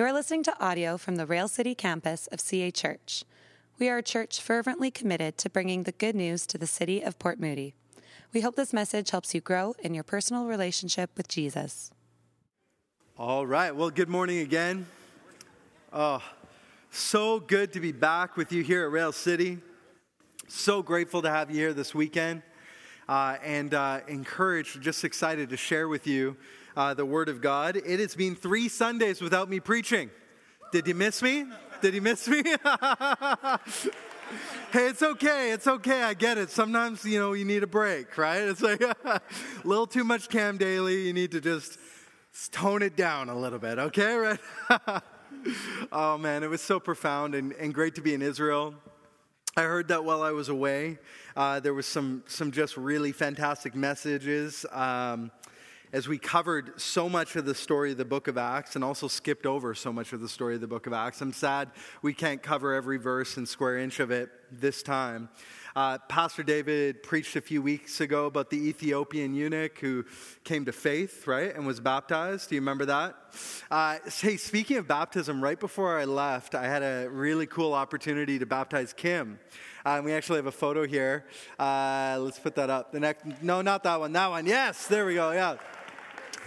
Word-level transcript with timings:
You 0.00 0.06
are 0.06 0.14
listening 0.14 0.42
to 0.44 0.64
audio 0.64 0.96
from 0.96 1.16
the 1.16 1.26
Rail 1.26 1.46
City 1.46 1.74
campus 1.74 2.26
of 2.28 2.40
CA 2.40 2.70
Church. 2.70 3.22
We 3.78 3.90
are 3.90 3.98
a 3.98 4.02
church 4.02 4.40
fervently 4.40 4.90
committed 4.90 5.36
to 5.36 5.50
bringing 5.50 5.82
the 5.82 5.92
good 5.92 6.14
news 6.14 6.46
to 6.46 6.56
the 6.56 6.66
city 6.66 7.02
of 7.02 7.18
Port 7.18 7.38
Moody. 7.38 7.74
We 8.32 8.40
hope 8.40 8.56
this 8.56 8.72
message 8.72 9.10
helps 9.10 9.34
you 9.34 9.42
grow 9.42 9.74
in 9.80 9.92
your 9.92 10.02
personal 10.02 10.46
relationship 10.46 11.10
with 11.18 11.28
Jesus. 11.28 11.90
All 13.18 13.46
right. 13.46 13.76
Well, 13.76 13.90
good 13.90 14.08
morning 14.08 14.38
again. 14.38 14.86
Oh, 15.92 16.22
so 16.90 17.38
good 17.38 17.70
to 17.74 17.80
be 17.80 17.92
back 17.92 18.38
with 18.38 18.52
you 18.52 18.62
here 18.62 18.86
at 18.86 18.90
Rail 18.90 19.12
City. 19.12 19.58
So 20.48 20.82
grateful 20.82 21.20
to 21.20 21.28
have 21.28 21.50
you 21.50 21.58
here 21.58 21.74
this 21.74 21.94
weekend. 21.94 22.40
Uh, 23.06 23.36
and 23.44 23.74
uh, 23.74 24.00
encouraged, 24.08 24.80
just 24.80 25.04
excited 25.04 25.50
to 25.50 25.58
share 25.58 25.88
with 25.88 26.06
you 26.06 26.38
uh, 26.76 26.94
the 26.94 27.04
Word 27.04 27.28
of 27.28 27.40
God. 27.40 27.76
It 27.76 28.00
has 28.00 28.14
been 28.14 28.34
three 28.34 28.68
Sundays 28.68 29.20
without 29.20 29.48
me 29.48 29.60
preaching. 29.60 30.10
Did 30.72 30.86
you 30.86 30.94
miss 30.94 31.22
me? 31.22 31.46
Did 31.80 31.94
he 31.94 32.00
miss 32.00 32.28
me? 32.28 32.42
hey, 34.72 34.86
it's 34.86 35.02
okay. 35.02 35.50
It's 35.50 35.66
okay. 35.66 36.02
I 36.02 36.14
get 36.14 36.38
it. 36.38 36.50
Sometimes, 36.50 37.04
you 37.04 37.18
know, 37.18 37.32
you 37.32 37.44
need 37.44 37.62
a 37.62 37.66
break, 37.66 38.16
right? 38.16 38.42
It's 38.42 38.62
like 38.62 38.80
a 39.04 39.20
little 39.64 39.86
too 39.86 40.04
much 40.04 40.28
Cam 40.28 40.58
Dailly. 40.58 41.06
You 41.06 41.12
need 41.12 41.32
to 41.32 41.40
just 41.40 41.78
tone 42.52 42.82
it 42.82 42.96
down 42.96 43.28
a 43.28 43.38
little 43.38 43.58
bit, 43.58 43.78
okay? 43.78 44.16
Right? 44.70 45.00
oh, 45.90 46.18
man, 46.18 46.42
it 46.42 46.50
was 46.50 46.60
so 46.60 46.78
profound 46.78 47.34
and, 47.34 47.52
and 47.54 47.72
great 47.72 47.94
to 47.94 48.02
be 48.02 48.12
in 48.12 48.20
Israel. 48.20 48.74
I 49.56 49.62
heard 49.62 49.88
that 49.88 50.04
while 50.04 50.22
I 50.22 50.32
was 50.32 50.48
away. 50.48 50.98
Uh, 51.34 51.60
there 51.60 51.72
was 51.72 51.86
some, 51.86 52.22
some 52.26 52.52
just 52.52 52.76
really 52.76 53.10
fantastic 53.12 53.74
messages. 53.74 54.66
Um, 54.70 55.30
as 55.92 56.06
we 56.06 56.18
covered 56.18 56.80
so 56.80 57.08
much 57.08 57.36
of 57.36 57.44
the 57.44 57.54
story 57.54 57.92
of 57.92 57.98
the 57.98 58.04
book 58.04 58.28
of 58.28 58.38
Acts 58.38 58.76
and 58.76 58.84
also 58.84 59.08
skipped 59.08 59.46
over 59.46 59.74
so 59.74 59.92
much 59.92 60.12
of 60.12 60.20
the 60.20 60.28
story 60.28 60.54
of 60.54 60.60
the 60.60 60.68
book 60.68 60.86
of 60.86 60.92
Acts. 60.92 61.20
I'm 61.20 61.32
sad 61.32 61.70
we 62.02 62.14
can't 62.14 62.42
cover 62.42 62.74
every 62.74 62.98
verse 62.98 63.36
and 63.36 63.48
square 63.48 63.78
inch 63.78 63.98
of 63.98 64.10
it 64.10 64.30
this 64.52 64.82
time. 64.82 65.28
Uh, 65.76 65.98
Pastor 66.08 66.42
David 66.42 67.02
preached 67.02 67.36
a 67.36 67.40
few 67.40 67.62
weeks 67.62 68.00
ago 68.00 68.26
about 68.26 68.50
the 68.50 68.56
Ethiopian 68.56 69.34
eunuch 69.34 69.78
who 69.78 70.04
came 70.42 70.64
to 70.64 70.72
faith, 70.72 71.28
right, 71.28 71.54
and 71.54 71.64
was 71.64 71.78
baptized. 71.78 72.48
Do 72.48 72.56
you 72.56 72.60
remember 72.60 72.86
that? 72.86 73.14
Uh, 73.70 73.98
hey, 74.20 74.36
speaking 74.36 74.78
of 74.78 74.88
baptism, 74.88 75.42
right 75.42 75.58
before 75.58 75.98
I 75.98 76.04
left, 76.06 76.56
I 76.56 76.66
had 76.66 76.82
a 76.82 77.08
really 77.08 77.46
cool 77.46 77.72
opportunity 77.72 78.38
to 78.40 78.46
baptize 78.46 78.92
Kim. 78.92 79.38
Uh, 79.84 80.02
we 80.04 80.12
actually 80.12 80.36
have 80.36 80.46
a 80.46 80.52
photo 80.52 80.86
here. 80.86 81.24
Uh, 81.58 82.18
let's 82.20 82.40
put 82.40 82.56
that 82.56 82.68
up. 82.68 82.90
The 82.90 83.00
next, 83.00 83.24
no, 83.40 83.62
not 83.62 83.84
that 83.84 84.00
one. 84.00 84.12
That 84.12 84.28
one. 84.28 84.46
Yes, 84.46 84.88
there 84.88 85.06
we 85.06 85.14
go. 85.14 85.30
Yeah 85.30 85.56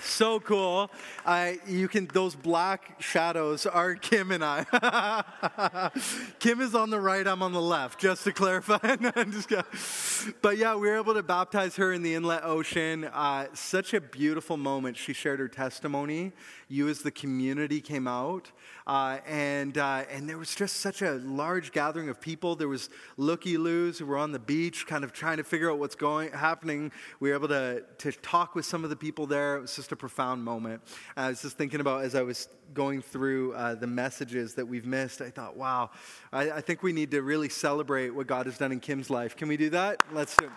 so 0.03 0.39
cool. 0.39 0.91
I, 1.25 1.59
you 1.67 1.87
can 1.87 2.07
those 2.07 2.35
black 2.35 3.01
shadows 3.01 3.65
are 3.65 3.95
Kim 3.95 4.31
and 4.31 4.43
I. 4.43 5.91
Kim 6.39 6.61
is 6.61 6.75
on 6.75 6.89
the 6.89 6.99
right, 6.99 7.25
I'm 7.25 7.41
on 7.41 7.53
the 7.53 7.61
left, 7.61 7.99
just 7.99 8.23
to 8.25 8.31
clarify. 8.31 8.77
but 10.41 10.57
yeah, 10.57 10.75
we 10.75 10.87
were 10.87 10.97
able 10.97 11.13
to 11.13 11.23
baptize 11.23 11.75
her 11.77 11.93
in 11.93 12.03
the 12.03 12.15
inlet 12.15 12.43
ocean. 12.43 13.05
Uh, 13.05 13.47
such 13.53 13.93
a 13.93 14.01
beautiful 14.01 14.57
moment. 14.57 14.97
She 14.97 15.13
shared 15.13 15.39
her 15.39 15.47
testimony. 15.47 16.33
You, 16.67 16.89
as 16.89 16.99
the 16.99 17.11
community, 17.11 17.81
came 17.81 18.07
out. 18.07 18.51
Uh, 18.85 19.19
and, 19.27 19.77
uh, 19.77 20.03
and 20.11 20.27
there 20.29 20.37
was 20.37 20.53
just 20.53 20.77
such 20.77 21.01
a 21.01 21.13
large 21.13 21.71
gathering 21.71 22.09
of 22.09 22.19
people. 22.19 22.55
There 22.55 22.67
was 22.67 22.89
looky-loos 23.17 23.99
who 23.99 24.05
were 24.05 24.17
on 24.17 24.31
the 24.31 24.39
beach 24.39 24.85
kind 24.87 25.03
of 25.03 25.13
trying 25.13 25.37
to 25.37 25.43
figure 25.43 25.71
out 25.71 25.79
what's 25.79 25.95
going, 25.95 26.31
happening. 26.31 26.91
We 27.19 27.29
were 27.29 27.35
able 27.35 27.47
to, 27.49 27.83
to 27.99 28.11
talk 28.11 28.55
with 28.55 28.65
some 28.65 28.83
of 28.83 28.89
the 28.89 28.95
people 28.95 29.25
there. 29.25 29.57
It 29.57 29.61
was 29.61 29.75
just 29.75 29.91
a 29.91 29.95
profound 29.95 30.43
moment. 30.43 30.81
I 31.15 31.29
was 31.29 31.41
just 31.41 31.57
thinking 31.57 31.79
about 31.79 32.03
as 32.03 32.15
I 32.15 32.21
was 32.21 32.49
going 32.73 33.01
through 33.01 33.53
uh, 33.53 33.75
the 33.75 33.87
messages 33.87 34.55
that 34.55 34.65
we've 34.65 34.85
missed, 34.85 35.21
I 35.21 35.29
thought, 35.29 35.55
wow, 35.55 35.91
I, 36.31 36.51
I, 36.51 36.61
think 36.61 36.81
we 36.81 36.91
need 36.91 37.11
to 37.11 37.21
really 37.21 37.49
celebrate 37.49 38.09
what 38.09 38.25
God 38.25 38.45
has 38.47 38.57
done 38.57 38.71
in 38.71 38.79
Kim's 38.79 39.09
life. 39.09 39.35
Can 39.35 39.47
we 39.47 39.57
do 39.57 39.69
that? 39.71 40.01
Let's 40.11 40.35
do 40.37 40.49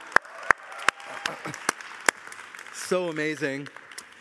So 2.72 3.08
amazing. 3.08 3.68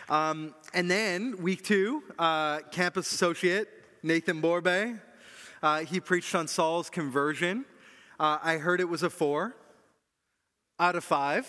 Um, 0.08 0.54
and 0.74 0.90
then, 0.90 1.38
week 1.42 1.64
two, 1.64 2.04
uh, 2.20 2.60
campus 2.72 3.12
associate 3.12 3.68
Nathan 4.04 4.40
Borbe. 4.40 5.00
Uh, 5.64 5.80
he 5.80 6.00
preached 6.00 6.36
on 6.36 6.48
Saul's 6.48 6.92
conversion. 6.92 7.66
Uh, 8.20 8.38
I 8.44 8.58
heard 8.58 8.80
it 8.82 8.88
was 8.88 9.02
a 9.02 9.10
four 9.10 9.56
out 10.78 10.96
of 10.96 11.04
five. 11.06 11.46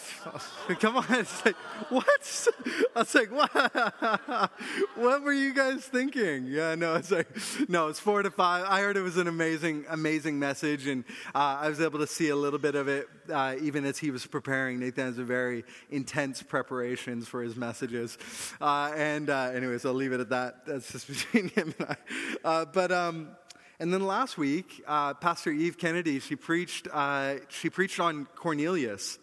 Come 0.81 0.98
on. 0.98 1.04
It's 1.10 1.44
like, 1.44 1.56
what? 1.88 2.06
I 2.97 2.98
was 3.00 3.14
like, 3.14 3.31
what? 3.32 4.50
what 4.94 5.22
were 5.22 5.32
you 5.32 5.53
guys 5.53 5.84
thinking? 5.84 6.47
Yeah, 6.47 6.76
no, 6.76 6.94
it's 6.94 7.10
like, 7.10 7.28
no, 7.69 7.88
it's 7.88 7.98
four 7.98 8.22
to 8.22 8.31
five. 8.31 8.66
I 8.69 8.81
heard 8.81 8.97
it 8.97 9.03
was 9.03 9.16
an 9.16 9.26
amazing, 9.26 9.84
amazing 9.88 10.38
message, 10.38 10.87
and 10.87 11.04
uh, 11.34 11.59
I 11.60 11.69
was 11.69 11.81
able 11.81 11.98
to 11.98 12.06
see 12.06 12.28
a 12.28 12.37
little 12.37 12.60
bit 12.60 12.76
of 12.76 12.87
it 12.87 13.09
uh, 13.32 13.56
even 13.60 13.84
as 13.84 13.98
he 13.98 14.10
was 14.10 14.25
preparing. 14.26 14.78
Nathan 14.78 15.06
has 15.06 15.19
a 15.19 15.25
very 15.25 15.64
intense 15.91 16.43
preparations 16.43 17.26
for 17.26 17.43
his 17.43 17.56
messages. 17.56 18.19
Uh, 18.60 18.93
and, 18.94 19.28
uh, 19.28 19.50
anyways, 19.53 19.84
I'll 19.84 19.93
leave 19.93 20.12
it 20.12 20.20
at 20.20 20.31
that. 20.31 20.66
That's 20.66 20.93
just 20.93 21.08
between 21.08 21.48
him 21.48 21.75
and 21.78 21.88
I. 21.91 21.97
Uh, 22.44 22.64
but, 22.66 22.93
um, 22.93 23.31
and 23.78 23.92
then 23.92 24.06
last 24.06 24.38
week, 24.38 24.82
uh, 24.87 25.14
Pastor 25.14 25.50
Eve 25.50 25.76
Kennedy, 25.76 26.19
she 26.20 26.34
preached, 26.34 26.88
uh, 26.92 27.34
she 27.48 27.69
preached 27.69 28.00
on 28.00 28.26
Cornelius 28.34 29.19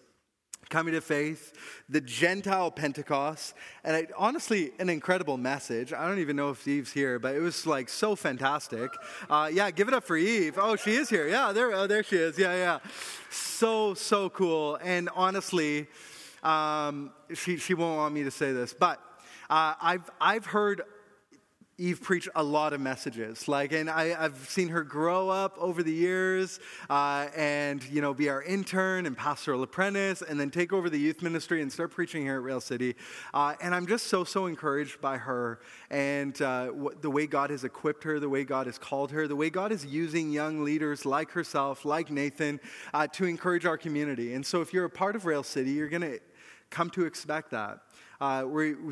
coming 0.70 0.94
to 0.94 1.02
faith, 1.02 1.54
the 1.90 2.02
Gentile 2.02 2.72
Pentecost, 2.72 3.54
and 3.84 4.08
honestly, 4.18 4.72
an 4.80 4.90
incredible 4.90 5.38
message. 5.38 5.94
I 5.94 6.08
don't 6.08 6.20
even 6.20 6.36
know 6.36 6.50
if 6.50 6.68
Eve's 6.68 6.92
here, 6.92 7.20
but 7.20 7.36
it 7.36 7.40
was 7.40 7.68
like 7.68 7.90
so 7.90 8.16
fantastic. 8.16 8.90
Uh, 9.30 9.50
yeah, 9.52 9.70
give 9.72 9.88
it 9.88 9.94
up 9.94 10.04
for 10.04 10.18
Eve. 10.18 10.58
Oh, 10.60 10.76
she 10.76 10.96
is 10.96 11.10
here. 11.10 11.28
Yeah, 11.28 11.52
there, 11.52 11.72
oh, 11.74 11.88
there 11.88 12.04
she 12.04 12.16
is. 12.16 12.38
Yeah, 12.38 12.56
yeah. 12.56 12.80
So, 13.30 13.94
so 13.94 14.30
cool. 14.30 14.80
And 14.82 15.10
honestly, 15.16 15.88
um, 16.44 17.12
she, 17.34 17.58
she 17.58 17.74
won't 17.74 17.98
want 17.98 18.14
me 18.14 18.24
to 18.24 18.32
say 18.32 18.52
this, 18.52 18.74
but 18.74 19.00
uh, 19.50 19.76
I've, 19.82 20.10
I've 20.20 20.46
heard 20.46 20.82
Eve 21.80 22.02
preached 22.02 22.30
a 22.36 22.44
lot 22.44 22.72
of 22.72 22.80
messages. 22.80 23.48
Like, 23.48 23.72
and 23.72 23.90
I, 23.90 24.10
have 24.10 24.48
seen 24.48 24.70
her 24.70 24.84
grow 24.84 25.30
up 25.30 25.58
over 25.58 25.82
the 25.82 25.92
years, 25.92 26.60
uh, 26.88 27.28
and 27.36 27.84
you 27.90 28.00
know, 28.00 28.14
be 28.14 28.30
our 28.30 28.44
intern 28.44 29.08
and 29.08 29.18
pastoral 29.18 29.64
apprentice, 29.64 30.22
and 30.22 30.40
then 30.40 30.52
take 30.52 30.72
over 30.72 30.88
the 30.90 31.00
youth 31.00 31.24
ministry 31.24 31.64
and 31.64 31.72
start 31.72 31.92
preaching 31.92 32.22
here 32.22 32.36
at 32.36 32.44
Rail 32.44 32.62
City. 32.62 32.96
Uh, 33.34 33.56
and 33.60 33.74
I'm 33.74 33.88
just 33.88 34.08
so 34.08 34.24
so 34.24 34.46
encouraged 34.46 35.02
by 35.02 35.18
her 35.18 35.60
and 35.90 36.40
uh, 36.42 36.72
the 37.02 37.10
way 37.10 37.26
God 37.26 37.50
has 37.50 37.64
equipped 37.64 38.04
her, 38.04 38.20
the 38.20 38.30
way 38.30 38.44
God 38.44 38.68
has 38.68 38.78
called 38.78 39.12
her, 39.12 39.28
the 39.28 39.36
way 39.36 39.50
God 39.50 39.72
is 39.72 39.86
using 39.86 40.32
young 40.32 40.64
leaders 40.64 41.06
like 41.06 41.32
herself, 41.32 41.86
like 41.86 42.12
Nathan, 42.12 42.60
uh, 42.94 43.08
to 43.08 43.26
encourage 43.26 43.66
our 43.66 43.78
community. 43.78 44.36
And 44.36 44.46
so, 44.46 44.62
if 44.62 44.74
you're 44.74 44.86
a 44.86 44.90
part 44.90 45.16
of 45.16 45.26
Rail 45.26 45.44
City, 45.44 45.72
you're 45.72 45.90
going 45.90 46.02
to 46.02 46.20
come 46.70 46.90
to 46.92 47.06
expect 47.06 47.52
that 47.52 47.80
uh, 48.22 48.46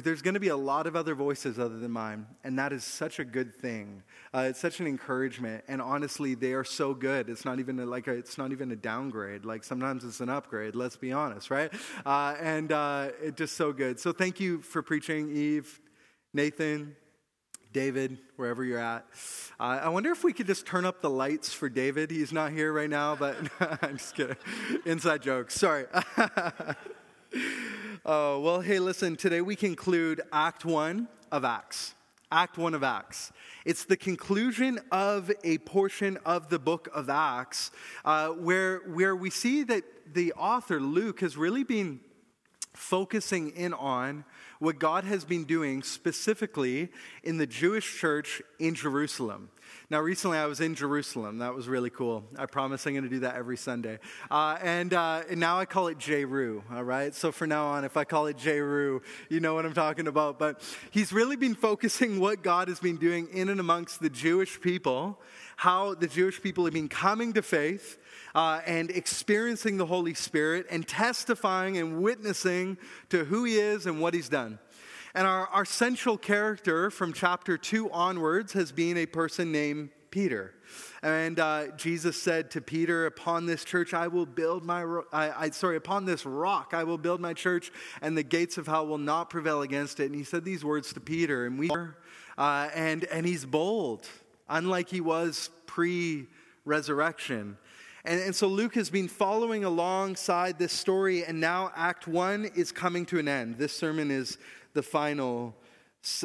there's 0.03 0.21
going 0.21 0.33
to 0.33 0.39
be 0.39 0.49
a 0.49 0.57
lot 0.57 0.87
of 0.87 0.95
other 0.95 1.15
voices 1.15 1.59
other 1.59 1.77
than 1.77 1.91
mine, 1.91 2.25
and 2.43 2.57
that 2.59 2.73
is 2.73 2.83
such 2.83 3.19
a 3.19 3.25
good 3.25 3.53
thing. 3.53 4.03
Uh, 4.33 4.47
it's 4.49 4.59
such 4.59 4.79
an 4.79 4.87
encouragement, 4.87 5.63
and 5.67 5.81
honestly, 5.81 6.35
they 6.35 6.53
are 6.53 6.63
so 6.63 6.93
good. 6.93 7.29
It's 7.29 7.45
not 7.45 7.59
even 7.59 7.79
a, 7.79 7.85
like 7.85 8.07
a, 8.07 8.11
it's 8.13 8.37
not 8.37 8.51
even 8.51 8.71
a 8.71 8.75
downgrade. 8.75 9.45
Like 9.45 9.63
sometimes 9.63 10.03
it's 10.03 10.19
an 10.19 10.29
upgrade. 10.29 10.75
Let's 10.75 10.95
be 10.95 11.11
honest, 11.11 11.51
right? 11.51 11.71
Uh, 12.05 12.35
and 12.41 12.71
uh, 12.71 13.09
it's 13.21 13.37
just 13.37 13.55
so 13.55 13.71
good. 13.71 13.99
So 13.99 14.11
thank 14.11 14.39
you 14.39 14.61
for 14.61 14.81
preaching, 14.81 15.35
Eve, 15.35 15.79
Nathan, 16.33 16.95
David, 17.73 18.17
wherever 18.35 18.63
you're 18.63 18.79
at. 18.79 19.05
Uh, 19.59 19.79
I 19.83 19.89
wonder 19.89 20.11
if 20.11 20.23
we 20.23 20.33
could 20.33 20.47
just 20.47 20.65
turn 20.65 20.85
up 20.85 21.01
the 21.01 21.09
lights 21.09 21.53
for 21.53 21.69
David. 21.69 22.11
He's 22.11 22.33
not 22.33 22.51
here 22.51 22.73
right 22.73 22.89
now, 22.89 23.15
but 23.15 23.37
I'm 23.81 23.97
just 23.97 24.15
kidding. 24.15 24.35
Inside 24.85 25.21
jokes. 25.21 25.53
Sorry. 25.53 25.85
Oh, 28.03 28.39
well, 28.39 28.61
hey, 28.61 28.79
listen, 28.79 29.15
today 29.15 29.41
we 29.41 29.55
conclude 29.55 30.21
Act 30.33 30.65
1 30.65 31.07
of 31.31 31.45
Acts. 31.45 31.93
Act 32.31 32.57
1 32.57 32.73
of 32.73 32.81
Acts. 32.81 33.31
It's 33.63 33.85
the 33.85 33.95
conclusion 33.95 34.79
of 34.91 35.31
a 35.43 35.59
portion 35.59 36.17
of 36.25 36.49
the 36.49 36.57
book 36.57 36.89
of 36.95 37.11
Acts 37.11 37.69
uh, 38.03 38.29
where, 38.29 38.79
where 38.87 39.15
we 39.15 39.29
see 39.29 39.61
that 39.65 39.83
the 40.15 40.33
author, 40.33 40.79
Luke, 40.79 41.19
has 41.19 41.37
really 41.37 41.63
been 41.63 41.99
focusing 42.73 43.51
in 43.51 43.71
on 43.71 44.25
what 44.57 44.79
God 44.79 45.03
has 45.03 45.23
been 45.23 45.43
doing 45.43 45.83
specifically 45.83 46.89
in 47.21 47.37
the 47.37 47.45
Jewish 47.45 47.99
church 47.99 48.41
in 48.57 48.73
Jerusalem. 48.73 49.51
Now, 49.89 49.99
recently 49.99 50.37
I 50.37 50.45
was 50.45 50.61
in 50.61 50.73
Jerusalem. 50.73 51.39
That 51.39 51.53
was 51.53 51.67
really 51.67 51.89
cool. 51.89 52.23
I 52.37 52.45
promise 52.45 52.85
I'm 52.85 52.93
going 52.93 53.03
to 53.03 53.09
do 53.09 53.19
that 53.19 53.35
every 53.35 53.57
Sunday. 53.57 53.99
Uh, 54.29 54.57
and, 54.61 54.93
uh, 54.93 55.23
and, 55.29 55.39
now 55.39 55.59
I 55.59 55.65
call 55.65 55.87
it 55.87 55.97
Jeru, 55.97 56.63
all 56.71 56.83
right? 56.83 57.13
So 57.13 57.31
from 57.31 57.49
now 57.49 57.65
on, 57.65 57.83
if 57.83 57.97
I 57.97 58.03
call 58.03 58.27
it 58.27 58.37
Jeru, 58.37 59.01
you 59.29 59.39
know 59.39 59.53
what 59.53 59.65
I'm 59.65 59.73
talking 59.73 60.07
about. 60.07 60.39
But 60.39 60.61
he's 60.91 61.11
really 61.11 61.35
been 61.35 61.55
focusing 61.55 62.19
what 62.19 62.41
God 62.41 62.67
has 62.69 62.79
been 62.79 62.97
doing 62.97 63.27
in 63.33 63.49
and 63.49 63.59
amongst 63.59 64.01
the 64.01 64.09
Jewish 64.09 64.61
people, 64.61 65.19
how 65.57 65.93
the 65.93 66.07
Jewish 66.07 66.41
people 66.41 66.63
have 66.65 66.73
been 66.73 66.89
coming 66.89 67.33
to 67.33 67.41
faith. 67.41 67.97
Uh, 68.33 68.61
and 68.65 68.89
experiencing 68.91 69.75
the 69.75 69.85
Holy 69.85 70.13
Spirit 70.13 70.65
and 70.69 70.87
testifying 70.87 71.77
and 71.77 72.01
witnessing 72.01 72.77
to 73.09 73.25
who 73.25 73.43
He 73.43 73.59
is 73.59 73.85
and 73.85 73.99
what 73.99 74.13
He's 74.13 74.29
done. 74.29 74.57
And 75.13 75.27
our, 75.27 75.47
our 75.47 75.65
central 75.65 76.17
character 76.17 76.89
from 76.89 77.11
chapter 77.13 77.57
2 77.57 77.91
onwards 77.91 78.53
has 78.53 78.71
been 78.71 78.97
a 78.97 79.05
person 79.05 79.51
named 79.51 79.89
Peter. 80.09 80.53
And 81.01 81.39
uh, 81.39 81.67
Jesus 81.77 82.21
said 82.21 82.51
to 82.51 82.61
Peter, 82.61 83.05
Upon 83.05 83.45
this 83.45 83.63
church 83.63 83.93
I 83.93 84.07
will 84.07 84.25
build 84.25 84.63
my, 84.65 84.83
ro- 84.83 85.05
I, 85.11 85.45
I, 85.45 85.49
sorry, 85.49 85.77
upon 85.77 86.05
this 86.05 86.25
rock 86.25 86.73
I 86.73 86.83
will 86.83 86.97
build 86.97 87.19
my 87.19 87.33
church, 87.33 87.71
and 88.01 88.17
the 88.17 88.23
gates 88.23 88.57
of 88.57 88.67
hell 88.67 88.87
will 88.87 88.97
not 88.97 89.29
prevail 89.29 89.61
against 89.61 89.99
it. 89.99 90.05
And 90.05 90.15
he 90.15 90.23
said 90.23 90.45
these 90.45 90.63
words 90.63 90.93
to 90.93 90.99
Peter, 90.99 91.45
and 91.45 91.57
we, 91.57 91.69
uh, 92.37 92.69
and, 92.73 93.05
and 93.05 93.25
he's 93.25 93.45
bold, 93.45 94.07
unlike 94.49 94.89
he 94.89 95.01
was 95.01 95.49
pre 95.65 96.27
resurrection. 96.65 97.57
And, 98.03 98.19
and 98.19 98.35
so 98.35 98.47
Luke 98.47 98.75
has 98.75 98.89
been 98.89 99.07
following 99.07 99.63
alongside 99.63 100.57
this 100.57 100.73
story, 100.73 101.23
and 101.23 101.39
now 101.39 101.71
Act 101.75 102.07
One 102.07 102.45
is 102.55 102.71
coming 102.71 103.05
to 103.07 103.19
an 103.19 103.27
end. 103.27 103.57
This 103.57 103.73
sermon 103.73 104.09
is 104.11 104.37
the 104.73 104.83
final 104.83 105.55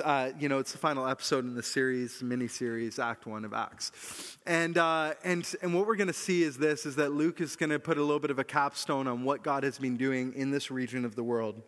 uh, 0.03 0.31
you 0.39 0.49
know, 0.49 0.59
it's 0.59 0.73
the 0.73 0.79
final 0.79 1.07
episode 1.07 1.45
in 1.45 1.55
the 1.55 1.63
series, 1.63 2.23
mini 2.23 2.49
series, 2.49 2.99
Act 2.99 3.27
One 3.27 3.45
of 3.45 3.53
Acts, 3.53 4.39
and 4.47 4.79
uh, 4.79 5.13
and 5.23 5.47
and 5.61 5.75
what 5.75 5.87
we're 5.87 5.97
going 5.97 6.07
to 6.07 6.15
see 6.15 6.43
is 6.43 6.57
this: 6.57 6.87
is 6.87 6.97
that 6.97 7.13
Luke 7.13 7.43
is 7.43 7.57
going 7.57 7.69
to 7.69 7.79
put 7.79 7.99
a 7.99 8.01
little 8.01 8.19
bit 8.19 8.31
of 8.31 8.39
a 8.39 8.45
capstone 8.45 9.07
on 9.07 9.23
what 9.23 9.43
God 9.43 9.65
has 9.65 9.79
been 9.79 9.99
doing 9.99 10.33
in 10.35 10.51
this 10.51 10.71
region 10.71 11.05
of 11.05 11.15
the 11.15 11.23
world. 11.23 11.61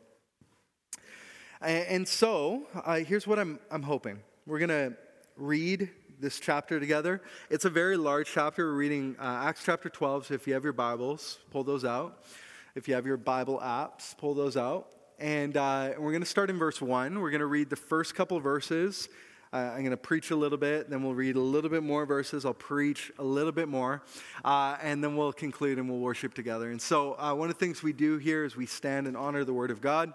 And, 1.61 1.87
and 1.89 2.09
so, 2.09 2.63
uh, 2.83 2.97
here's 2.97 3.27
what 3.27 3.39
I'm 3.39 3.61
I'm 3.71 3.83
hoping: 3.83 4.21
we're 4.47 4.59
going 4.59 4.71
to 4.71 4.97
read 5.37 5.91
this 6.19 6.41
chapter 6.41 6.81
together. 6.81 7.21
It's 7.51 7.67
a 7.67 7.71
very 7.71 7.99
large 7.99 8.29
chapter. 8.33 8.69
We're 8.69 8.79
reading 8.79 9.17
uh, 9.21 9.45
Acts 9.45 9.63
chapter 9.65 9.91
12. 9.91 10.27
So 10.27 10.35
if 10.35 10.47
you 10.47 10.55
have 10.55 10.65
your 10.65 10.73
Bibles, 10.73 11.39
pull 11.51 11.63
those 11.63 11.85
out. 11.85 12.25
If 12.75 12.89
you 12.89 12.95
have 12.95 13.07
your 13.07 13.19
Bible 13.19 13.61
apps, 13.63 14.17
pull 14.17 14.35
those 14.35 14.57
out. 14.57 14.89
And 15.19 15.57
uh, 15.57 15.95
we're 15.99 16.13
going 16.13 16.23
to 16.23 16.29
start 16.29 16.49
in 16.49 16.59
verse 16.59 16.81
1. 16.81 17.21
We're 17.21 17.31
going 17.31 17.41
to 17.41 17.47
read 17.47 17.71
the 17.71 17.77
first 17.77 18.15
couple 18.15 18.39
verses. 18.39 19.09
Uh, 19.53 19.57
I'm 19.57 19.81
going 19.81 19.91
to 19.91 19.97
preach 19.97 20.31
a 20.31 20.37
little 20.37 20.59
bit, 20.59 20.91
then 20.91 21.03
we'll 21.03 21.15
read 21.15 21.35
a 21.35 21.41
little 21.41 21.71
bit 21.71 21.83
more 21.83 22.07
verses. 22.07 22.45
I'll 22.45 22.55
preach 22.55 23.11
a 23.19 23.25
little 23.25 23.51
bit 23.51 23.67
more, 23.67 24.03
uh, 24.45 24.77
and 24.81 25.03
then 25.03 25.17
we'll 25.17 25.33
conclude 25.33 25.79
and 25.79 25.89
we'll 25.89 25.99
worship 25.99 26.35
together. 26.35 26.71
And 26.71 26.81
so, 26.81 27.19
uh, 27.19 27.35
one 27.35 27.49
of 27.49 27.59
the 27.59 27.65
things 27.65 27.83
we 27.83 27.93
do 27.93 28.19
here 28.19 28.45
is 28.45 28.57
we 28.57 28.67
stand 28.67 29.09
and 29.09 29.17
honor 29.17 29.43
the 29.43 29.55
Word 29.55 29.73
of 29.73 29.81
God. 29.81 30.13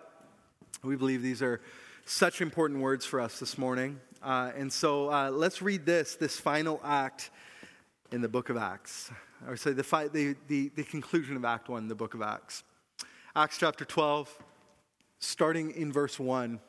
We 0.84 0.96
believe 0.96 1.22
these 1.22 1.42
are 1.42 1.60
such 2.06 2.42
important 2.42 2.80
words 2.80 3.06
for 3.06 3.20
us 3.20 3.40
this 3.40 3.58
morning. 3.58 4.00
Uh, 4.22 4.52
and 4.56 4.72
so, 4.72 5.12
uh, 5.12 5.32
let's 5.32 5.62
read 5.62 5.86
this, 5.86 6.16
this 6.16 6.40
final 6.40 6.80
act 6.84 7.32
in 8.12 8.22
the 8.22 8.30
book 8.30 8.50
of 8.50 8.56
Acts, 8.56 9.12
or 9.48 9.58
say 9.58 9.74
the, 9.74 9.84
fi- 9.84 10.08
the, 10.08 10.36
the, 10.48 10.70
the 10.76 10.84
conclusion 10.84 11.36
of 11.36 11.44
Act 11.44 11.68
1, 11.68 11.90
the 11.90 11.96
book 11.96 12.14
of 12.14 12.22
Acts. 12.22 12.64
Acts 13.36 13.58
chapter 13.58 13.84
12 13.84 14.30
starting 15.24 15.72
in 15.72 15.92
verse 15.92 16.20
1. 16.20 16.60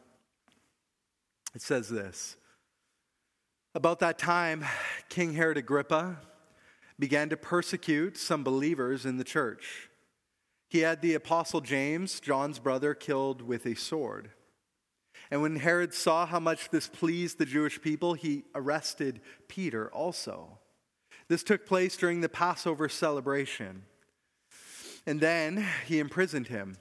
It 1.54 1.62
says 1.62 1.88
this 1.88 2.36
About 3.74 3.98
that 4.00 4.18
time, 4.18 4.64
King 5.08 5.34
Herod 5.34 5.56
Agrippa 5.56 6.20
began 6.98 7.28
to 7.30 7.36
persecute 7.36 8.16
some 8.16 8.44
believers 8.44 9.04
in 9.04 9.16
the 9.16 9.24
church. 9.24 9.90
He 10.68 10.80
had 10.80 11.02
the 11.02 11.14
apostle 11.14 11.60
James, 11.60 12.20
John's 12.20 12.58
brother, 12.58 12.94
killed 12.94 13.42
with 13.42 13.66
a 13.66 13.74
sword. 13.74 14.30
And 15.30 15.42
when 15.42 15.56
Herod 15.56 15.92
saw 15.92 16.26
how 16.26 16.40
much 16.40 16.70
this 16.70 16.86
pleased 16.86 17.38
the 17.38 17.46
Jewish 17.46 17.80
people, 17.80 18.14
he 18.14 18.44
arrested 18.54 19.20
Peter 19.48 19.90
also. 19.90 20.58
This 21.28 21.42
took 21.42 21.66
place 21.66 21.96
during 21.96 22.20
the 22.20 22.28
Passover 22.28 22.88
celebration. 22.88 23.84
And 25.06 25.20
then 25.20 25.66
he 25.86 25.98
imprisoned 25.98 26.48
him 26.48 26.76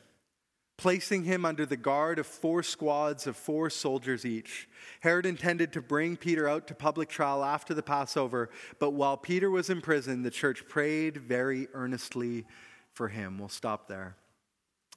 placing 0.83 1.23
him 1.23 1.45
under 1.45 1.65
the 1.65 1.77
guard 1.77 2.19
of 2.19 2.27
four 2.27 2.61
squads 2.61 3.25
of 3.25 3.37
four 3.37 3.69
soldiers 3.69 4.25
each. 4.25 4.67
Herod 4.99 5.25
intended 5.25 5.71
to 5.71 5.81
bring 5.81 6.17
Peter 6.17 6.49
out 6.49 6.67
to 6.67 6.75
public 6.75 7.07
trial 7.07 7.41
after 7.41 7.73
the 7.73 7.81
Passover, 7.81 8.49
but 8.79 8.91
while 8.91 9.15
Peter 9.15 9.49
was 9.49 9.69
in 9.69 9.79
prison, 9.79 10.23
the 10.23 10.29
church 10.29 10.67
prayed 10.67 11.15
very 11.15 11.69
earnestly 11.73 12.43
for 12.91 13.07
him. 13.07 13.37
We'll 13.39 13.47
stop 13.47 13.87
there. 13.87 14.17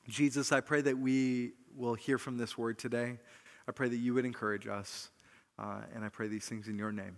Jesus, 0.09 0.50
I 0.50 0.61
pray 0.61 0.81
that 0.81 0.99
we 0.99 1.53
will 1.77 1.94
hear 1.94 2.19
from 2.19 2.37
this 2.37 2.59
word 2.59 2.81
today. 2.81 3.21
I 3.69 3.71
pray 3.71 3.89
that 3.89 3.97
you 3.97 4.12
would 4.15 4.25
encourage 4.25 4.67
us, 4.67 5.11
uh, 5.56 5.82
and 5.94 6.05
I 6.05 6.09
pray 6.09 6.27
these 6.27 6.47
things 6.47 6.67
in 6.67 6.77
your 6.77 6.91
name. 6.91 7.17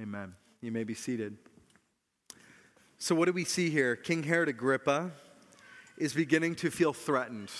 Amen. 0.00 0.34
You 0.60 0.72
may 0.72 0.82
be 0.82 0.94
seated. 0.94 1.36
So, 2.98 3.14
what 3.14 3.26
do 3.26 3.32
we 3.32 3.44
see 3.44 3.70
here? 3.70 3.94
King 3.94 4.24
Herod 4.24 4.48
Agrippa 4.48 5.12
is 5.96 6.14
beginning 6.14 6.56
to 6.56 6.70
feel 6.72 6.92
threatened. 6.92 7.52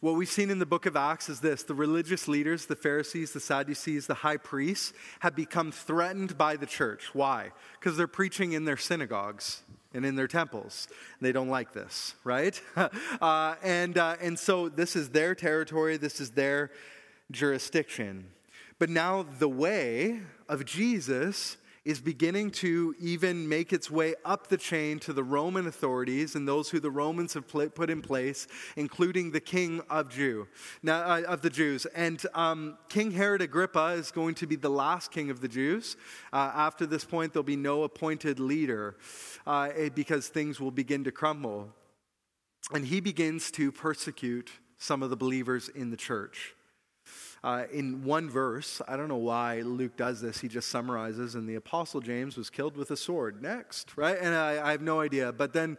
What 0.00 0.14
we've 0.14 0.28
seen 0.28 0.50
in 0.50 0.60
the 0.60 0.66
book 0.66 0.86
of 0.86 0.94
Acts 0.94 1.28
is 1.28 1.40
this 1.40 1.64
the 1.64 1.74
religious 1.74 2.28
leaders, 2.28 2.66
the 2.66 2.76
Pharisees, 2.76 3.32
the 3.32 3.40
Sadducees, 3.40 4.06
the 4.06 4.14
high 4.14 4.36
priests, 4.36 4.92
have 5.20 5.34
become 5.34 5.72
threatened 5.72 6.38
by 6.38 6.54
the 6.54 6.66
church. 6.66 7.14
Why? 7.14 7.50
Because 7.80 7.96
they're 7.96 8.06
preaching 8.06 8.52
in 8.52 8.64
their 8.64 8.76
synagogues 8.76 9.62
and 9.92 10.06
in 10.06 10.14
their 10.14 10.28
temples. 10.28 10.86
They 11.20 11.32
don't 11.32 11.48
like 11.48 11.72
this, 11.72 12.14
right? 12.22 12.60
uh, 13.20 13.56
and, 13.60 13.98
uh, 13.98 14.16
and 14.20 14.38
so 14.38 14.68
this 14.68 14.94
is 14.94 15.08
their 15.08 15.34
territory, 15.34 15.96
this 15.96 16.20
is 16.20 16.30
their 16.30 16.70
jurisdiction. 17.32 18.28
But 18.78 18.90
now 18.90 19.26
the 19.40 19.48
way 19.48 20.20
of 20.48 20.64
Jesus 20.64 21.56
is 21.84 22.00
beginning 22.00 22.50
to 22.50 22.94
even 22.98 23.48
make 23.48 23.72
its 23.72 23.90
way 23.90 24.14
up 24.24 24.48
the 24.48 24.56
chain 24.56 24.98
to 25.00 25.12
the 25.12 25.22
Roman 25.22 25.66
authorities 25.66 26.34
and 26.34 26.46
those 26.46 26.70
who 26.70 26.80
the 26.80 26.90
Romans 26.90 27.34
have 27.34 27.48
put 27.48 27.90
in 27.90 28.02
place, 28.02 28.46
including 28.76 29.30
the 29.30 29.40
king 29.40 29.80
of 29.88 30.08
Jew, 30.08 30.46
now, 30.82 31.00
uh, 31.00 31.22
of 31.22 31.42
the 31.42 31.50
Jews. 31.50 31.86
And 31.86 32.24
um, 32.34 32.78
King 32.88 33.10
Herod 33.10 33.42
Agrippa 33.42 33.94
is 33.96 34.10
going 34.10 34.34
to 34.36 34.46
be 34.46 34.56
the 34.56 34.70
last 34.70 35.10
king 35.10 35.30
of 35.30 35.40
the 35.40 35.48
Jews. 35.48 35.96
Uh, 36.32 36.52
after 36.54 36.86
this 36.86 37.04
point, 37.04 37.32
there'll 37.32 37.44
be 37.44 37.56
no 37.56 37.84
appointed 37.84 38.40
leader 38.40 38.96
uh, 39.46 39.70
eh, 39.74 39.88
because 39.94 40.28
things 40.28 40.60
will 40.60 40.70
begin 40.70 41.04
to 41.04 41.12
crumble. 41.12 41.68
And 42.72 42.84
he 42.84 43.00
begins 43.00 43.50
to 43.52 43.72
persecute 43.72 44.50
some 44.76 45.02
of 45.02 45.10
the 45.10 45.16
believers 45.16 45.68
in 45.68 45.90
the 45.90 45.96
church 45.96 46.54
uh, 47.42 47.64
in 47.72 48.04
one 48.04 48.28
verse. 48.28 48.82
I 48.88 48.96
don't 48.96 49.08
know 49.08 49.16
why 49.16 49.60
Luke 49.60 49.96
does 49.96 50.20
this. 50.20 50.40
He 50.40 50.48
just 50.48 50.68
summarizes, 50.68 51.34
and 51.34 51.48
the 51.48 51.54
Apostle 51.54 52.00
James 52.00 52.36
was 52.36 52.50
killed 52.50 52.76
with 52.76 52.90
a 52.90 52.96
sword. 52.96 53.42
Next, 53.42 53.96
right? 53.96 54.18
And 54.20 54.34
I, 54.34 54.68
I 54.68 54.70
have 54.72 54.82
no 54.82 55.00
idea. 55.00 55.32
But 55.32 55.52
then 55.52 55.78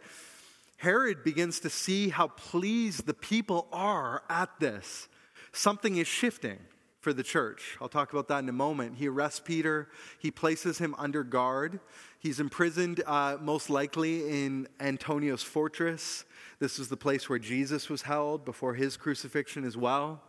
Herod 0.78 1.24
begins 1.24 1.60
to 1.60 1.70
see 1.70 2.08
how 2.08 2.28
pleased 2.28 3.06
the 3.06 3.14
people 3.14 3.68
are 3.72 4.22
at 4.30 4.48
this. 4.60 5.08
Something 5.52 5.96
is 5.96 6.06
shifting 6.06 6.58
for 7.00 7.12
the 7.12 7.22
church. 7.22 7.76
I'll 7.80 7.88
talk 7.88 8.12
about 8.12 8.28
that 8.28 8.40
in 8.40 8.48
a 8.48 8.52
moment. 8.52 8.96
He 8.96 9.08
arrests 9.08 9.40
Peter, 9.40 9.88
he 10.18 10.30
places 10.30 10.78
him 10.78 10.94
under 10.98 11.24
guard. 11.24 11.80
He's 12.18 12.38
imprisoned, 12.38 13.02
uh, 13.06 13.38
most 13.40 13.70
likely 13.70 14.44
in 14.44 14.68
Antonia's 14.78 15.42
fortress. 15.42 16.26
This 16.58 16.78
is 16.78 16.88
the 16.88 16.96
place 16.96 17.30
where 17.30 17.38
Jesus 17.38 17.88
was 17.88 18.02
held 18.02 18.44
before 18.44 18.74
his 18.74 18.98
crucifixion 18.98 19.64
as 19.64 19.74
well. 19.74 20.22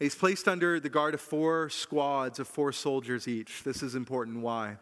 He's 0.00 0.14
placed 0.14 0.48
under 0.48 0.80
the 0.80 0.88
guard 0.88 1.12
of 1.12 1.20
four 1.20 1.68
squads 1.68 2.38
of 2.38 2.48
four 2.48 2.72
soldiers 2.72 3.28
each. 3.28 3.62
This 3.62 3.82
is 3.82 3.94
important. 3.94 4.40
Why? 4.40 4.78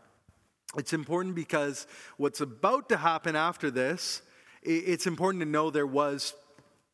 It's 0.76 0.92
important 0.92 1.34
because 1.34 1.88
what's 2.18 2.40
about 2.40 2.88
to 2.90 2.96
happen 2.96 3.34
after 3.34 3.68
this, 3.68 4.22
it's 4.62 5.08
important 5.08 5.42
to 5.42 5.48
know 5.48 5.70
there 5.70 5.88
was 5.88 6.34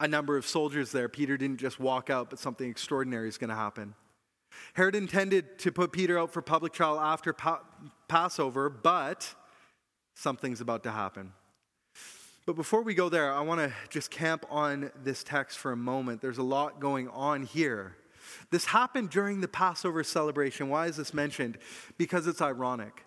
a 0.00 0.08
number 0.08 0.38
of 0.38 0.46
soldiers 0.46 0.90
there. 0.90 1.08
Peter 1.08 1.36
didn't 1.36 1.58
just 1.58 1.78
walk 1.78 2.08
out, 2.08 2.30
but 2.30 2.38
something 2.38 2.68
extraordinary 2.68 3.28
is 3.28 3.36
going 3.36 3.50
to 3.50 3.56
happen. 3.56 3.94
Herod 4.72 4.94
intended 4.94 5.58
to 5.58 5.70
put 5.70 5.92
Peter 5.92 6.18
out 6.18 6.32
for 6.32 6.40
public 6.40 6.72
trial 6.72 6.98
after 6.98 7.34
pa- 7.34 7.62
Passover, 8.08 8.70
but 8.70 9.34
something's 10.14 10.62
about 10.62 10.82
to 10.84 10.90
happen. 10.90 11.32
But 12.46 12.56
before 12.56 12.82
we 12.82 12.94
go 12.94 13.08
there, 13.08 13.32
I 13.32 13.40
want 13.40 13.60
to 13.60 13.72
just 13.90 14.10
camp 14.10 14.46
on 14.50 14.92
this 15.02 15.24
text 15.24 15.58
for 15.58 15.72
a 15.72 15.76
moment. 15.76 16.22
There's 16.22 16.38
a 16.38 16.42
lot 16.42 16.80
going 16.80 17.08
on 17.08 17.42
here. 17.42 17.96
This 18.50 18.66
happened 18.66 19.10
during 19.10 19.40
the 19.40 19.48
Passover 19.48 20.04
celebration. 20.04 20.68
Why 20.68 20.86
is 20.86 20.96
this 20.96 21.14
mentioned? 21.14 21.58
Because 21.98 22.26
it's 22.26 22.42
ironic. 22.42 23.04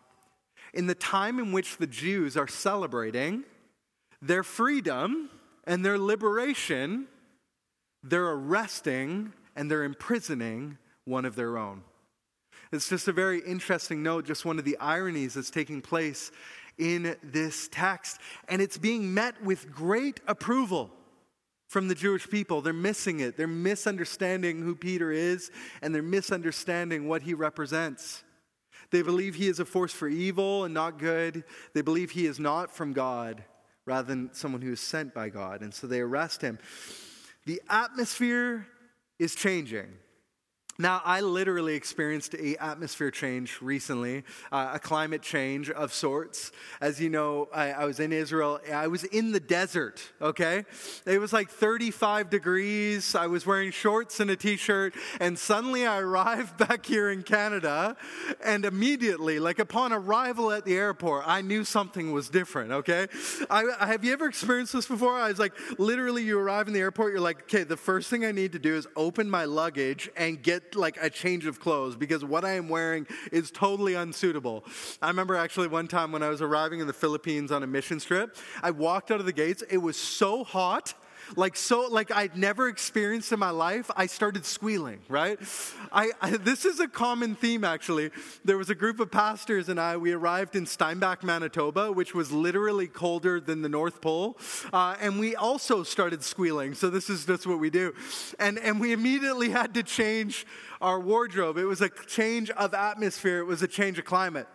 In 0.74 0.88
the 0.88 0.96
time 0.96 1.39
in 1.39 1.51
which 1.51 1.77
the 1.77 1.88
Jews 1.88 2.36
are 2.38 2.48
celebrating 2.48 3.43
their 4.22 4.43
freedom 4.43 5.29
and 5.65 5.86
their 5.86 5.98
liberation, 5.98 7.07
they're 8.03 8.29
arresting 8.29 9.34
and 9.55 9.69
they're 9.72 9.84
imprisoning 9.84 10.77
one 11.05 11.25
of 11.25 11.36
their 11.36 11.57
own. 11.57 11.84
It's 12.72 12.89
just 12.89 13.07
a 13.07 13.13
very 13.13 13.39
interesting 13.39 14.03
note, 14.03 14.25
just 14.25 14.46
one 14.46 14.60
of 14.60 14.65
the 14.65 14.77
ironies 14.79 15.36
that's 15.36 15.50
taking 15.50 15.81
place 15.81 16.31
in 16.77 17.15
this 17.24 17.69
text. 17.69 18.19
And 18.50 18.62
it's 18.62 18.77
being 18.77 19.13
met 19.13 19.41
with 19.41 19.72
great 19.72 20.19
approval 20.27 20.91
from 21.67 21.88
the 21.88 21.95
Jewish 21.95 22.29
people. 22.29 22.62
They're 22.62 22.74
missing 22.74 23.19
it. 23.19 23.38
They're 23.38 23.47
misunderstanding 23.47 24.62
who 24.62 24.75
Peter 24.75 25.12
is, 25.12 25.51
and 25.81 25.93
they're 25.93 26.01
misunderstanding 26.01 27.07
what 27.07 27.21
he 27.21 27.33
represents. 27.33 28.24
They 28.89 29.01
believe 29.01 29.36
he 29.36 29.47
is 29.47 29.59
a 29.59 29.65
force 29.65 29.91
for 29.91 30.07
evil 30.07 30.63
and 30.63 30.74
not 30.74 30.97
good. 30.97 31.43
They 31.74 31.81
believe 31.81 32.12
he 32.12 32.25
is 32.25 32.39
not 32.39 32.74
from 32.74 32.93
God, 32.93 33.43
rather 33.86 34.07
than 34.07 34.33
someone 34.33 34.62
who 34.62 34.71
is 34.71 34.79
sent 34.79 35.13
by 35.13 35.29
God. 35.29 35.62
And 35.62 35.74
so 35.74 35.88
they 35.88 36.00
arrest 36.00 36.41
him. 36.41 36.57
The 37.45 37.62
atmosphere 37.69 38.67
is 39.19 39.36
changing. 39.36 39.88
Now, 40.79 41.01
I 41.03 41.22
literally 41.22 41.74
experienced 41.74 42.36
a 42.36 42.55
atmosphere 42.63 43.10
change 43.10 43.60
recently, 43.63 44.24
uh, 44.51 44.74
a 44.75 44.79
climate 44.79 45.24
change 45.24 45.72
of 45.72 45.91
sorts. 45.91 46.51
As 46.79 47.01
you 47.01 47.10
know, 47.10 47.50
I, 47.51 47.72
I, 47.72 47.86
was 47.86 48.00
in 48.00 48.13
Israel. 48.13 48.60
I 48.72 48.86
was 48.86 49.03
in 49.03 49.31
the 49.31 49.39
desert, 49.39 50.07
okay? 50.22 50.65
It 51.07 51.19
was 51.19 51.34
like 51.34 51.50
35 51.50 52.29
degrees. 52.29 53.15
I 53.15 53.25
was 53.25 53.43
wearing 53.43 53.72
shorts 53.72 54.19
and 54.19 54.29
a 54.29 54.36
t 54.36 54.55
shirt, 54.55 54.93
and 55.19 55.39
suddenly 55.39 55.88
I 55.88 56.00
arrived 56.00 56.57
back 56.67 56.86
here 56.86 57.10
in 57.10 57.24
Canada, 57.24 57.98
and 58.43 58.63
immediately, 58.63 59.39
like 59.39 59.57
upon 59.57 59.91
arrival 59.91 60.51
at 60.51 60.63
the 60.63 60.75
airport, 60.75 61.24
I 61.25 61.41
knew 61.41 61.63
something 61.63 62.12
was 62.12 62.29
different, 62.29 62.72
okay? 62.72 63.07
I, 63.50 63.63
have 63.79 64.05
you 64.05 64.13
ever 64.13 64.27
experienced 64.27 64.74
this 64.74 64.86
before? 64.86 65.15
I 65.15 65.29
was 65.29 65.39
like, 65.39 65.53
literally, 65.79 66.22
you 66.22 66.38
arrive 66.38 66.67
in 66.67 66.74
the 66.75 66.81
airport, 66.81 67.13
you're 67.13 67.22
like, 67.22 67.43
okay, 67.43 67.63
the 67.63 67.77
first 67.77 68.12
thing 68.12 68.24
I 68.24 68.31
need 68.31 68.51
to 68.51 68.60
do 68.60 68.75
is 68.75 68.88
open 68.96 69.27
my 69.27 69.46
luggage 69.46 70.07
and 70.15 70.39
get 70.43 70.66
like 70.75 70.97
a 71.01 71.09
change 71.09 71.45
of 71.45 71.59
clothes 71.59 71.95
because 71.95 72.24
what 72.24 72.45
I 72.45 72.53
am 72.53 72.69
wearing 72.69 73.07
is 73.31 73.51
totally 73.51 73.93
unsuitable. 73.93 74.63
I 75.01 75.07
remember 75.07 75.36
actually 75.36 75.67
one 75.67 75.88
time 75.88 76.12
when 76.12 76.24
I 76.24 76.29
was 76.29 76.41
arriving 76.41 76.79
in 76.79 76.88
the 76.88 76.93
Philippines 76.93 77.51
on 77.51 77.63
a 77.63 77.67
mission 77.67 78.00
trip, 78.00 78.36
I 78.62 78.71
walked 78.71 79.12
out 79.12 79.19
of 79.19 79.25
the 79.25 79.33
gates. 79.33 79.63
It 79.69 79.77
was 79.77 79.97
so 79.97 80.43
hot 80.43 80.93
like 81.36 81.55
so 81.55 81.88
like 81.88 82.12
i'd 82.12 82.38
never 82.38 82.67
experienced 82.67 83.31
in 83.31 83.39
my 83.39 83.50
life 83.50 83.89
i 83.96 84.05
started 84.05 84.46
squealing 84.46 85.00
right? 85.10 85.39
I, 85.91 86.12
I, 86.22 86.31
this 86.38 86.65
is 86.65 86.79
a 86.79 86.88
common 86.88 87.36
theme 87.36 87.63
actually. 87.63 88.12
There 88.43 88.57
was 88.57 88.69
a 88.69 88.75
group 88.75 89.00
of 89.00 89.12
pastors 89.12 89.69
and 89.69 89.79
i 89.79 89.98
we 89.98 90.12
arrived 90.12 90.55
in 90.55 90.65
steinbach 90.65 91.24
manitoba 91.24 91.91
which 91.91 92.13
was 92.13 92.31
literally 92.31 92.88
colder 92.88 93.39
than 93.39 93.62
the 93.62 93.69
north 93.69 94.01
pole 94.01 94.38
uh, 94.74 94.96
and 95.00 95.19
we 95.19 95.36
also 95.36 95.84
started 95.84 96.24
squealing. 96.24 96.74
So 96.74 96.89
this 96.89 97.10
is 97.10 97.25
just 97.25 97.48
what 97.48 97.60
we 97.60 97.69
do. 97.69 97.93
And 98.39 98.60
and 98.60 98.79
we 98.79 98.93
immediately 98.93 99.50
had 99.50 99.74
to 99.75 99.84
change 99.84 100.46
our 100.81 101.00
wardrobe. 101.00 101.57
It 101.57 101.65
was 101.65 101.81
a 101.81 101.89
change 101.89 102.50
of 102.51 102.74
atmosphere. 102.74 103.39
It 103.39 103.46
was 103.46 103.62
a 103.62 103.67
change 103.67 104.00
of 104.00 104.05
climate 104.05 104.48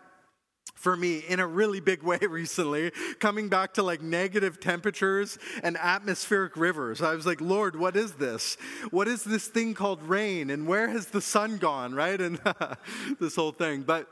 for 0.83 0.97
me 0.97 1.19
in 1.29 1.39
a 1.39 1.47
really 1.47 1.79
big 1.79 2.03
way 2.03 2.19
recently, 2.29 2.91
coming 3.21 3.49
back 3.49 3.75
to 3.75 3.85
like 3.85 4.03
negative 4.03 4.59
temperatures 4.59 5.39
and 5.63 5.77
atmospheric 5.77 6.57
rivers. 6.57 7.01
I 7.01 7.15
was 7.15 7.25
like, 7.25 7.41
Lord, 7.41 7.77
what 7.77 7.95
is 7.95 8.15
this? 8.15 8.57
What 8.91 9.07
is 9.07 9.23
this 9.23 9.47
thing 9.47 9.75
called 9.75 10.03
rain? 10.03 10.51
And 10.51 10.67
where 10.67 10.89
has 10.89 11.07
the 11.07 11.21
sun 11.21 11.59
gone, 11.59 11.95
right? 12.05 12.21
And 12.21 12.41
this 13.21 13.37
whole 13.37 13.53
thing. 13.53 13.83
But 13.83 14.09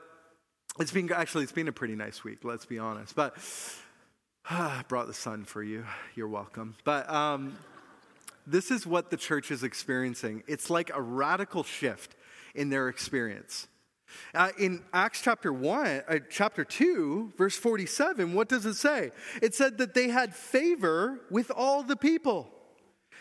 it's 0.78 0.92
been 0.92 1.10
actually, 1.12 1.42
it's 1.42 1.52
been 1.52 1.66
a 1.66 1.72
pretty 1.72 1.96
nice 1.96 2.22
week, 2.22 2.44
let's 2.44 2.66
be 2.66 2.78
honest. 2.78 3.16
But 3.16 3.36
I 4.48 4.84
brought 4.86 5.08
the 5.08 5.14
sun 5.14 5.44
for 5.44 5.64
you. 5.64 5.84
You're 6.14 6.28
welcome. 6.28 6.76
But, 6.84 7.10
um, 7.10 7.58
this 8.46 8.70
is 8.70 8.86
what 8.86 9.10
the 9.10 9.16
church 9.16 9.50
is 9.50 9.62
experiencing. 9.62 10.44
It's 10.46 10.70
like 10.70 10.90
a 10.94 11.00
radical 11.00 11.62
shift 11.62 12.14
in 12.54 12.70
their 12.70 12.88
experience. 12.88 13.68
Uh, 14.34 14.50
in 14.58 14.82
Acts 14.92 15.22
chapter 15.22 15.52
1, 15.52 16.02
uh, 16.08 16.18
chapter 16.30 16.64
2, 16.64 17.34
verse 17.36 17.56
47, 17.56 18.34
what 18.34 18.48
does 18.48 18.66
it 18.66 18.74
say? 18.74 19.10
It 19.42 19.54
said 19.54 19.78
that 19.78 19.94
they 19.94 20.08
had 20.08 20.34
favor 20.34 21.20
with 21.30 21.50
all 21.54 21.82
the 21.82 21.96
people. 21.96 22.50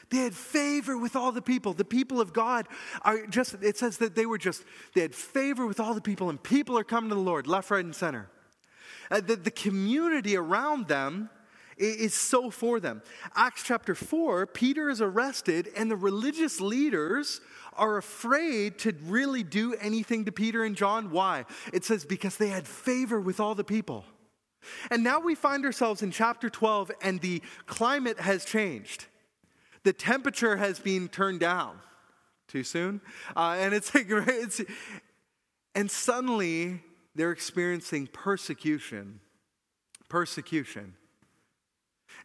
They 0.09 0.17
had 0.17 0.33
favor 0.33 0.97
with 0.97 1.15
all 1.15 1.31
the 1.31 1.41
people. 1.41 1.73
The 1.73 1.85
people 1.85 2.19
of 2.19 2.33
God 2.33 2.67
are 3.03 3.27
just, 3.27 3.55
it 3.61 3.77
says 3.77 3.97
that 3.97 4.15
they 4.15 4.25
were 4.25 4.37
just, 4.37 4.63
they 4.95 5.01
had 5.01 5.13
favor 5.13 5.67
with 5.67 5.79
all 5.79 5.93
the 5.93 6.01
people, 6.01 6.29
and 6.29 6.41
people 6.41 6.77
are 6.77 6.83
coming 6.83 7.09
to 7.09 7.15
the 7.15 7.21
Lord, 7.21 7.47
left, 7.47 7.69
right, 7.69 7.83
and 7.83 7.95
center. 7.95 8.29
Uh, 9.11 9.21
the, 9.21 9.35
the 9.35 9.51
community 9.51 10.35
around 10.35 10.87
them 10.87 11.29
is 11.79 12.13
so 12.13 12.49
for 12.49 12.79
them. 12.79 13.01
Acts 13.35 13.63
chapter 13.63 13.95
4, 13.95 14.47
Peter 14.47 14.89
is 14.89 15.01
arrested, 15.01 15.69
and 15.77 15.89
the 15.89 15.95
religious 15.95 16.59
leaders 16.59 17.39
are 17.79 17.97
afraid 17.97 18.77
to 18.79 18.93
really 19.05 19.41
do 19.41 19.73
anything 19.75 20.25
to 20.25 20.31
Peter 20.31 20.63
and 20.63 20.75
John. 20.75 21.09
Why? 21.09 21.45
It 21.73 21.83
says, 21.85 22.05
because 22.05 22.37
they 22.37 22.49
had 22.49 22.67
favor 22.67 23.19
with 23.19 23.39
all 23.39 23.55
the 23.55 23.63
people. 23.63 24.05
And 24.91 25.03
now 25.03 25.19
we 25.19 25.35
find 25.35 25.65
ourselves 25.65 26.03
in 26.03 26.11
chapter 26.11 26.49
12, 26.49 26.91
and 27.01 27.19
the 27.21 27.41
climate 27.65 28.19
has 28.19 28.45
changed. 28.45 29.05
The 29.83 29.93
temperature 29.93 30.57
has 30.57 30.79
been 30.79 31.07
turned 31.07 31.39
down. 31.39 31.79
Too 32.47 32.63
soon? 32.63 33.01
Uh, 33.35 33.55
and 33.59 33.73
it's, 33.73 33.91
it's, 33.95 34.61
and 35.73 35.89
suddenly 35.89 36.81
they're 37.15 37.31
experiencing 37.31 38.07
persecution. 38.07 39.21
Persecution. 40.09 40.95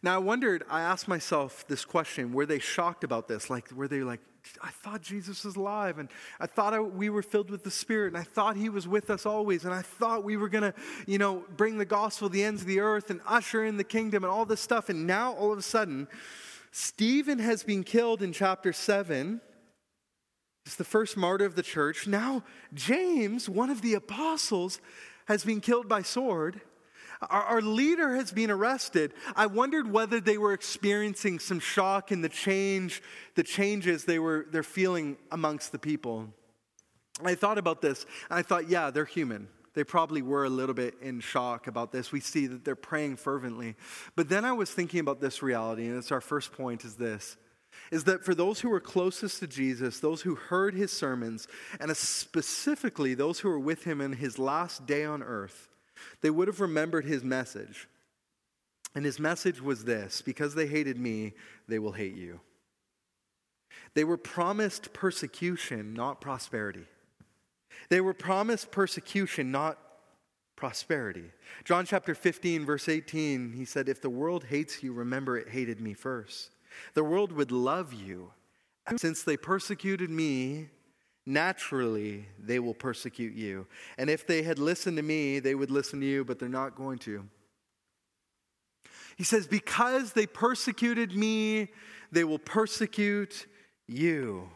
Now, 0.03 0.15
I 0.15 0.17
wondered, 0.19 0.63
I 0.69 0.81
asked 0.81 1.07
myself 1.07 1.65
this 1.67 1.85
question 1.85 2.33
were 2.33 2.45
they 2.45 2.59
shocked 2.59 3.03
about 3.03 3.27
this? 3.27 3.49
Like, 3.49 3.71
were 3.71 3.87
they 3.87 4.01
like, 4.01 4.19
I 4.61 4.69
thought 4.69 5.01
Jesus 5.01 5.43
was 5.43 5.55
alive, 5.55 5.97
and 5.97 6.09
I 6.39 6.45
thought 6.45 6.73
I, 6.73 6.79
we 6.79 7.09
were 7.09 7.23
filled 7.23 7.49
with 7.49 7.63
the 7.63 7.71
Spirit, 7.71 8.13
and 8.13 8.17
I 8.17 8.23
thought 8.23 8.55
He 8.55 8.69
was 8.69 8.87
with 8.87 9.09
us 9.09 9.25
always, 9.25 9.65
and 9.65 9.73
I 9.73 9.81
thought 9.81 10.23
we 10.23 10.37
were 10.37 10.49
going 10.49 10.63
to, 10.63 10.73
you 11.07 11.17
know, 11.17 11.45
bring 11.57 11.77
the 11.77 11.85
gospel 11.85 12.29
to 12.29 12.33
the 12.33 12.43
ends 12.43 12.61
of 12.61 12.67
the 12.67 12.79
earth 12.79 13.09
and 13.09 13.21
usher 13.25 13.65
in 13.65 13.77
the 13.77 13.83
kingdom 13.83 14.23
and 14.23 14.31
all 14.31 14.45
this 14.45 14.61
stuff. 14.61 14.89
And 14.89 15.07
now, 15.07 15.33
all 15.33 15.51
of 15.51 15.57
a 15.57 15.63
sudden, 15.63 16.07
Stephen 16.71 17.39
has 17.39 17.63
been 17.63 17.83
killed 17.83 18.21
in 18.21 18.33
chapter 18.33 18.73
7. 18.73 19.41
He's 20.65 20.75
the 20.75 20.83
first 20.83 21.15
martyr 21.15 21.45
of 21.45 21.55
the 21.55 21.63
church. 21.63 22.07
Now, 22.07 22.43
James, 22.73 23.47
one 23.47 23.69
of 23.69 23.81
the 23.81 23.93
apostles, 23.93 24.79
has 25.27 25.43
been 25.43 25.61
killed 25.61 25.87
by 25.87 26.01
sword. 26.01 26.61
Our, 27.29 27.43
our, 27.43 27.61
leader 27.61 28.15
has 28.15 28.31
been 28.31 28.51
arrested. 28.51 29.13
I 29.35 29.45
wondered 29.45 29.91
whether 29.91 30.19
they 30.19 30.37
were 30.37 30.53
experiencing 30.53 31.39
some 31.39 31.59
shock 31.59 32.11
in 32.11 32.21
the 32.21 32.29
change, 32.29 33.01
the 33.35 33.43
changes 33.43 34.05
they 34.05 34.19
were 34.19 34.45
they're 34.51 34.63
feeling 34.63 35.17
amongst 35.31 35.71
the 35.71 35.79
people. 35.79 36.29
I 37.23 37.35
thought 37.35 37.57
about 37.57 37.81
this, 37.81 38.05
and 38.29 38.39
I 38.39 38.41
thought, 38.41 38.69
yeah, 38.69 38.91
they're 38.91 39.05
human. 39.05 39.47
They 39.73 39.83
probably 39.83 40.21
were 40.21 40.45
a 40.45 40.49
little 40.49 40.75
bit 40.75 40.95
in 41.01 41.19
shock 41.19 41.67
about 41.67 41.91
this. 41.91 42.11
We 42.11 42.21
see 42.21 42.47
that 42.47 42.63
they're 42.63 42.75
praying 42.75 43.17
fervently. 43.17 43.75
But 44.15 44.29
then 44.29 44.45
I 44.45 44.53
was 44.53 44.71
thinking 44.71 44.99
about 45.01 45.19
this 45.19 45.43
reality, 45.43 45.85
and 45.87 45.97
it's 45.97 46.11
our 46.11 46.21
first 46.21 46.53
point 46.53 46.85
is 46.85 46.95
this 46.95 47.37
is 47.91 48.05
that 48.05 48.23
for 48.23 48.33
those 48.33 48.61
who 48.61 48.69
were 48.69 48.79
closest 48.79 49.39
to 49.39 49.47
Jesus, 49.47 49.99
those 49.99 50.21
who 50.21 50.35
heard 50.35 50.73
his 50.73 50.91
sermons, 50.91 51.47
and 51.79 51.95
specifically 51.95 53.13
those 53.13 53.39
who 53.39 53.49
were 53.49 53.59
with 53.59 53.83
him 53.83 54.01
in 54.01 54.13
his 54.13 54.39
last 54.39 54.85
day 54.85 55.03
on 55.03 55.21
earth, 55.21 55.69
they 56.21 56.29
would 56.29 56.47
have 56.47 56.61
remembered 56.61 57.05
his 57.05 57.23
message. 57.23 57.87
And 58.93 59.03
his 59.03 59.19
message 59.19 59.61
was 59.61 59.83
this 59.83 60.21
because 60.21 60.55
they 60.55 60.67
hated 60.67 60.97
me, 60.97 61.33
they 61.67 61.79
will 61.79 61.91
hate 61.91 62.15
you. 62.15 62.39
They 63.93 64.03
were 64.03 64.17
promised 64.17 64.93
persecution, 64.93 65.93
not 65.93 66.21
prosperity. 66.21 66.85
They 67.89 68.01
were 68.01 68.13
promised 68.13 68.71
persecution, 68.71 69.51
not 69.51 69.77
prosperity. 70.55 71.25
John 71.63 71.85
chapter 71.85 72.15
15, 72.15 72.65
verse 72.65 72.87
18, 72.87 73.53
he 73.53 73.65
said, 73.65 73.89
If 73.89 74.01
the 74.01 74.09
world 74.09 74.45
hates 74.45 74.81
you, 74.81 74.93
remember 74.93 75.37
it 75.37 75.49
hated 75.49 75.79
me 75.79 75.93
first. 75.93 76.51
The 76.93 77.03
world 77.03 77.31
would 77.31 77.51
love 77.51 77.93
you. 77.93 78.31
Since 78.97 79.23
they 79.23 79.37
persecuted 79.37 80.09
me, 80.09 80.69
naturally 81.25 82.25
they 82.39 82.59
will 82.59 82.73
persecute 82.73 83.33
you. 83.33 83.67
And 83.97 84.09
if 84.09 84.27
they 84.27 84.43
had 84.43 84.59
listened 84.59 84.97
to 84.97 85.03
me, 85.03 85.39
they 85.39 85.55
would 85.55 85.71
listen 85.71 85.99
to 85.99 86.05
you, 86.05 86.23
but 86.23 86.39
they're 86.39 86.49
not 86.49 86.75
going 86.75 86.99
to. 86.99 87.27
He 89.17 89.23
says, 89.23 89.47
Because 89.47 90.13
they 90.13 90.27
persecuted 90.27 91.15
me, 91.15 91.69
they 92.11 92.23
will 92.23 92.39
persecute 92.39 93.47
you. 93.87 94.49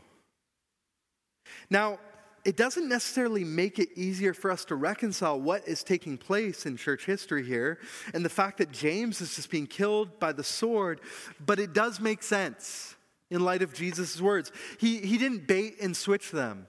Now, 1.70 2.00
it 2.46 2.56
doesn't 2.56 2.88
necessarily 2.88 3.44
make 3.44 3.80
it 3.80 3.90
easier 3.96 4.34
for 4.34 4.50
us 4.50 4.64
to 4.66 4.76
reconcile 4.76 5.40
what 5.40 5.68
is 5.68 5.84
taking 5.84 6.18
place 6.18 6.66
in 6.66 6.78
church 6.78 7.06
history 7.06 7.44
here 7.44 7.80
and 8.14 8.24
the 8.24 8.30
fact 8.30 8.60
that 8.60 8.72
James 8.72 9.20
is 9.22 9.36
just 9.36 9.50
being 9.50 9.68
killed 9.68 10.20
by 10.20 10.32
the 10.32 10.44
sword, 10.44 11.02
but 11.46 11.60
it 11.60 11.74
does 11.74 12.00
make 12.00 12.24
sense 12.24 12.96
in 13.30 13.44
light 13.44 13.62
of 13.62 13.74
Jesus' 13.74 14.20
words. 14.20 14.52
He, 14.80 14.98
he 14.98 15.18
didn't 15.18 15.48
bait 15.48 15.76
and 15.82 15.96
switch 15.96 16.32
them. 16.32 16.68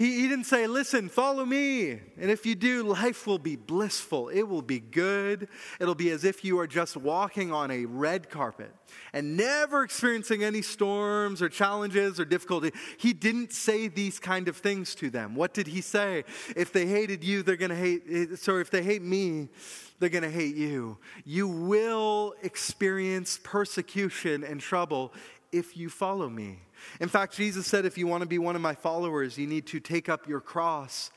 He, 0.00 0.22
he 0.22 0.28
didn't 0.28 0.46
say, 0.46 0.66
Listen, 0.66 1.10
follow 1.10 1.44
me. 1.44 1.90
And 1.90 2.30
if 2.30 2.46
you 2.46 2.54
do, 2.54 2.82
life 2.84 3.26
will 3.26 3.38
be 3.38 3.56
blissful. 3.56 4.30
It 4.30 4.44
will 4.44 4.62
be 4.62 4.80
good. 4.80 5.46
It'll 5.78 5.94
be 5.94 6.08
as 6.08 6.24
if 6.24 6.42
you 6.42 6.58
are 6.58 6.66
just 6.66 6.96
walking 6.96 7.52
on 7.52 7.70
a 7.70 7.84
red 7.84 8.30
carpet 8.30 8.74
and 9.12 9.36
never 9.36 9.82
experiencing 9.82 10.42
any 10.42 10.62
storms 10.62 11.42
or 11.42 11.50
challenges 11.50 12.18
or 12.18 12.24
difficulty. 12.24 12.72
He 12.96 13.12
didn't 13.12 13.52
say 13.52 13.88
these 13.88 14.18
kind 14.18 14.48
of 14.48 14.56
things 14.56 14.94
to 14.94 15.10
them. 15.10 15.34
What 15.34 15.52
did 15.52 15.66
he 15.66 15.82
say? 15.82 16.24
If 16.56 16.72
they 16.72 16.86
hated 16.86 17.22
you, 17.22 17.42
they're 17.42 17.56
going 17.56 17.68
to 17.68 17.76
hate, 17.76 18.38
so 18.38 18.56
if 18.56 18.70
they 18.70 18.82
hate 18.82 19.02
me, 19.02 19.50
they're 19.98 20.08
going 20.08 20.24
to 20.24 20.30
hate 20.30 20.56
you. 20.56 20.96
You 21.26 21.46
will 21.46 22.32
experience 22.42 23.38
persecution 23.42 24.44
and 24.44 24.62
trouble 24.62 25.12
if 25.52 25.76
you 25.76 25.88
follow 25.88 26.28
me. 26.28 26.60
In 27.00 27.08
fact, 27.08 27.36
Jesus 27.36 27.66
said, 27.66 27.84
if 27.84 27.98
you 27.98 28.06
want 28.06 28.22
to 28.22 28.28
be 28.28 28.38
one 28.38 28.56
of 28.56 28.62
my 28.62 28.74
followers, 28.74 29.38
you 29.38 29.46
need 29.46 29.66
to 29.68 29.80
take 29.80 30.08
up 30.08 30.28
your 30.28 30.40
cross, 30.40 31.10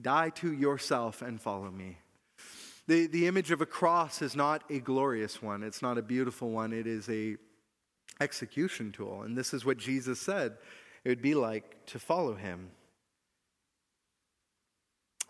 die 0.00 0.30
to 0.30 0.52
yourself, 0.52 1.22
and 1.22 1.40
follow 1.40 1.70
me. 1.70 1.98
The, 2.86 3.06
the 3.06 3.26
image 3.26 3.50
of 3.50 3.60
a 3.60 3.66
cross 3.66 4.22
is 4.22 4.34
not 4.34 4.64
a 4.70 4.78
glorious 4.78 5.42
one, 5.42 5.62
it's 5.62 5.82
not 5.82 5.98
a 5.98 6.02
beautiful 6.02 6.50
one, 6.50 6.72
it 6.72 6.86
is 6.86 7.08
a 7.10 7.36
execution 8.20 8.92
tool. 8.92 9.22
And 9.22 9.36
this 9.36 9.52
is 9.52 9.64
what 9.64 9.76
Jesus 9.76 10.18
said 10.20 10.56
it 11.04 11.08
would 11.08 11.22
be 11.22 11.34
like 11.34 11.86
to 11.86 11.98
follow 11.98 12.34
him. 12.34 12.70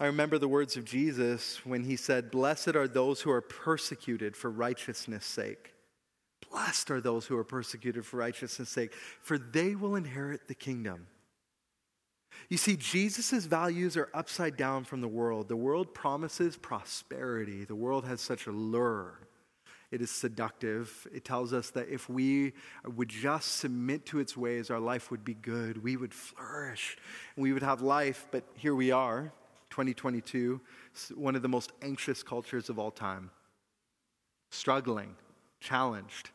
I 0.00 0.06
remember 0.06 0.38
the 0.38 0.48
words 0.48 0.76
of 0.76 0.84
Jesus 0.84 1.64
when 1.66 1.82
he 1.82 1.96
said, 1.96 2.30
Blessed 2.30 2.76
are 2.76 2.86
those 2.86 3.20
who 3.20 3.32
are 3.32 3.40
persecuted 3.40 4.36
for 4.36 4.50
righteousness' 4.50 5.26
sake. 5.26 5.74
Blessed 6.50 6.90
are 6.90 7.00
those 7.00 7.26
who 7.26 7.36
are 7.36 7.44
persecuted 7.44 8.06
for 8.06 8.18
righteousness' 8.18 8.70
sake, 8.70 8.92
for 9.20 9.38
they 9.38 9.74
will 9.74 9.96
inherit 9.96 10.48
the 10.48 10.54
kingdom. 10.54 11.06
You 12.48 12.56
see, 12.56 12.76
Jesus' 12.76 13.44
values 13.44 13.96
are 13.96 14.08
upside 14.14 14.56
down 14.56 14.84
from 14.84 15.00
the 15.00 15.08
world. 15.08 15.48
The 15.48 15.56
world 15.56 15.92
promises 15.94 16.56
prosperity, 16.56 17.64
the 17.64 17.74
world 17.74 18.04
has 18.06 18.20
such 18.20 18.46
a 18.46 18.52
lure. 18.52 19.20
It 19.90 20.02
is 20.02 20.10
seductive. 20.10 21.06
It 21.14 21.24
tells 21.24 21.54
us 21.54 21.70
that 21.70 21.88
if 21.88 22.10
we 22.10 22.52
would 22.84 23.08
just 23.08 23.56
submit 23.56 24.04
to 24.06 24.18
its 24.18 24.36
ways, 24.36 24.70
our 24.70 24.80
life 24.80 25.10
would 25.10 25.24
be 25.24 25.32
good. 25.32 25.82
We 25.82 25.96
would 25.96 26.12
flourish. 26.12 26.98
We 27.36 27.54
would 27.54 27.62
have 27.62 27.80
life. 27.80 28.26
But 28.30 28.44
here 28.54 28.74
we 28.74 28.90
are, 28.90 29.32
2022, 29.70 30.60
one 31.14 31.36
of 31.36 31.40
the 31.40 31.48
most 31.48 31.72
anxious 31.80 32.22
cultures 32.22 32.68
of 32.68 32.78
all 32.78 32.90
time, 32.90 33.30
struggling, 34.50 35.16
challenged, 35.58 36.30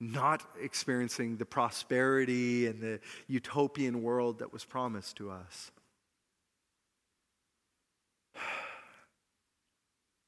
not 0.00 0.42
experiencing 0.60 1.36
the 1.36 1.46
prosperity 1.46 2.66
and 2.66 2.80
the 2.80 3.00
utopian 3.26 4.02
world 4.02 4.40
that 4.40 4.52
was 4.52 4.64
promised 4.64 5.16
to 5.16 5.30
us. 5.30 5.70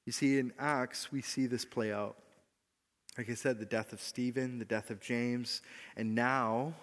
You 0.06 0.12
see, 0.12 0.38
in 0.38 0.52
Acts, 0.58 1.10
we 1.10 1.20
see 1.20 1.46
this 1.46 1.64
play 1.64 1.92
out. 1.92 2.16
Like 3.18 3.28
I 3.28 3.34
said, 3.34 3.58
the 3.58 3.66
death 3.66 3.92
of 3.92 4.00
Stephen, 4.00 4.58
the 4.58 4.64
death 4.64 4.90
of 4.90 5.00
James, 5.00 5.62
and 5.96 6.14
now, 6.14 6.74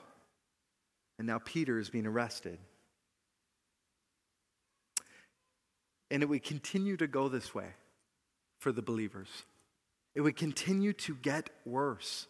and 1.18 1.28
now 1.28 1.40
Peter 1.40 1.80
is 1.80 1.90
being 1.90 2.06
arrested. 2.06 2.58
And 6.12 6.22
it 6.22 6.28
would 6.28 6.44
continue 6.44 6.98
to 6.98 7.08
go 7.08 7.30
this 7.30 7.56
way 7.56 7.70
for 8.60 8.72
the 8.72 8.82
believers. 8.82 9.30
It 10.16 10.22
would 10.22 10.36
continue 10.36 10.94
to 10.94 11.16
get 11.16 11.50
worse. 11.66 12.28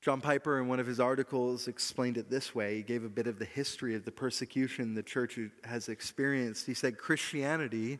John 0.00 0.20
Piper, 0.20 0.60
in 0.60 0.68
one 0.68 0.78
of 0.78 0.86
his 0.86 1.00
articles, 1.00 1.66
explained 1.66 2.18
it 2.18 2.30
this 2.30 2.54
way. 2.54 2.76
He 2.76 2.82
gave 2.82 3.02
a 3.02 3.08
bit 3.08 3.26
of 3.26 3.40
the 3.40 3.44
history 3.44 3.96
of 3.96 4.04
the 4.04 4.12
persecution 4.12 4.94
the 4.94 5.02
church 5.02 5.38
has 5.64 5.88
experienced. 5.88 6.66
He 6.66 6.74
said 6.74 6.98
Christianity 6.98 7.98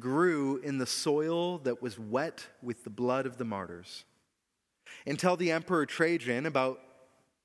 grew 0.00 0.56
in 0.58 0.78
the 0.78 0.86
soil 0.86 1.58
that 1.58 1.80
was 1.80 2.00
wet 2.00 2.44
with 2.62 2.82
the 2.82 2.90
blood 2.90 3.26
of 3.26 3.38
the 3.38 3.44
martyrs. 3.44 4.04
Until 5.06 5.36
the 5.36 5.52
Emperor 5.52 5.86
Trajan, 5.86 6.46
about 6.46 6.80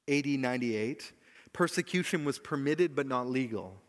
AD 0.07 0.25
98, 0.25 1.11
persecution 1.53 2.25
was 2.25 2.39
permitted 2.39 2.95
but 2.95 3.05
not 3.05 3.27
legal. 3.27 3.79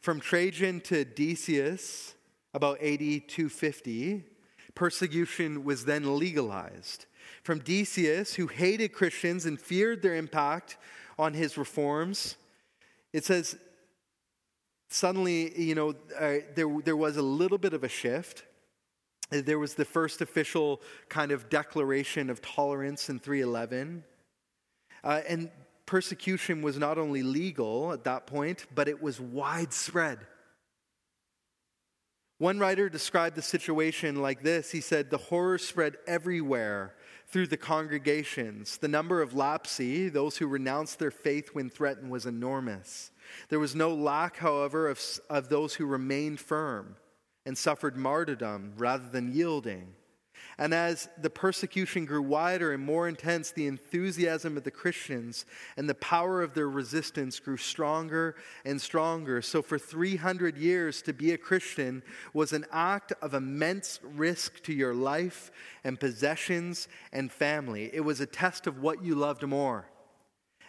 From 0.00 0.20
Trajan 0.20 0.80
to 0.82 1.04
Decius, 1.04 2.14
about 2.54 2.80
AD 2.80 2.98
250, 3.00 4.22
persecution 4.76 5.64
was 5.64 5.84
then 5.84 6.16
legalized. 6.16 7.06
From 7.48 7.60
Decius, 7.60 8.34
who 8.34 8.46
hated 8.46 8.92
Christians 8.92 9.46
and 9.46 9.58
feared 9.58 10.02
their 10.02 10.16
impact 10.16 10.76
on 11.18 11.32
his 11.32 11.56
reforms, 11.56 12.36
it 13.14 13.24
says, 13.24 13.56
suddenly, 14.90 15.58
you 15.58 15.74
know, 15.74 15.94
uh, 16.20 16.44
there, 16.54 16.68
there 16.84 16.94
was 16.94 17.16
a 17.16 17.22
little 17.22 17.56
bit 17.56 17.72
of 17.72 17.84
a 17.84 17.88
shift. 17.88 18.42
There 19.30 19.58
was 19.58 19.76
the 19.76 19.86
first 19.86 20.20
official 20.20 20.82
kind 21.08 21.32
of 21.32 21.48
declaration 21.48 22.28
of 22.28 22.42
tolerance 22.42 23.08
in 23.08 23.18
311. 23.18 24.04
Uh, 25.02 25.22
and 25.26 25.50
persecution 25.86 26.60
was 26.60 26.76
not 26.76 26.98
only 26.98 27.22
legal 27.22 27.94
at 27.94 28.04
that 28.04 28.26
point, 28.26 28.66
but 28.74 28.88
it 28.88 29.00
was 29.00 29.22
widespread. 29.22 30.18
One 32.36 32.58
writer 32.58 32.90
described 32.90 33.36
the 33.36 33.42
situation 33.42 34.20
like 34.20 34.42
this 34.42 34.70
He 34.70 34.82
said, 34.82 35.08
The 35.08 35.16
horror 35.16 35.56
spread 35.56 35.96
everywhere 36.06 36.92
through 37.28 37.46
the 37.46 37.56
congregations. 37.56 38.78
The 38.78 38.88
number 38.88 39.20
of 39.20 39.32
lapsi, 39.32 40.10
those 40.10 40.38
who 40.38 40.46
renounced 40.46 40.98
their 40.98 41.10
faith 41.10 41.50
when 41.52 41.68
threatened, 41.68 42.10
was 42.10 42.26
enormous. 42.26 43.10
There 43.50 43.60
was 43.60 43.74
no 43.74 43.94
lack, 43.94 44.38
however, 44.38 44.88
of, 44.88 45.00
of 45.28 45.48
those 45.48 45.74
who 45.74 45.86
remained 45.86 46.40
firm 46.40 46.96
and 47.44 47.56
suffered 47.56 47.96
martyrdom 47.96 48.72
rather 48.76 49.08
than 49.08 49.32
yielding. 49.32 49.94
And 50.60 50.74
as 50.74 51.08
the 51.16 51.30
persecution 51.30 52.04
grew 52.04 52.20
wider 52.20 52.72
and 52.72 52.84
more 52.84 53.06
intense, 53.06 53.52
the 53.52 53.68
enthusiasm 53.68 54.56
of 54.56 54.64
the 54.64 54.72
Christians 54.72 55.46
and 55.76 55.88
the 55.88 55.94
power 55.94 56.42
of 56.42 56.52
their 56.52 56.68
resistance 56.68 57.38
grew 57.38 57.56
stronger 57.56 58.34
and 58.64 58.80
stronger. 58.80 59.40
So, 59.40 59.62
for 59.62 59.78
300 59.78 60.58
years, 60.58 61.00
to 61.02 61.12
be 61.12 61.32
a 61.32 61.38
Christian 61.38 62.02
was 62.32 62.52
an 62.52 62.66
act 62.72 63.12
of 63.22 63.34
immense 63.34 64.00
risk 64.02 64.60
to 64.64 64.72
your 64.72 64.94
life 64.94 65.52
and 65.84 65.98
possessions 65.98 66.88
and 67.12 67.30
family. 67.30 67.88
It 67.92 68.00
was 68.00 68.20
a 68.20 68.26
test 68.26 68.66
of 68.66 68.82
what 68.82 69.04
you 69.04 69.14
loved 69.14 69.46
more, 69.46 69.88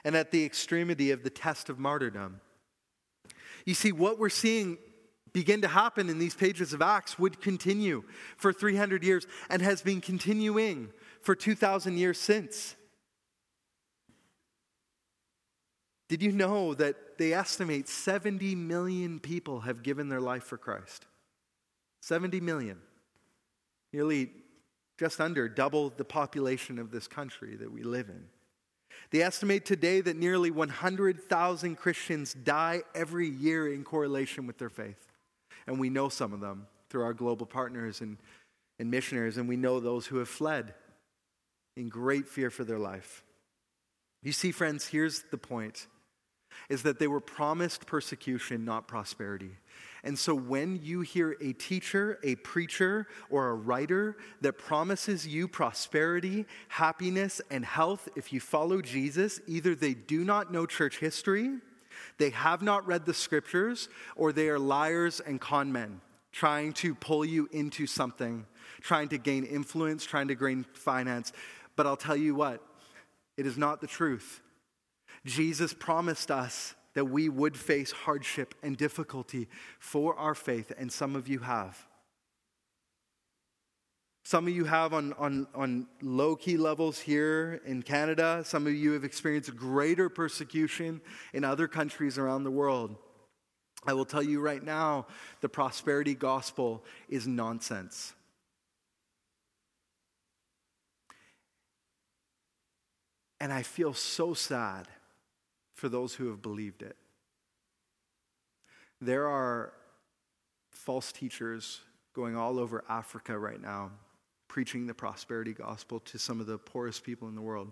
and 0.03 0.15
at 0.15 0.29
the 0.29 0.45
extremity 0.45 1.09
of 1.09 1.23
the 1.23 1.31
test 1.31 1.67
of 1.67 1.79
martyrdom. 1.79 2.41
You 3.65 3.73
see, 3.73 3.91
what 3.91 4.19
we're 4.19 4.29
seeing 4.29 4.77
begin 5.33 5.61
to 5.61 5.67
happen 5.67 6.09
in 6.09 6.19
these 6.19 6.35
pages 6.35 6.73
of 6.73 6.81
Acts 6.81 7.19
would 7.19 7.41
continue 7.41 8.03
for 8.37 8.51
300 8.53 9.03
years 9.03 9.25
and 9.49 9.61
has 9.61 9.81
been 9.81 10.01
continuing 10.01 10.89
for 11.21 11.35
2,000 11.35 11.97
years 11.97 12.17
since. 12.17 12.75
Did 16.07 16.23
you 16.23 16.31
know 16.31 16.73
that 16.73 17.17
they 17.17 17.33
estimate 17.33 17.87
70 17.87 18.55
million 18.55 19.19
people 19.19 19.61
have 19.61 19.83
given 19.83 20.09
their 20.09 20.21
life 20.21 20.43
for 20.43 20.57
Christ? 20.57 21.05
70 22.01 22.41
million. 22.41 22.79
Nearly 23.93 24.31
just 24.97 25.21
under 25.21 25.47
double 25.47 25.89
the 25.89 26.03
population 26.03 26.79
of 26.79 26.91
this 26.91 27.07
country 27.07 27.55
that 27.57 27.71
we 27.71 27.83
live 27.83 28.09
in. 28.09 28.25
They 29.11 29.21
estimate 29.21 29.65
today 29.65 30.01
that 30.01 30.17
nearly 30.17 30.51
100,000 30.51 31.75
Christians 31.75 32.33
die 32.33 32.81
every 32.93 33.29
year 33.29 33.71
in 33.71 33.83
correlation 33.83 34.45
with 34.45 34.57
their 34.57 34.69
faith 34.69 35.08
and 35.69 35.79
we 35.79 35.89
know 35.89 36.09
some 36.09 36.33
of 36.33 36.39
them 36.39 36.65
through 36.89 37.03
our 37.03 37.13
global 37.13 37.45
partners 37.45 38.01
and, 38.01 38.17
and 38.79 38.89
missionaries, 38.89 39.37
and 39.37 39.47
we 39.47 39.55
know 39.55 39.79
those 39.79 40.07
who 40.07 40.17
have 40.17 40.27
fled 40.27 40.73
in 41.77 41.89
great 41.89 42.27
fear 42.27 42.49
for 42.49 42.63
their 42.63 42.79
life. 42.79 43.23
You 44.23 44.31
see, 44.31 44.51
friends, 44.51 44.87
here's 44.87 45.23
the 45.29 45.37
point 45.37 45.85
is 46.69 46.81
that 46.83 46.97
they 46.97 47.05
were 47.05 47.19
promised 47.19 47.85
persecution, 47.85 48.65
not 48.65 48.87
prosperity. 48.87 49.51
And 50.03 50.17
so 50.17 50.33
when 50.33 50.79
you 50.81 51.01
hear 51.01 51.37
a 51.39 51.53
teacher, 51.53 52.17
a 52.23 52.33
preacher, 52.37 53.05
or 53.29 53.49
a 53.49 53.53
writer 53.53 54.17
that 54.41 54.53
promises 54.53 55.27
you 55.27 55.47
prosperity, 55.47 56.47
happiness, 56.69 57.41
and 57.51 57.63
health 57.63 58.09
if 58.15 58.33
you 58.33 58.39
follow 58.39 58.81
Jesus, 58.81 59.39
either 59.45 59.75
they 59.75 59.93
do 59.93 60.25
not 60.25 60.51
know 60.51 60.65
church 60.65 60.97
history 60.97 61.59
they 62.19 62.29
have 62.29 62.61
not 62.61 62.85
read 62.85 63.05
the 63.05 63.13
scriptures, 63.13 63.89
or 64.15 64.31
they 64.31 64.49
are 64.49 64.59
liars 64.59 65.19
and 65.19 65.41
con 65.41 65.71
men 65.71 66.01
trying 66.31 66.73
to 66.73 66.93
pull 66.93 67.25
you 67.25 67.49
into 67.51 67.87
something, 67.87 68.45
trying 68.81 69.09
to 69.09 69.17
gain 69.17 69.43
influence, 69.43 70.05
trying 70.05 70.27
to 70.27 70.35
gain 70.35 70.63
finance. 70.73 71.33
But 71.75 71.87
I'll 71.87 71.97
tell 71.97 72.15
you 72.15 72.35
what, 72.35 72.61
it 73.37 73.45
is 73.45 73.57
not 73.57 73.81
the 73.81 73.87
truth. 73.87 74.41
Jesus 75.25 75.73
promised 75.73 76.29
us 76.29 76.75
that 76.93 77.05
we 77.05 77.29
would 77.29 77.57
face 77.57 77.91
hardship 77.91 78.53
and 78.61 78.77
difficulty 78.77 79.47
for 79.79 80.15
our 80.15 80.35
faith, 80.35 80.71
and 80.77 80.91
some 80.91 81.15
of 81.15 81.27
you 81.27 81.39
have. 81.39 81.87
Some 84.29 84.45
of 84.45 84.53
you 84.53 84.65
have 84.65 84.93
on, 84.93 85.13
on, 85.13 85.47
on 85.55 85.87
low 86.03 86.35
key 86.35 86.55
levels 86.55 86.99
here 86.99 87.61
in 87.65 87.81
Canada. 87.81 88.43
Some 88.45 88.67
of 88.67 88.75
you 88.75 88.91
have 88.91 89.03
experienced 89.03 89.55
greater 89.55 90.07
persecution 90.07 91.01
in 91.33 91.43
other 91.43 91.67
countries 91.67 92.19
around 92.19 92.43
the 92.43 92.51
world. 92.51 92.95
I 93.87 93.93
will 93.93 94.05
tell 94.05 94.21
you 94.21 94.39
right 94.39 94.63
now 94.63 95.07
the 95.41 95.49
prosperity 95.49 96.13
gospel 96.13 96.85
is 97.07 97.25
nonsense. 97.25 98.13
And 103.39 103.51
I 103.51 103.63
feel 103.63 103.95
so 103.95 104.35
sad 104.35 104.87
for 105.73 105.89
those 105.89 106.13
who 106.13 106.27
have 106.27 106.43
believed 106.43 106.83
it. 106.83 106.97
There 109.01 109.27
are 109.27 109.73
false 110.69 111.11
teachers 111.11 111.79
going 112.13 112.35
all 112.37 112.59
over 112.59 112.83
Africa 112.87 113.35
right 113.35 113.59
now 113.59 113.89
preaching 114.49 114.87
the 114.87 114.93
prosperity 114.93 115.53
gospel 115.53 116.01
to 116.01 116.19
some 116.19 116.41
of 116.41 116.47
the 116.47 116.57
poorest 116.57 117.03
people 117.05 117.29
in 117.29 117.35
the 117.35 117.41
world. 117.41 117.71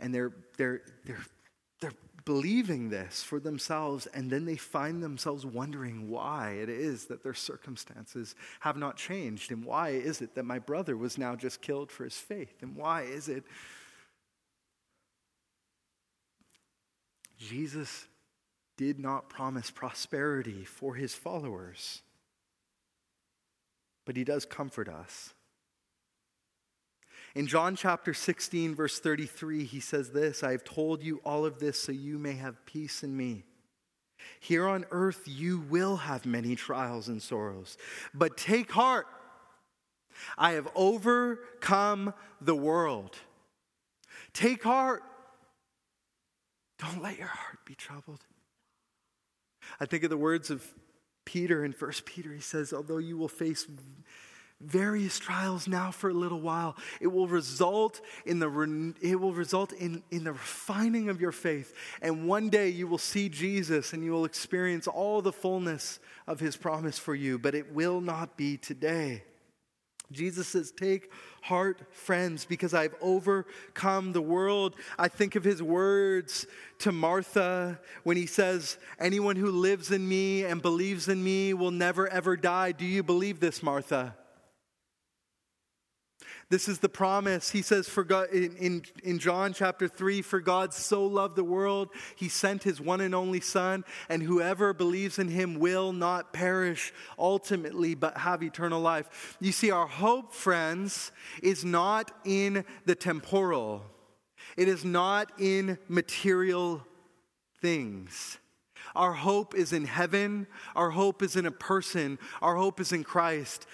And 0.00 0.14
they're, 0.14 0.32
they're, 0.56 0.80
they're, 1.04 1.26
they're 1.80 1.92
believing 2.24 2.88
this 2.88 3.22
for 3.22 3.40
themselves, 3.40 4.06
and 4.06 4.30
then 4.30 4.44
they 4.44 4.56
find 4.56 5.02
themselves 5.02 5.44
wondering 5.44 6.08
why 6.08 6.52
it 6.52 6.68
is 6.68 7.06
that 7.06 7.22
their 7.22 7.34
circumstances 7.34 8.34
have 8.60 8.76
not 8.76 8.96
changed, 8.96 9.50
and 9.50 9.64
why 9.64 9.90
is 9.90 10.22
it 10.22 10.34
that 10.36 10.44
my 10.44 10.58
brother 10.58 10.96
was 10.96 11.18
now 11.18 11.34
just 11.34 11.60
killed 11.60 11.90
for 11.90 12.04
his 12.04 12.16
faith, 12.16 12.62
and 12.62 12.76
why 12.76 13.02
is 13.02 13.28
it. 13.28 13.44
Jesus 17.38 18.06
did 18.76 19.00
not 19.00 19.28
promise 19.28 19.70
prosperity 19.70 20.64
for 20.64 20.94
his 20.94 21.14
followers, 21.14 22.02
but 24.04 24.16
he 24.16 24.24
does 24.24 24.44
comfort 24.44 24.88
us. 24.88 25.34
In 27.34 27.46
John 27.46 27.76
chapter 27.76 28.12
16, 28.12 28.74
verse 28.74 28.98
33, 28.98 29.64
he 29.64 29.80
says 29.80 30.10
this 30.10 30.42
I 30.42 30.52
have 30.52 30.64
told 30.64 31.02
you 31.02 31.20
all 31.24 31.44
of 31.44 31.58
this 31.58 31.80
so 31.80 31.92
you 31.92 32.18
may 32.18 32.34
have 32.34 32.64
peace 32.66 33.02
in 33.02 33.16
me. 33.16 33.44
Here 34.38 34.68
on 34.68 34.84
earth, 34.90 35.22
you 35.26 35.60
will 35.60 35.96
have 35.96 36.26
many 36.26 36.54
trials 36.54 37.08
and 37.08 37.20
sorrows, 37.22 37.76
but 38.14 38.36
take 38.36 38.70
heart. 38.70 39.06
I 40.36 40.52
have 40.52 40.68
overcome 40.74 42.12
the 42.40 42.54
world. 42.54 43.16
Take 44.34 44.62
heart. 44.62 45.02
Don't 46.78 47.02
let 47.02 47.18
your 47.18 47.28
heart 47.28 47.58
be 47.64 47.74
troubled. 47.74 48.20
I 49.80 49.86
think 49.86 50.04
of 50.04 50.10
the 50.10 50.16
words 50.16 50.50
of 50.50 50.66
Peter 51.24 51.64
in 51.64 51.72
1 51.72 51.92
Peter. 52.04 52.32
He 52.32 52.40
says, 52.40 52.72
Although 52.72 52.98
you 52.98 53.16
will 53.16 53.28
face 53.28 53.66
various 54.60 55.18
trials 55.18 55.66
now 55.66 55.90
for 55.90 56.10
a 56.10 56.14
little 56.14 56.40
while, 56.40 56.76
it 57.00 57.08
will 57.08 57.26
result 57.26 58.00
in 58.24 58.38
the, 58.38 58.94
it 59.00 59.16
will 59.16 59.32
result 59.32 59.72
in, 59.72 60.02
in 60.10 60.24
the 60.24 60.32
refining 60.32 61.08
of 61.08 61.20
your 61.20 61.32
faith. 61.32 61.74
And 62.00 62.26
one 62.26 62.48
day 62.48 62.68
you 62.68 62.86
will 62.86 62.98
see 62.98 63.28
Jesus 63.28 63.92
and 63.92 64.04
you 64.04 64.12
will 64.12 64.24
experience 64.24 64.86
all 64.86 65.22
the 65.22 65.32
fullness 65.32 65.98
of 66.26 66.40
his 66.40 66.56
promise 66.56 66.98
for 66.98 67.14
you, 67.14 67.38
but 67.38 67.54
it 67.54 67.72
will 67.72 68.00
not 68.00 68.36
be 68.36 68.56
today. 68.56 69.24
Jesus 70.12 70.48
says, 70.48 70.70
Take 70.70 71.10
heart, 71.42 71.82
friends, 71.90 72.44
because 72.44 72.74
I've 72.74 72.94
overcome 73.00 74.12
the 74.12 74.22
world. 74.22 74.76
I 74.98 75.08
think 75.08 75.34
of 75.34 75.44
his 75.44 75.62
words 75.62 76.46
to 76.80 76.92
Martha 76.92 77.80
when 78.04 78.16
he 78.16 78.26
says, 78.26 78.78
Anyone 78.98 79.36
who 79.36 79.50
lives 79.50 79.90
in 79.90 80.08
me 80.08 80.44
and 80.44 80.62
believes 80.62 81.08
in 81.08 81.22
me 81.22 81.54
will 81.54 81.70
never 81.70 82.08
ever 82.08 82.36
die. 82.36 82.72
Do 82.72 82.84
you 82.84 83.02
believe 83.02 83.40
this, 83.40 83.62
Martha? 83.62 84.14
This 86.52 86.68
is 86.68 86.80
the 86.80 86.88
promise. 86.90 87.50
He 87.50 87.62
says 87.62 87.88
for 87.88 88.04
God, 88.04 88.28
in, 88.28 88.54
in, 88.56 88.82
in, 89.02 89.18
John 89.18 89.54
chapter 89.54 89.88
3 89.88 90.20
For 90.20 90.38
God 90.38 90.74
so 90.74 91.06
loved 91.06 91.34
the 91.34 91.42
world, 91.42 91.88
he 92.14 92.28
sent 92.28 92.62
his 92.62 92.78
one 92.78 93.00
and 93.00 93.14
only 93.14 93.40
Son, 93.40 93.86
and 94.10 94.22
whoever 94.22 94.74
believes 94.74 95.18
in 95.18 95.28
him 95.28 95.58
will 95.58 95.94
not 95.94 96.34
perish 96.34 96.92
ultimately, 97.18 97.94
but 97.94 98.18
have 98.18 98.42
eternal 98.42 98.82
life. 98.82 99.38
You 99.40 99.50
see, 99.50 99.70
our 99.70 99.86
hope, 99.86 100.34
friends, 100.34 101.10
is 101.42 101.64
not 101.64 102.10
in 102.26 102.66
the 102.84 102.96
temporal, 102.96 103.86
it 104.54 104.68
is 104.68 104.84
not 104.84 105.32
in 105.38 105.78
material 105.88 106.86
things. 107.62 108.36
Our 108.94 109.12
hope 109.12 109.54
is 109.54 109.72
in 109.72 109.84
heaven. 109.84 110.46
Our 110.76 110.90
hope 110.90 111.22
is 111.22 111.36
in 111.36 111.46
a 111.46 111.50
person. 111.50 112.18
Our 112.42 112.56
hope 112.56 112.80
is 112.80 112.92
in 112.92 113.04
Christ. 113.04 113.66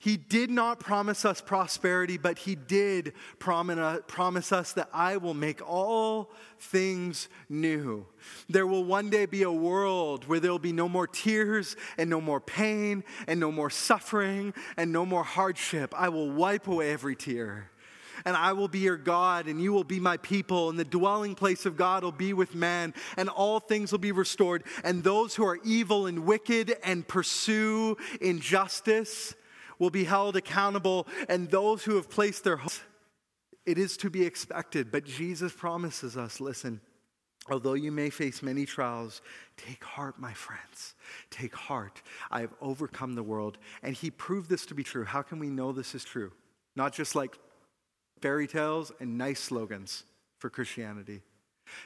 He 0.00 0.16
did 0.16 0.48
not 0.48 0.78
promise 0.78 1.24
us 1.24 1.40
prosperity, 1.40 2.18
but 2.18 2.38
He 2.38 2.54
did 2.54 3.14
promise 3.40 4.52
us 4.52 4.72
that 4.74 4.88
I 4.92 5.16
will 5.16 5.34
make 5.34 5.60
all 5.68 6.30
things 6.60 7.28
new. 7.48 8.06
There 8.48 8.66
will 8.66 8.84
one 8.84 9.10
day 9.10 9.26
be 9.26 9.42
a 9.42 9.50
world 9.50 10.28
where 10.28 10.38
there 10.38 10.52
will 10.52 10.60
be 10.60 10.72
no 10.72 10.88
more 10.88 11.08
tears 11.08 11.74
and 11.96 12.08
no 12.08 12.20
more 12.20 12.40
pain 12.40 13.02
and 13.26 13.40
no 13.40 13.50
more 13.50 13.70
suffering 13.70 14.54
and 14.76 14.92
no 14.92 15.04
more 15.04 15.24
hardship. 15.24 15.92
I 15.96 16.10
will 16.10 16.30
wipe 16.30 16.68
away 16.68 16.92
every 16.92 17.16
tear. 17.16 17.70
And 18.24 18.36
I 18.36 18.52
will 18.52 18.66
be 18.66 18.80
your 18.80 18.96
God, 18.96 19.46
and 19.46 19.62
you 19.62 19.72
will 19.72 19.84
be 19.84 20.00
my 20.00 20.16
people, 20.16 20.70
and 20.70 20.78
the 20.78 20.84
dwelling 20.84 21.36
place 21.36 21.66
of 21.66 21.76
God 21.76 22.02
will 22.02 22.10
be 22.10 22.32
with 22.32 22.52
man, 22.52 22.92
and 23.16 23.28
all 23.28 23.60
things 23.60 23.92
will 23.92 24.00
be 24.00 24.10
restored. 24.10 24.64
And 24.82 25.04
those 25.04 25.36
who 25.36 25.44
are 25.44 25.58
evil 25.64 26.06
and 26.06 26.24
wicked 26.24 26.76
and 26.82 27.06
pursue 27.06 27.96
injustice, 28.20 29.36
will 29.78 29.90
be 29.90 30.04
held 30.04 30.36
accountable, 30.36 31.06
and 31.28 31.50
those 31.50 31.84
who 31.84 31.96
have 31.96 32.10
placed 32.10 32.44
their 32.44 32.56
hope, 32.56 32.72
it 33.66 33.78
is 33.78 33.96
to 33.98 34.10
be 34.10 34.24
expected. 34.24 34.90
But 34.90 35.04
Jesus 35.04 35.52
promises 35.52 36.16
us 36.16 36.40
listen, 36.40 36.80
although 37.50 37.74
you 37.74 37.92
may 37.92 38.10
face 38.10 38.42
many 38.42 38.64
trials, 38.64 39.20
take 39.56 39.84
heart, 39.84 40.18
my 40.18 40.32
friends. 40.32 40.94
Take 41.30 41.54
heart. 41.54 42.02
I 42.30 42.40
have 42.40 42.54
overcome 42.60 43.14
the 43.14 43.22
world. 43.22 43.58
And 43.82 43.94
he 43.94 44.10
proved 44.10 44.48
this 44.48 44.66
to 44.66 44.74
be 44.74 44.82
true. 44.82 45.04
How 45.04 45.22
can 45.22 45.38
we 45.38 45.48
know 45.48 45.72
this 45.72 45.94
is 45.94 46.04
true? 46.04 46.32
Not 46.76 46.92
just 46.92 47.14
like 47.14 47.38
fairy 48.20 48.46
tales 48.46 48.92
and 49.00 49.18
nice 49.18 49.40
slogans 49.40 50.04
for 50.38 50.50
Christianity. 50.50 51.22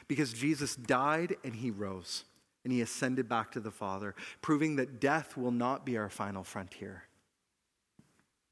Because 0.07 0.33
Jesus 0.33 0.75
died 0.75 1.35
and 1.43 1.55
he 1.55 1.71
rose 1.71 2.23
and 2.63 2.71
he 2.71 2.81
ascended 2.81 3.27
back 3.27 3.51
to 3.51 3.59
the 3.59 3.71
Father, 3.71 4.15
proving 4.41 4.77
that 4.77 5.01
death 5.01 5.35
will 5.35 5.51
not 5.51 5.85
be 5.85 5.97
our 5.97 6.09
final 6.09 6.43
frontier. 6.43 7.03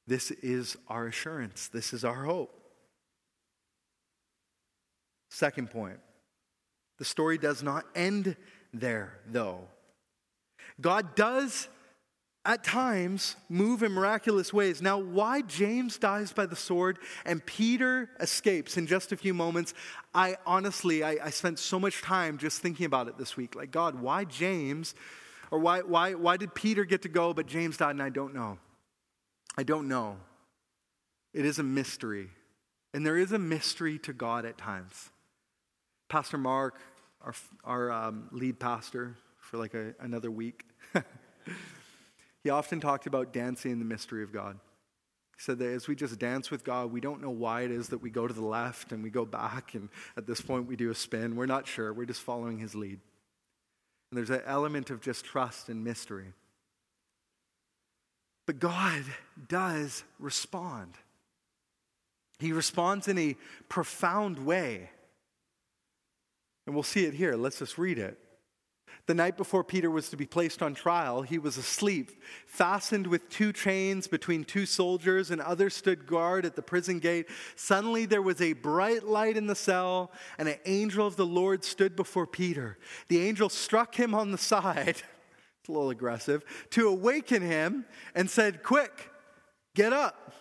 This 0.07 0.31
is 0.31 0.77
our 0.87 1.07
assurance, 1.07 1.67
this 1.67 1.93
is 1.93 2.03
our 2.03 2.23
hope. 2.23 2.57
Second 5.29 5.71
point 5.71 5.99
the 6.99 7.05
story 7.05 7.39
does 7.39 7.63
not 7.63 7.85
end 7.95 8.35
there, 8.73 9.13
though. 9.25 9.61
God 10.79 11.15
does 11.15 11.67
at 12.45 12.63
times 12.63 13.35
move 13.49 13.83
in 13.83 13.91
miraculous 13.91 14.51
ways. 14.51 14.81
Now, 14.81 14.99
why 14.99 15.41
James 15.41 15.97
dies 15.97 16.33
by 16.33 16.47
the 16.47 16.55
sword 16.55 16.99
and 17.25 17.45
Peter 17.45 18.09
escapes 18.19 18.77
in 18.77 18.87
just 18.87 19.11
a 19.11 19.17
few 19.17 19.33
moments, 19.33 19.73
I 20.13 20.37
honestly, 20.45 21.03
I, 21.03 21.17
I, 21.23 21.29
spent 21.29 21.59
so 21.59 21.79
much 21.79 22.01
time 22.01 22.37
just 22.37 22.61
thinking 22.61 22.85
about 22.85 23.07
it 23.07 23.17
this 23.17 23.37
week. 23.37 23.55
Like, 23.55 23.71
God, 23.71 23.95
why 23.95 24.25
James? 24.25 24.95
Or 25.51 25.59
why, 25.59 25.81
why, 25.81 26.13
why 26.15 26.37
did 26.37 26.55
Peter 26.55 26.85
get 26.85 27.01
to 27.03 27.09
go, 27.09 27.33
but 27.33 27.45
James 27.45 27.77
died 27.77 27.91
and 27.91 28.01
I 28.01 28.09
don't 28.09 28.33
know? 28.33 28.57
I 29.57 29.63
don't 29.63 29.87
know. 29.87 30.17
It 31.33 31.45
is 31.45 31.59
a 31.59 31.63
mystery. 31.63 32.29
And 32.93 33.05
there 33.05 33.17
is 33.17 33.31
a 33.31 33.39
mystery 33.39 33.99
to 33.99 34.13
God 34.13 34.45
at 34.45 34.57
times. 34.57 35.09
Pastor 36.09 36.37
Mark, 36.37 36.79
our, 37.21 37.33
our 37.63 37.91
um, 37.91 38.27
lead 38.31 38.59
pastor 38.59 39.15
for 39.37 39.57
like 39.57 39.73
a, 39.73 39.93
another 39.99 40.29
week, 40.29 40.65
he 42.43 42.49
often 42.49 42.81
talked 42.81 43.07
about 43.07 43.31
dancing 43.31 43.71
in 43.71 43.79
the 43.79 43.85
mystery 43.85 44.23
of 44.23 44.33
God. 44.33 44.59
He 45.37 45.41
said 45.41 45.59
that 45.59 45.69
as 45.69 45.87
we 45.87 45.95
just 45.95 46.19
dance 46.19 46.51
with 46.51 46.65
God, 46.65 46.91
we 46.91 46.99
don't 46.99 47.21
know 47.21 47.29
why 47.29 47.61
it 47.61 47.71
is 47.71 47.89
that 47.89 47.99
we 47.99 48.09
go 48.09 48.27
to 48.27 48.33
the 48.33 48.45
left 48.45 48.91
and 48.91 49.01
we 49.01 49.09
go 49.09 49.25
back, 49.25 49.73
and 49.73 49.87
at 50.17 50.27
this 50.27 50.41
point 50.41 50.67
we 50.67 50.75
do 50.75 50.91
a 50.91 50.95
spin. 50.95 51.35
We're 51.37 51.45
not 51.45 51.65
sure. 51.65 51.93
We're 51.93 52.05
just 52.05 52.21
following 52.21 52.59
his 52.59 52.75
lead. 52.75 52.99
And 54.11 54.17
there's 54.17 54.29
an 54.29 54.41
element 54.45 54.89
of 54.89 54.99
just 54.99 55.23
trust 55.23 55.69
and 55.69 55.81
mystery. 55.83 56.33
But 58.51 58.59
God 58.59 59.05
does 59.47 60.03
respond. 60.19 60.95
He 62.37 62.51
responds 62.51 63.07
in 63.07 63.17
a 63.17 63.37
profound 63.69 64.45
way. 64.45 64.89
And 66.65 66.75
we'll 66.75 66.83
see 66.83 67.05
it 67.05 67.13
here. 67.13 67.37
Let's 67.37 67.59
just 67.59 67.77
read 67.77 67.97
it. 67.97 68.19
The 69.05 69.13
night 69.13 69.37
before 69.37 69.63
Peter 69.63 69.89
was 69.89 70.09
to 70.09 70.17
be 70.17 70.25
placed 70.25 70.61
on 70.61 70.73
trial, 70.73 71.21
he 71.21 71.39
was 71.39 71.55
asleep, 71.55 72.21
fastened 72.45 73.07
with 73.07 73.29
two 73.29 73.53
chains 73.53 74.05
between 74.07 74.43
two 74.43 74.65
soldiers, 74.65 75.31
and 75.31 75.39
others 75.39 75.73
stood 75.73 76.05
guard 76.05 76.45
at 76.45 76.57
the 76.57 76.61
prison 76.61 76.99
gate. 76.99 77.29
Suddenly 77.55 78.05
there 78.05 78.21
was 78.21 78.41
a 78.41 78.51
bright 78.51 79.05
light 79.05 79.37
in 79.37 79.47
the 79.47 79.55
cell, 79.55 80.11
and 80.37 80.49
an 80.49 80.59
angel 80.65 81.07
of 81.07 81.15
the 81.15 81.25
Lord 81.25 81.63
stood 81.63 81.95
before 81.95 82.27
Peter. 82.27 82.77
The 83.07 83.21
angel 83.21 83.47
struck 83.47 83.95
him 83.95 84.13
on 84.13 84.33
the 84.33 84.37
side 84.37 85.03
it's 85.61 85.69
a 85.69 85.71
little 85.71 85.91
aggressive, 85.91 86.43
to 86.71 86.87
awaken 86.87 87.43
him 87.43 87.85
and 88.15 88.27
said, 88.27 88.63
Quick, 88.63 89.11
get 89.75 89.93
up. 89.93 90.33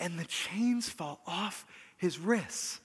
And 0.00 0.18
the 0.18 0.24
chains 0.24 0.88
fall 0.88 1.20
off 1.26 1.66
his 1.98 2.18
wrists. 2.18 2.80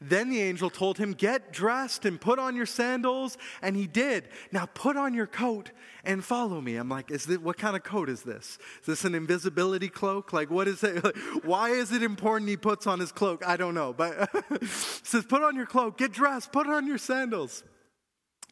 Then 0.00 0.30
the 0.30 0.40
angel 0.40 0.70
told 0.70 0.98
him, 0.98 1.14
Get 1.14 1.52
dressed 1.52 2.04
and 2.04 2.20
put 2.20 2.38
on 2.38 2.54
your 2.54 2.64
sandals. 2.64 3.36
And 3.60 3.74
he 3.74 3.88
did. 3.88 4.28
Now 4.52 4.66
put 4.66 4.96
on 4.96 5.14
your 5.14 5.26
coat 5.26 5.72
and 6.04 6.24
follow 6.24 6.60
me. 6.60 6.76
I'm 6.76 6.88
like, 6.88 7.10
is 7.10 7.24
this, 7.26 7.38
What 7.38 7.58
kind 7.58 7.74
of 7.74 7.82
coat 7.82 8.08
is 8.08 8.22
this? 8.22 8.58
Is 8.82 8.86
this 8.86 9.04
an 9.04 9.16
invisibility 9.16 9.88
cloak? 9.88 10.32
Like, 10.32 10.48
what 10.48 10.68
is 10.68 10.84
it? 10.84 11.04
why 11.44 11.70
is 11.70 11.90
it 11.90 12.04
important 12.04 12.48
he 12.48 12.56
puts 12.56 12.86
on 12.86 13.00
his 13.00 13.10
cloak? 13.10 13.44
I 13.44 13.56
don't 13.56 13.74
know. 13.74 13.92
But 13.92 14.30
says, 14.64 15.24
Put 15.24 15.42
on 15.42 15.56
your 15.56 15.66
cloak, 15.66 15.98
get 15.98 16.12
dressed, 16.12 16.52
put 16.52 16.68
on 16.68 16.86
your 16.86 16.98
sandals. 16.98 17.64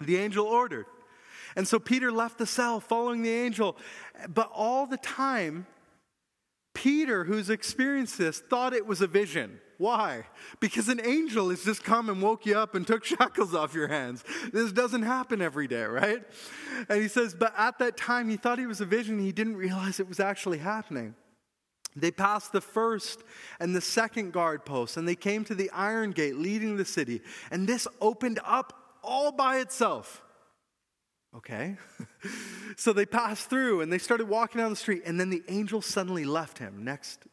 The 0.01 0.17
angel 0.17 0.45
ordered. 0.45 0.87
And 1.57 1.67
so 1.67 1.79
Peter 1.79 2.11
left 2.11 2.39
the 2.39 2.47
cell 2.47 2.81
following 2.81 3.23
the 3.23 3.31
angel. 3.31 3.77
But 4.29 4.51
all 4.55 4.87
the 4.87 4.97
time, 4.97 5.67
Peter, 6.75 7.25
who's 7.25 7.51
experienced 7.51 8.19
this, 8.19 8.41
thought 8.41 8.73
it 8.73 8.87
was 8.87 9.01
a 9.01 9.07
vision. 9.07 9.61
Why? 9.79 10.27
Because 10.61 10.89
an 10.89 11.01
angel 11.05 11.51
has 11.51 11.65
just 11.65 11.83
come 11.83 12.09
and 12.09 12.23
woke 12.23 12.47
you 12.47 12.57
up 12.57 12.75
and 12.75 12.87
took 12.87 13.05
shackles 13.05 13.55
off 13.55 13.75
your 13.75 13.89
hands. 13.89 14.25
This 14.53 14.73
doesn't 14.73 15.03
happen 15.03 15.43
every 15.43 15.67
day, 15.67 15.83
right? 15.83 16.23
And 16.89 17.03
he 17.03 17.09
says, 17.09 17.35
but 17.35 17.53
at 17.59 17.79
that 17.81 17.97
time 17.97 18.29
he 18.29 18.37
thought 18.37 18.59
it 18.59 18.67
was 18.67 18.81
a 18.81 18.87
vision. 18.87 19.19
He 19.19 19.33
didn't 19.33 19.57
realize 19.57 20.01
it 20.01 20.09
was 20.09 20.21
actually 20.21 20.59
happening. 20.59 21.15
They 21.95 22.11
passed 22.11 22.53
the 22.53 22.61
first 22.61 23.23
and 23.61 23.77
the 23.77 23.81
second 23.81 24.33
guard 24.33 24.65
posts, 24.65 24.97
and 24.97 25.07
they 25.07 25.15
came 25.15 25.45
to 25.45 25.55
the 25.55 25.71
iron 25.73 26.13
gate 26.13 26.37
leading 26.37 26.77
the 26.77 26.85
city, 26.85 27.21
and 27.51 27.69
this 27.69 27.87
opened 28.01 28.41
up 28.45 28.99
all 29.03 29.33
by 29.33 29.59
itself. 29.59 30.23
Okay. 31.37 31.77
so 32.77 32.93
they 32.93 33.07
passed 33.07 33.49
through 33.49 33.81
and 33.81 33.93
they 33.93 33.99
started 33.99 34.29
walking 34.29 34.61
down 34.61 34.71
the 34.71 34.77
street, 34.77 35.03
and 35.07 35.19
then 35.19 35.31
the 35.31 35.43
angel 35.49 35.81
suddenly 35.81 36.25
left 36.25 36.59
him. 36.59 36.85
Next. 36.85 37.25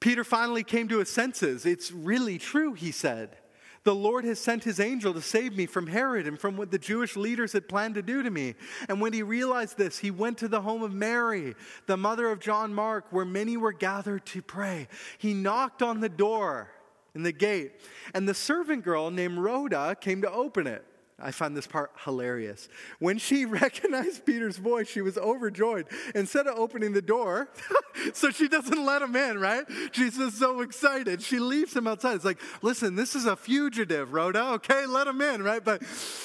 Peter 0.00 0.22
finally 0.24 0.62
came 0.62 0.86
to 0.88 0.98
his 0.98 1.08
senses. 1.08 1.64
It's 1.66 1.90
really 1.90 2.38
true, 2.38 2.74
he 2.74 2.92
said. 2.92 3.36
The 3.84 3.94
Lord 3.94 4.24
has 4.24 4.38
sent 4.38 4.64
his 4.64 4.80
angel 4.80 5.12
to 5.12 5.20
save 5.20 5.56
me 5.56 5.66
from 5.66 5.86
Herod 5.86 6.26
and 6.26 6.38
from 6.38 6.56
what 6.56 6.70
the 6.70 6.78
Jewish 6.78 7.16
leaders 7.16 7.52
had 7.52 7.68
planned 7.68 7.96
to 7.96 8.02
do 8.02 8.22
to 8.22 8.30
me. 8.30 8.54
And 8.88 9.00
when 9.00 9.12
he 9.12 9.22
realized 9.22 9.76
this, 9.76 9.98
he 9.98 10.10
went 10.10 10.38
to 10.38 10.48
the 10.48 10.62
home 10.62 10.82
of 10.82 10.92
Mary, 10.92 11.54
the 11.86 11.98
mother 11.98 12.30
of 12.30 12.40
John 12.40 12.72
Mark, 12.72 13.06
where 13.10 13.26
many 13.26 13.58
were 13.58 13.72
gathered 13.72 14.24
to 14.26 14.40
pray. 14.40 14.88
He 15.18 15.34
knocked 15.34 15.82
on 15.82 16.00
the 16.00 16.08
door 16.08 16.70
in 17.14 17.22
the 17.22 17.32
gate, 17.32 17.72
and 18.14 18.26
the 18.26 18.34
servant 18.34 18.84
girl 18.84 19.10
named 19.10 19.38
Rhoda 19.38 19.96
came 20.00 20.22
to 20.22 20.32
open 20.32 20.66
it. 20.66 20.84
I 21.24 21.30
find 21.30 21.56
this 21.56 21.66
part 21.66 21.90
hilarious. 22.04 22.68
When 22.98 23.16
she 23.16 23.44
recognized 23.62 24.26
Peter's 24.26 24.58
voice, 24.58 24.88
she 24.88 25.00
was 25.00 25.16
overjoyed. 25.16 25.86
Instead 26.14 26.46
of 26.46 26.58
opening 26.58 26.92
the 26.92 27.02
door, 27.02 27.48
so 28.12 28.30
she 28.30 28.46
doesn't 28.46 28.84
let 28.84 29.00
him 29.00 29.16
in, 29.16 29.38
right? 29.40 29.64
She's 29.92 30.18
just 30.18 30.38
so 30.38 30.60
excited. 30.60 31.22
She 31.22 31.38
leaves 31.38 31.74
him 31.74 31.86
outside. 31.86 32.16
It's 32.16 32.24
like, 32.24 32.40
listen, 32.60 32.94
this 32.94 33.16
is 33.16 33.24
a 33.24 33.34
fugitive, 33.34 34.12
Rhoda, 34.12 34.50
okay? 34.54 34.84
Let 34.84 35.06
him 35.06 35.20
in, 35.22 35.42
right? 35.42 35.64
But 35.64 35.82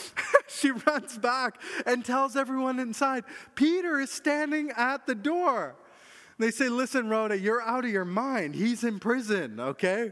she 0.47 0.71
runs 0.71 1.17
back 1.17 1.61
and 1.85 2.03
tells 2.03 2.35
everyone 2.35 2.79
inside, 2.79 3.23
Peter 3.55 3.99
is 3.99 4.11
standing 4.11 4.71
at 4.75 5.07
the 5.07 5.15
door. 5.15 5.75
They 6.37 6.51
say, 6.51 6.67
listen, 6.67 7.09
Rhoda, 7.09 7.39
you're 7.39 7.61
out 7.61 7.85
of 7.85 7.91
your 7.91 8.05
mind. 8.05 8.55
He's 8.55 8.83
in 8.83 8.99
prison, 8.99 9.59
okay? 9.59 10.11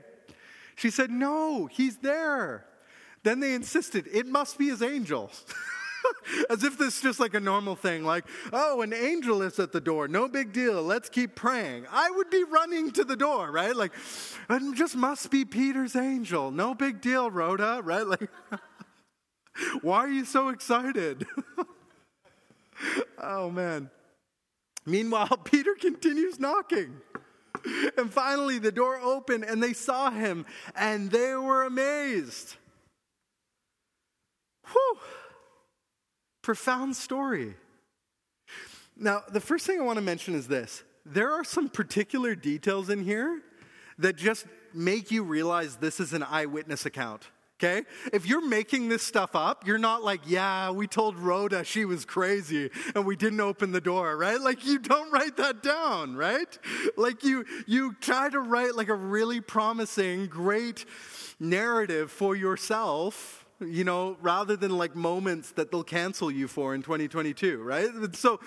She 0.76 0.89
said, 0.89 1.10
no, 1.10 1.65
he's 1.65 1.97
there. 1.97 2.65
Then 3.28 3.42
they 3.42 3.54
insisted 3.54 4.08
it 4.13 4.26
must 4.26 4.58
be 4.58 4.70
his 4.70 4.82
angel. 4.82 5.30
As 6.50 6.63
if 6.63 6.78
this 6.78 6.96
is 6.96 7.02
just 7.02 7.20
like 7.20 7.34
a 7.34 7.42
normal 7.42 7.76
thing, 7.76 8.06
like, 8.06 8.24
oh, 8.54 8.82
an 8.82 8.94
angel 8.94 9.42
is 9.42 9.60
at 9.60 9.74
the 9.74 9.82
door, 9.82 10.08
no 10.08 10.30
big 10.30 10.54
deal, 10.54 10.82
let's 10.82 11.10
keep 11.10 11.36
praying. 11.36 11.86
I 11.92 12.10
would 12.10 12.30
be 12.30 12.46
running 12.46 12.90
to 12.92 13.04
the 13.04 13.18
door, 13.18 13.52
right? 13.52 13.76
Like, 13.76 13.92
it 14.50 14.76
just 14.78 14.96
must 14.96 15.30
be 15.30 15.44
Peter's 15.44 15.94
angel, 15.98 16.52
no 16.52 16.74
big 16.74 17.02
deal, 17.02 17.30
Rhoda, 17.30 17.82
right? 17.84 18.08
Like, 18.08 18.30
why 19.82 19.98
are 19.98 20.10
you 20.10 20.24
so 20.24 20.48
excited? 20.48 21.26
oh, 23.22 23.50
man. 23.50 23.90
Meanwhile, 24.86 25.42
Peter 25.44 25.76
continues 25.78 26.40
knocking. 26.40 27.02
And 27.98 28.13
finally, 28.13 28.58
the 28.58 28.72
door 28.72 28.98
opened 29.02 29.44
and 29.44 29.62
they 29.62 29.74
saw 29.74 30.12
him 30.12 30.46
and 30.78 31.12
they 31.12 31.36
were 31.36 31.66
amazed. 31.66 32.56
Whew. 34.71 34.97
Profound 36.41 36.95
story. 36.95 37.56
Now, 38.95 39.23
the 39.32 39.39
first 39.39 39.65
thing 39.65 39.80
I 39.80 39.84
want 39.84 39.97
to 39.97 40.03
mention 40.03 40.34
is 40.34 40.47
this 40.47 40.84
there 41.06 41.32
are 41.32 41.43
some 41.43 41.69
particular 41.69 42.36
details 42.36 42.89
in 42.89 43.03
here 43.03 43.41
that 43.99 44.15
just 44.15 44.45
make 44.73 45.12
you 45.12 45.23
realize 45.23 45.77
this 45.77 45.99
is 45.99 46.13
an 46.13 46.23
eyewitness 46.23 46.86
account. 46.86 47.27
Okay? 47.60 47.86
If 48.13 48.27
you're 48.27 48.47
making 48.47 48.89
this 48.89 49.01
stuff 49.01 49.36
up, 49.36 49.65
you're 49.65 49.80
not 49.80 50.03
like, 50.03 50.21
yeah, 50.27 50.69
we 50.69 50.86
told 50.86 51.17
Rhoda 51.17 51.63
she 51.63 51.86
was 51.86 52.06
crazy 52.06 52.69
and 52.93 53.03
we 53.03 53.15
didn't 53.15 53.39
open 53.39 53.71
the 53.71 53.82
door, 53.82 54.15
right? 54.15 54.39
Like 54.39 54.63
you 54.63 54.77
don't 54.77 55.12
write 55.12 55.38
that 55.38 55.63
down, 55.63 56.15
right? 56.15 56.58
Like 56.97 57.23
you 57.23 57.45
you 57.65 57.95
try 57.99 58.30
to 58.30 58.39
write 58.39 58.75
like 58.75 58.89
a 58.89 58.93
really 58.93 59.41
promising, 59.41 60.27
great 60.27 60.86
narrative 61.39 62.12
for 62.12 62.36
yourself 62.36 63.47
you 63.60 63.84
know, 63.84 64.17
rather 64.22 64.56
than 64.56 64.78
like 64.78 64.96
moments 64.96 65.52
that 65.52 65.72
they'll 65.72 65.84
cancel 65.84 66.30
you 66.30 66.48
for 66.48 66.76
in 66.76 66.82
2022, 66.82 67.62
right? 67.62 67.89
So, 68.13 68.39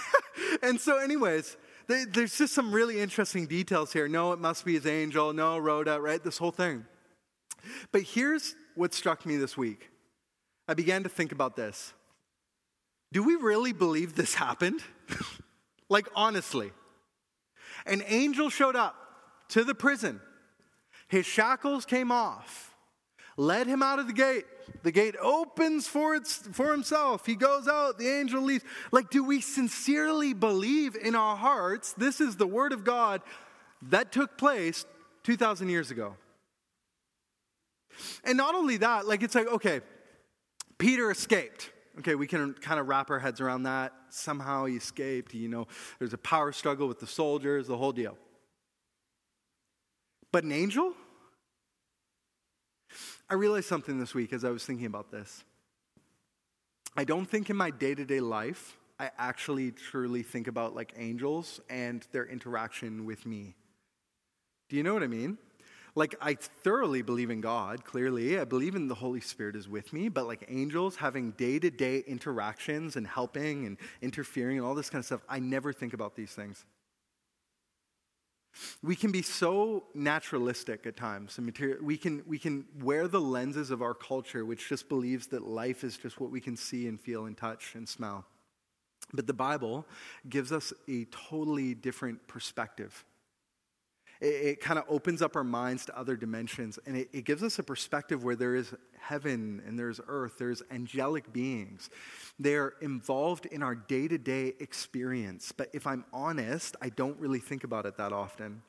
and 0.62 0.80
so, 0.80 0.98
anyways, 0.98 1.56
they, 1.88 2.04
there's 2.04 2.36
just 2.36 2.54
some 2.54 2.72
really 2.72 3.00
interesting 3.00 3.46
details 3.46 3.92
here. 3.92 4.08
No, 4.08 4.32
it 4.32 4.38
must 4.38 4.64
be 4.64 4.74
his 4.74 4.86
angel. 4.86 5.32
No, 5.32 5.58
Rhoda, 5.58 6.00
right? 6.00 6.22
This 6.22 6.38
whole 6.38 6.50
thing. 6.50 6.86
But 7.92 8.02
here's 8.02 8.54
what 8.74 8.94
struck 8.94 9.26
me 9.26 9.36
this 9.36 9.56
week. 9.56 9.90
I 10.68 10.74
began 10.74 11.02
to 11.02 11.08
think 11.08 11.32
about 11.32 11.56
this. 11.56 11.92
Do 13.12 13.22
we 13.22 13.36
really 13.36 13.72
believe 13.72 14.14
this 14.14 14.34
happened? 14.34 14.80
like, 15.88 16.08
honestly. 16.14 16.72
An 17.84 18.02
angel 18.06 18.50
showed 18.50 18.74
up 18.74 18.96
to 19.50 19.62
the 19.62 19.74
prison, 19.74 20.20
his 21.08 21.24
shackles 21.24 21.84
came 21.84 22.10
off 22.10 22.65
led 23.36 23.66
him 23.66 23.82
out 23.82 23.98
of 23.98 24.06
the 24.06 24.12
gate. 24.12 24.44
The 24.82 24.92
gate 24.92 25.14
opens 25.20 25.86
for, 25.86 26.14
its, 26.14 26.36
for 26.52 26.72
himself. 26.72 27.26
He 27.26 27.34
goes 27.34 27.68
out, 27.68 27.98
the 27.98 28.08
angel 28.08 28.42
leaves. 28.42 28.64
Like, 28.92 29.10
do 29.10 29.22
we 29.22 29.40
sincerely 29.40 30.32
believe 30.32 30.96
in 30.96 31.14
our 31.14 31.36
hearts 31.36 31.92
this 31.92 32.20
is 32.20 32.36
the 32.36 32.46
word 32.46 32.72
of 32.72 32.84
God 32.84 33.22
that 33.82 34.12
took 34.12 34.36
place 34.38 34.84
2,000 35.24 35.68
years 35.68 35.90
ago? 35.90 36.16
And 38.24 38.36
not 38.36 38.54
only 38.54 38.76
that, 38.78 39.06
like, 39.06 39.22
it's 39.22 39.34
like, 39.34 39.46
okay, 39.46 39.80
Peter 40.78 41.10
escaped. 41.10 41.70
Okay, 41.98 42.14
we 42.14 42.26
can 42.26 42.52
kind 42.54 42.78
of 42.78 42.88
wrap 42.88 43.10
our 43.10 43.18
heads 43.18 43.40
around 43.40 43.62
that. 43.62 43.92
Somehow 44.10 44.66
he 44.66 44.76
escaped. 44.76 45.32
You 45.32 45.48
know, 45.48 45.66
there's 45.98 46.12
a 46.12 46.18
power 46.18 46.52
struggle 46.52 46.88
with 46.88 47.00
the 47.00 47.06
soldiers, 47.06 47.66
the 47.66 47.76
whole 47.76 47.92
deal. 47.92 48.18
But 50.30 50.44
an 50.44 50.52
angel? 50.52 50.92
I 53.28 53.34
realized 53.34 53.66
something 53.66 53.98
this 53.98 54.14
week 54.14 54.32
as 54.32 54.44
I 54.44 54.50
was 54.50 54.64
thinking 54.64 54.86
about 54.86 55.10
this. 55.10 55.44
I 56.96 57.04
don't 57.04 57.28
think 57.28 57.50
in 57.50 57.56
my 57.56 57.70
day 57.70 57.94
to 57.94 58.04
day 58.04 58.20
life 58.20 58.76
I 58.98 59.10
actually 59.18 59.72
truly 59.72 60.22
think 60.22 60.46
about 60.46 60.74
like 60.74 60.94
angels 60.96 61.60
and 61.68 62.06
their 62.12 62.26
interaction 62.26 63.04
with 63.04 63.26
me. 63.26 63.54
Do 64.68 64.76
you 64.76 64.82
know 64.82 64.94
what 64.94 65.02
I 65.02 65.08
mean? 65.08 65.38
Like, 65.94 66.14
I 66.20 66.34
thoroughly 66.34 67.00
believe 67.00 67.30
in 67.30 67.40
God, 67.40 67.84
clearly. 67.84 68.38
I 68.38 68.44
believe 68.44 68.74
in 68.74 68.86
the 68.86 68.94
Holy 68.94 69.20
Spirit 69.20 69.56
is 69.56 69.66
with 69.66 69.94
me, 69.94 70.10
but 70.10 70.26
like 70.26 70.44
angels 70.48 70.96
having 70.96 71.30
day 71.32 71.58
to 71.58 71.70
day 71.70 72.04
interactions 72.06 72.96
and 72.96 73.06
helping 73.06 73.64
and 73.64 73.78
interfering 74.02 74.58
and 74.58 74.66
all 74.66 74.74
this 74.74 74.90
kind 74.90 75.00
of 75.00 75.06
stuff, 75.06 75.22
I 75.26 75.38
never 75.38 75.72
think 75.72 75.94
about 75.94 76.14
these 76.14 76.32
things. 76.32 76.66
We 78.82 78.96
can 78.96 79.12
be 79.12 79.22
so 79.22 79.84
naturalistic 79.94 80.86
at 80.86 80.96
times. 80.96 81.38
And 81.38 81.46
material, 81.46 81.78
we, 81.82 81.96
can, 81.96 82.22
we 82.26 82.38
can 82.38 82.64
wear 82.80 83.08
the 83.08 83.20
lenses 83.20 83.70
of 83.70 83.82
our 83.82 83.94
culture, 83.94 84.44
which 84.44 84.68
just 84.68 84.88
believes 84.88 85.26
that 85.28 85.42
life 85.42 85.84
is 85.84 85.96
just 85.96 86.20
what 86.20 86.30
we 86.30 86.40
can 86.40 86.56
see 86.56 86.88
and 86.88 87.00
feel 87.00 87.26
and 87.26 87.36
touch 87.36 87.74
and 87.74 87.88
smell. 87.88 88.24
But 89.12 89.26
the 89.26 89.34
Bible 89.34 89.86
gives 90.28 90.52
us 90.52 90.72
a 90.88 91.04
totally 91.06 91.74
different 91.74 92.26
perspective. 92.26 93.04
It, 94.20 94.26
it 94.26 94.60
kind 94.60 94.78
of 94.78 94.84
opens 94.88 95.22
up 95.22 95.36
our 95.36 95.44
minds 95.44 95.86
to 95.86 95.98
other 95.98 96.16
dimensions, 96.16 96.78
and 96.86 96.96
it, 96.96 97.08
it 97.12 97.24
gives 97.24 97.42
us 97.42 97.58
a 97.58 97.62
perspective 97.62 98.24
where 98.24 98.36
there 98.36 98.54
is 98.54 98.74
heaven 98.98 99.62
and 99.66 99.78
there's 99.78 100.00
earth, 100.08 100.38
there's 100.38 100.62
angelic 100.70 101.32
beings. 101.32 101.90
They're 102.38 102.74
involved 102.80 103.46
in 103.46 103.62
our 103.62 103.74
day 103.74 104.08
to 104.08 104.18
day 104.18 104.54
experience. 104.60 105.52
But 105.52 105.70
if 105.72 105.86
I'm 105.86 106.04
honest, 106.12 106.76
I 106.82 106.88
don't 106.88 107.18
really 107.18 107.38
think 107.38 107.64
about 107.64 107.86
it 107.86 107.96
that 107.96 108.12
often. 108.12 108.62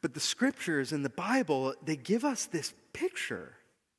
But 0.00 0.14
the 0.14 0.20
scriptures 0.20 0.92
in 0.92 1.02
the 1.02 1.10
Bible, 1.10 1.74
they 1.84 1.96
give 1.96 2.24
us 2.24 2.46
this 2.46 2.72
picture 2.92 3.54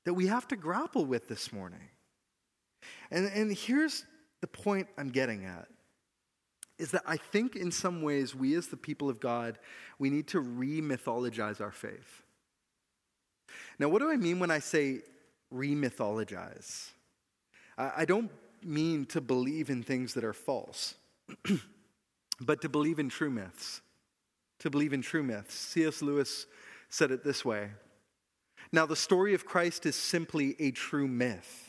that 0.05 0.13
we 0.13 0.27
have 0.27 0.47
to 0.49 0.55
grapple 0.55 1.05
with 1.05 1.27
this 1.27 1.51
morning. 1.51 1.89
And, 3.11 3.25
and 3.27 3.55
here's 3.55 4.05
the 4.41 4.47
point 4.47 4.87
I'm 4.97 5.09
getting 5.09 5.45
at 5.45 5.67
is 6.77 6.91
that 6.91 7.03
I 7.05 7.17
think 7.17 7.55
in 7.55 7.71
some 7.71 8.01
ways 8.01 8.35
we 8.35 8.55
as 8.55 8.67
the 8.67 8.77
people 8.77 9.09
of 9.09 9.19
God, 9.19 9.57
we 9.97 10.09
need 10.09 10.27
to 10.27 10.39
re-mythologize 10.39 11.61
our 11.61 11.71
faith. 11.71 12.23
Now, 13.79 13.89
what 13.89 13.99
do 13.99 14.09
I 14.09 14.17
mean 14.17 14.39
when 14.39 14.51
I 14.51 14.59
say 14.59 15.01
re-mythologize? 15.51 16.89
I 17.77 18.05
don't 18.05 18.31
mean 18.63 19.05
to 19.07 19.21
believe 19.21 19.69
in 19.69 19.83
things 19.83 20.13
that 20.13 20.23
are 20.23 20.33
false, 20.33 20.95
but 22.39 22.61
to 22.61 22.69
believe 22.69 22.99
in 22.99 23.09
true 23.09 23.29
myths. 23.29 23.81
To 24.59 24.69
believe 24.69 24.93
in 24.93 25.01
true 25.01 25.23
myths. 25.23 25.53
C.S. 25.53 26.01
Lewis 26.01 26.45
said 26.89 27.11
it 27.11 27.23
this 27.23 27.43
way 27.43 27.71
Now, 28.71 28.85
the 28.85 28.95
story 28.95 29.33
of 29.33 29.45
Christ 29.45 29.85
is 29.85 29.95
simply 29.95 30.55
a 30.59 30.71
true 30.71 31.07
myth 31.07 31.64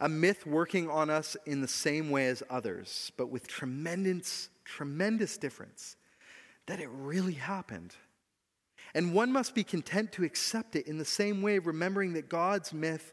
a 0.00 0.08
myth 0.08 0.46
working 0.46 0.88
on 0.88 1.10
us 1.10 1.36
in 1.46 1.60
the 1.60 1.68
same 1.68 2.10
way 2.10 2.26
as 2.26 2.42
others, 2.50 3.12
but 3.16 3.30
with 3.30 3.46
tremendous, 3.46 4.48
tremendous 4.64 5.36
difference 5.36 5.96
that 6.66 6.80
it 6.80 6.88
really 6.90 7.34
happened. 7.34 7.94
And 8.94 9.14
one 9.14 9.32
must 9.32 9.54
be 9.54 9.64
content 9.64 10.12
to 10.12 10.24
accept 10.24 10.76
it 10.76 10.86
in 10.86 10.98
the 10.98 11.04
same 11.04 11.42
way, 11.42 11.58
remembering 11.58 12.12
that 12.14 12.28
God's 12.28 12.72
myth, 12.72 13.12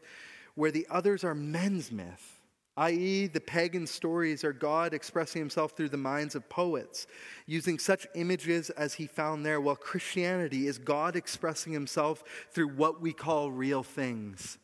where 0.54 0.70
the 0.70 0.86
others 0.90 1.24
are 1.24 1.34
men's 1.34 1.90
myth, 1.90 2.40
i.e., 2.76 3.26
the 3.26 3.40
pagan 3.40 3.86
stories 3.86 4.44
are 4.44 4.52
God 4.52 4.94
expressing 4.94 5.40
himself 5.40 5.72
through 5.72 5.88
the 5.88 5.96
minds 5.96 6.34
of 6.34 6.48
poets, 6.48 7.06
using 7.46 7.78
such 7.78 8.06
images 8.14 8.70
as 8.70 8.94
he 8.94 9.06
found 9.06 9.44
there, 9.44 9.60
while 9.60 9.76
Christianity 9.76 10.66
is 10.66 10.78
God 10.78 11.16
expressing 11.16 11.72
himself 11.72 12.22
through 12.52 12.68
what 12.68 13.00
we 13.00 13.12
call 13.12 13.50
real 13.50 13.82
things. 13.82 14.58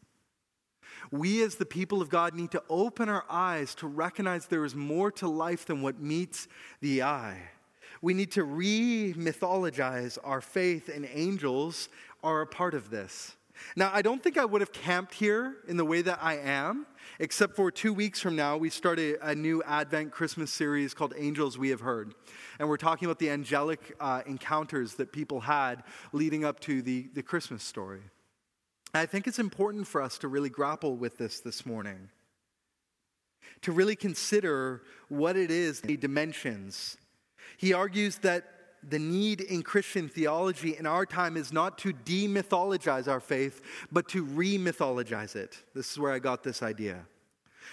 We, 1.10 1.42
as 1.42 1.56
the 1.56 1.66
people 1.66 2.02
of 2.02 2.08
God, 2.08 2.34
need 2.34 2.50
to 2.52 2.62
open 2.68 3.08
our 3.08 3.24
eyes 3.28 3.74
to 3.76 3.86
recognize 3.86 4.46
there 4.46 4.64
is 4.64 4.74
more 4.74 5.10
to 5.12 5.28
life 5.28 5.66
than 5.66 5.82
what 5.82 6.00
meets 6.00 6.48
the 6.80 7.02
eye. 7.02 7.50
We 8.02 8.14
need 8.14 8.32
to 8.32 8.44
re 8.44 9.14
mythologize 9.14 10.18
our 10.22 10.40
faith, 10.40 10.88
and 10.88 11.08
angels 11.12 11.88
are 12.22 12.42
a 12.42 12.46
part 12.46 12.74
of 12.74 12.90
this. 12.90 13.36
Now, 13.74 13.90
I 13.92 14.02
don't 14.02 14.22
think 14.22 14.36
I 14.36 14.44
would 14.44 14.60
have 14.60 14.72
camped 14.72 15.14
here 15.14 15.56
in 15.66 15.76
the 15.76 15.84
way 15.84 16.02
that 16.02 16.18
I 16.20 16.36
am, 16.36 16.86
except 17.18 17.56
for 17.56 17.70
two 17.70 17.94
weeks 17.94 18.20
from 18.20 18.36
now, 18.36 18.56
we 18.56 18.68
start 18.68 18.98
a, 18.98 19.30
a 19.30 19.34
new 19.34 19.62
Advent 19.62 20.12
Christmas 20.12 20.50
series 20.50 20.92
called 20.92 21.14
Angels 21.16 21.56
We 21.56 21.70
Have 21.70 21.80
Heard. 21.80 22.14
And 22.58 22.68
we're 22.68 22.76
talking 22.76 23.06
about 23.06 23.18
the 23.18 23.30
angelic 23.30 23.94
uh, 23.98 24.22
encounters 24.26 24.94
that 24.94 25.12
people 25.12 25.40
had 25.40 25.82
leading 26.12 26.44
up 26.44 26.60
to 26.60 26.82
the, 26.82 27.08
the 27.14 27.22
Christmas 27.22 27.62
story. 27.62 28.02
And 28.96 29.02
I 29.02 29.04
think 29.04 29.26
it's 29.26 29.38
important 29.38 29.86
for 29.86 30.00
us 30.00 30.16
to 30.20 30.28
really 30.28 30.48
grapple 30.48 30.96
with 30.96 31.18
this 31.18 31.40
this 31.40 31.66
morning, 31.66 32.08
to 33.60 33.70
really 33.70 33.94
consider 33.94 34.84
what 35.10 35.36
it 35.36 35.50
is, 35.50 35.82
the 35.82 35.98
dimensions. 35.98 36.96
He 37.58 37.74
argues 37.74 38.16
that 38.20 38.44
the 38.82 38.98
need 38.98 39.42
in 39.42 39.62
Christian 39.62 40.08
theology 40.08 40.78
in 40.78 40.86
our 40.86 41.04
time 41.04 41.36
is 41.36 41.52
not 41.52 41.76
to 41.80 41.92
demythologize 41.92 43.06
our 43.06 43.20
faith, 43.20 43.60
but 43.92 44.08
to 44.08 44.24
remythologize 44.24 45.36
it. 45.36 45.62
This 45.74 45.92
is 45.92 45.98
where 45.98 46.12
I 46.12 46.18
got 46.18 46.42
this 46.42 46.62
idea. 46.62 47.04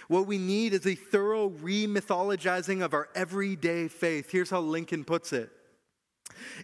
What 0.09 0.27
we 0.27 0.37
need 0.37 0.73
is 0.73 0.85
a 0.85 0.95
thorough 0.95 1.51
remythologizing 1.51 2.83
of 2.83 2.93
our 2.93 3.07
everyday 3.15 3.87
faith. 3.87 4.29
Here's 4.29 4.49
how 4.49 4.59
Lincoln 4.59 5.05
puts 5.05 5.31
it 5.31 5.51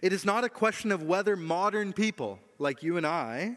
It 0.02 0.12
is 0.12 0.26
not 0.26 0.44
a 0.44 0.50
question 0.50 0.92
of 0.92 1.02
whether 1.02 1.34
modern 1.34 1.94
people, 1.94 2.40
like 2.58 2.82
you 2.82 2.98
and 2.98 3.06
I, 3.06 3.56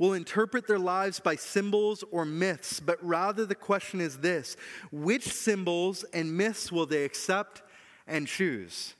will 0.00 0.14
interpret 0.14 0.66
their 0.66 0.78
lives 0.78 1.20
by 1.20 1.36
symbols 1.36 2.02
or 2.10 2.24
myths, 2.24 2.80
but 2.80 2.96
rather 3.06 3.44
the 3.44 3.54
question 3.54 4.00
is 4.00 4.18
this 4.18 4.56
which 4.90 5.28
symbols 5.28 6.04
and 6.14 6.36
myths 6.36 6.72
will 6.72 6.86
they 6.86 7.04
accept 7.04 7.62
and 8.08 8.26
choose? 8.26 8.94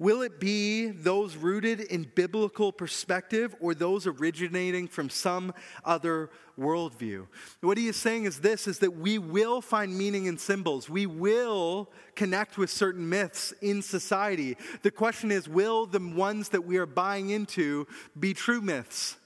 Will 0.00 0.22
it 0.22 0.40
be 0.40 0.88
those 0.88 1.36
rooted 1.36 1.78
in 1.78 2.10
biblical 2.16 2.72
perspective 2.72 3.54
or 3.60 3.74
those 3.74 4.08
originating 4.08 4.88
from 4.88 5.08
some 5.08 5.54
other 5.84 6.30
worldview? 6.58 7.28
What 7.60 7.78
he 7.78 7.86
is 7.86 7.94
saying 7.96 8.24
is 8.24 8.40
this 8.40 8.66
is 8.66 8.80
that 8.80 8.96
we 8.96 9.18
will 9.18 9.60
find 9.60 9.96
meaning 9.96 10.26
in 10.26 10.36
symbols. 10.36 10.90
We 10.90 11.06
will 11.06 11.92
connect 12.16 12.58
with 12.58 12.70
certain 12.70 13.08
myths 13.08 13.54
in 13.62 13.82
society. 13.82 14.56
The 14.82 14.90
question 14.90 15.30
is, 15.30 15.48
will 15.48 15.86
the 15.86 16.00
ones 16.00 16.48
that 16.48 16.64
we 16.64 16.76
are 16.78 16.86
buying 16.86 17.30
into 17.30 17.86
be 18.18 18.34
true 18.34 18.60
myths? 18.60 19.16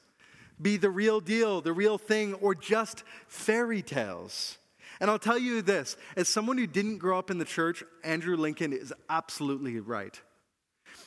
Be 0.61 0.77
the 0.77 0.91
real 0.91 1.21
deal, 1.21 1.61
the 1.61 1.73
real 1.73 1.99
thing, 1.99 2.35
or 2.35 2.55
just 2.55 3.05
fairy 3.27 3.83
tales? 3.83 4.59
And 5.01 5.11
I'll 5.11 5.19
tell 5.19 5.39
you 5.39 5.63
this 5.63 5.97
as 6.17 6.29
someone 6.29 6.59
who 6.59 6.67
didn't 6.67 6.99
grow 6.99 7.19
up 7.19 7.31
in 7.31 7.39
the 7.39 7.45
church, 7.45 7.85
Andrew 8.03 8.37
Lincoln 8.37 8.73
is 8.73 8.93
absolutely 9.09 9.79
right. 9.81 10.21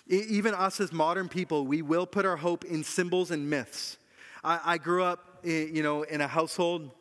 Even 0.08 0.54
us 0.54 0.80
as 0.80 0.92
modern 0.92 1.30
people, 1.30 1.68
we 1.68 1.82
will 1.82 2.06
put 2.06 2.26
our 2.26 2.38
hope 2.38 2.66
in 2.66 2.84
symbols 2.84 3.32
and 3.32 3.50
myths. 3.50 3.98
I, 4.44 4.60
I 4.64 4.78
grew 4.78 5.04
up, 5.04 5.40
you 5.44 5.84
know, 5.84 6.04
in 6.04 6.22
a 6.22 6.28
household 6.28 6.92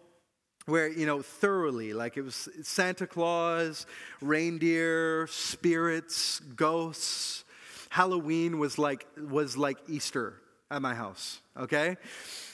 where 0.66 0.88
you 0.88 1.06
know 1.06 1.22
thoroughly 1.22 1.92
like 1.92 2.16
it 2.16 2.22
was 2.22 2.48
santa 2.62 3.06
claus 3.06 3.86
reindeer 4.20 5.26
spirits 5.26 6.38
ghosts 6.54 7.44
halloween 7.88 8.58
was 8.58 8.78
like 8.78 9.06
was 9.16 9.56
like 9.56 9.78
easter 9.88 10.34
at 10.70 10.82
my 10.82 10.94
house 10.94 11.40
okay 11.56 11.96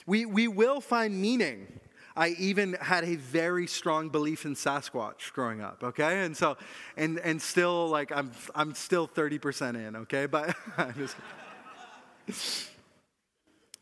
we 0.05 0.25
we 0.25 0.47
will 0.47 0.81
find 0.81 1.19
meaning 1.19 1.67
I 2.17 2.29
even 2.39 2.73
had 2.73 3.03
a 3.03 3.15
very 3.15 3.67
strong 3.67 4.09
belief 4.09 4.43
in 4.45 4.55
Sasquatch 4.55 5.31
growing 5.33 5.61
up, 5.61 5.83
okay? 5.83 6.23
And 6.25 6.35
so, 6.35 6.57
and, 6.97 7.19
and 7.19 7.39
still, 7.39 7.89
like, 7.89 8.11
I'm, 8.11 8.31
I'm 8.55 8.73
still 8.73 9.07
30% 9.07 9.75
in, 9.75 9.95
okay? 9.97 10.25
But 10.25 10.55
i 10.79 10.91
just, 10.93 11.15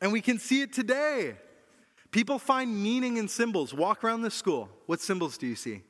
and 0.02 0.12
we 0.12 0.20
can 0.20 0.38
see 0.38 0.62
it 0.62 0.74
today. 0.74 1.36
People 2.12 2.38
find 2.38 2.84
meaning 2.84 3.16
in 3.18 3.30
symbols. 3.30 3.74
Walk 3.74 4.04
around 4.04 4.22
the 4.22 4.32
school. 4.32 4.70
What 4.86 5.00
symbols 5.00 5.38
do 5.38 5.48
you 5.48 5.56
see? 5.56 5.82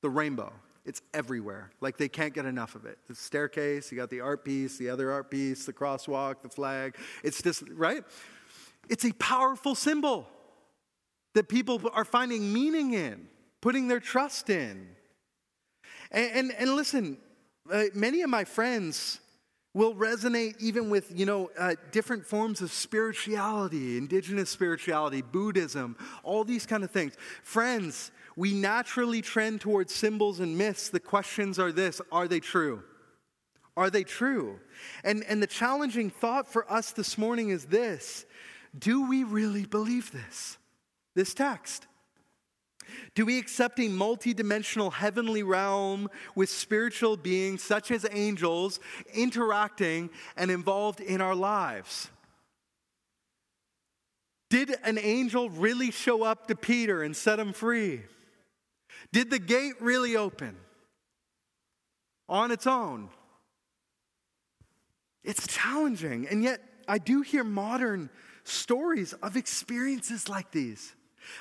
The 0.00 0.08
rainbow. 0.08 0.52
It's 0.84 1.00
everywhere. 1.14 1.70
Like 1.80 1.96
they 1.96 2.08
can't 2.08 2.34
get 2.34 2.44
enough 2.44 2.74
of 2.74 2.84
it. 2.84 2.98
The 3.08 3.14
staircase, 3.14 3.90
you 3.90 3.96
got 3.96 4.10
the 4.10 4.20
art 4.20 4.44
piece, 4.44 4.76
the 4.76 4.90
other 4.90 5.10
art 5.10 5.30
piece, 5.30 5.64
the 5.64 5.72
crosswalk, 5.72 6.42
the 6.42 6.48
flag. 6.48 6.96
It's 7.22 7.42
just, 7.42 7.62
right? 7.70 8.04
It's 8.88 9.04
a 9.04 9.12
powerful 9.12 9.74
symbol 9.74 10.28
that 11.32 11.48
people 11.48 11.80
are 11.92 12.04
finding 12.04 12.52
meaning 12.52 12.92
in, 12.92 13.28
putting 13.60 13.88
their 13.88 14.00
trust 14.00 14.50
in. 14.50 14.88
And, 16.10 16.30
and, 16.32 16.52
and 16.52 16.76
listen, 16.76 17.18
uh, 17.72 17.84
many 17.94 18.20
of 18.22 18.28
my 18.28 18.44
friends 18.44 19.20
will 19.74 19.94
resonate 19.94 20.54
even 20.60 20.88
with 20.88 21.12
you 21.14 21.26
know 21.26 21.50
uh, 21.58 21.74
different 21.90 22.24
forms 22.24 22.62
of 22.62 22.72
spirituality 22.72 23.98
indigenous 23.98 24.48
spirituality 24.48 25.20
buddhism 25.20 25.96
all 26.22 26.44
these 26.44 26.64
kind 26.64 26.84
of 26.84 26.90
things. 26.90 27.14
Friends 27.42 28.12
we 28.36 28.52
naturally 28.52 29.22
trend 29.22 29.60
towards 29.60 29.94
symbols 29.94 30.40
and 30.40 30.56
myths. 30.58 30.88
The 30.88 31.00
questions 31.00 31.58
are 31.58 31.72
this 31.72 32.00
are 32.10 32.28
they 32.28 32.40
true? 32.40 32.82
Are 33.76 33.90
they 33.90 34.04
true? 34.04 34.60
And 35.02 35.24
and 35.28 35.42
the 35.42 35.46
challenging 35.46 36.10
thought 36.10 36.50
for 36.50 36.70
us 36.72 36.92
this 36.92 37.18
morning 37.18 37.50
is 37.50 37.66
this 37.66 38.24
do 38.76 39.08
we 39.08 39.24
really 39.24 39.66
believe 39.66 40.12
this 40.12 40.56
this 41.14 41.34
text? 41.34 41.86
Do 43.14 43.26
we 43.26 43.38
accept 43.38 43.78
a 43.78 43.82
multidimensional 43.82 44.92
heavenly 44.92 45.42
realm 45.42 46.08
with 46.34 46.48
spiritual 46.50 47.16
beings 47.16 47.62
such 47.62 47.90
as 47.90 48.06
angels 48.10 48.80
interacting 49.12 50.10
and 50.36 50.50
involved 50.50 51.00
in 51.00 51.20
our 51.20 51.34
lives? 51.34 52.10
Did 54.50 54.76
an 54.84 54.98
angel 54.98 55.50
really 55.50 55.90
show 55.90 56.22
up 56.22 56.46
to 56.46 56.54
Peter 56.54 57.02
and 57.02 57.16
set 57.16 57.38
him 57.38 57.52
free? 57.52 58.02
Did 59.12 59.30
the 59.30 59.38
gate 59.38 59.74
really 59.80 60.16
open 60.16 60.56
on 62.28 62.50
its 62.50 62.66
own? 62.66 63.10
It's 65.24 65.46
challenging, 65.46 66.28
and 66.28 66.42
yet 66.42 66.60
I 66.86 66.98
do 66.98 67.22
hear 67.22 67.44
modern 67.44 68.10
stories 68.44 69.12
of 69.14 69.36
experiences 69.36 70.28
like 70.28 70.50
these. 70.50 70.94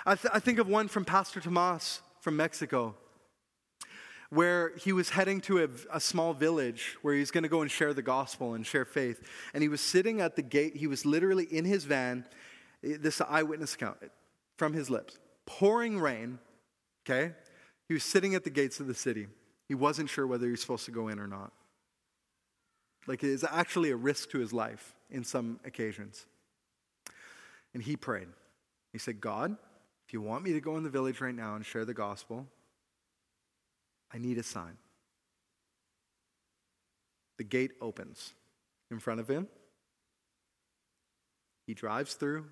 I, 0.05 0.15
th- 0.15 0.31
I 0.33 0.39
think 0.39 0.59
of 0.59 0.67
one 0.67 0.87
from 0.87 1.05
Pastor 1.05 1.39
Tomas 1.39 2.01
from 2.19 2.35
Mexico, 2.35 2.95
where 4.29 4.73
he 4.77 4.91
was 4.91 5.09
heading 5.09 5.41
to 5.41 5.63
a, 5.63 5.67
a 5.95 5.99
small 5.99 6.33
village 6.33 6.97
where 7.01 7.13
he's 7.13 7.31
going 7.31 7.43
to 7.43 7.49
go 7.49 7.61
and 7.61 7.69
share 7.69 7.93
the 7.93 8.01
gospel 8.01 8.55
and 8.55 8.65
share 8.65 8.85
faith. 8.85 9.21
And 9.53 9.61
he 9.61 9.69
was 9.69 9.81
sitting 9.81 10.21
at 10.21 10.35
the 10.35 10.41
gate, 10.41 10.75
he 10.75 10.87
was 10.87 11.05
literally 11.05 11.45
in 11.45 11.65
his 11.65 11.85
van, 11.85 12.25
this 12.81 13.21
eyewitness 13.21 13.75
account 13.75 13.97
from 14.57 14.73
his 14.73 14.89
lips, 14.89 15.19
pouring 15.45 15.99
rain, 15.99 16.39
okay? 17.05 17.33
He 17.87 17.93
was 17.93 18.03
sitting 18.03 18.35
at 18.35 18.43
the 18.43 18.49
gates 18.49 18.79
of 18.79 18.87
the 18.87 18.93
city. 18.93 19.27
He 19.67 19.75
wasn't 19.75 20.09
sure 20.09 20.25
whether 20.25 20.45
he 20.45 20.51
was 20.51 20.61
supposed 20.61 20.85
to 20.85 20.91
go 20.91 21.07
in 21.07 21.19
or 21.19 21.27
not. 21.27 21.51
Like, 23.05 23.23
it 23.23 23.29
is 23.29 23.45
actually 23.49 23.91
a 23.91 23.95
risk 23.95 24.31
to 24.31 24.39
his 24.39 24.53
life 24.53 24.95
in 25.09 25.23
some 25.23 25.59
occasions. 25.65 26.25
And 27.73 27.83
he 27.83 27.95
prayed. 27.95 28.27
He 28.91 28.97
said, 28.97 29.19
God, 29.19 29.57
if 30.13 30.15
you 30.15 30.21
want 30.21 30.43
me 30.43 30.53
to 30.53 30.61
go 30.61 30.77
in 30.77 30.83
the 30.83 30.91
village 30.91 31.19
right 31.21 31.33
now 31.33 31.55
and 31.55 31.65
share 31.65 31.85
the 31.85 31.93
gospel, 31.95 32.45
I 34.13 34.19
need 34.19 34.37
a 34.37 34.43
sign. 34.43 34.77
The 37.39 37.43
gate 37.43 37.71
opens 37.81 38.35
in 38.91 38.99
front 38.99 39.21
of 39.21 39.27
him. 39.27 39.47
He 41.65 41.73
drives 41.73 42.13
through, 42.13 42.45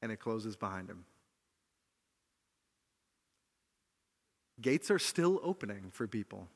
and 0.00 0.10
it 0.10 0.16
closes 0.16 0.56
behind 0.56 0.88
him. 0.88 1.04
Gates 4.58 4.90
are 4.90 4.98
still 4.98 5.38
opening 5.42 5.90
for 5.92 6.06
people. 6.06 6.48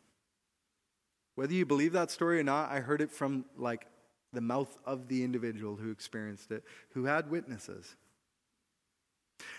Whether 1.35 1.53
you 1.53 1.67
believe 1.67 1.93
that 1.93 2.11
story 2.11 2.41
or 2.41 2.45
not, 2.45 2.71
I 2.71 2.81
heard 2.81 3.03
it 3.03 3.13
from 3.13 3.45
like 3.55 3.87
the 4.33 4.41
mouth 4.41 4.79
of 4.87 5.09
the 5.09 5.23
individual 5.23 5.77
who 5.77 5.91
experienced 5.91 6.51
it, 6.53 6.65
who 6.95 7.05
had 7.05 7.31
witnesses. 7.31 7.97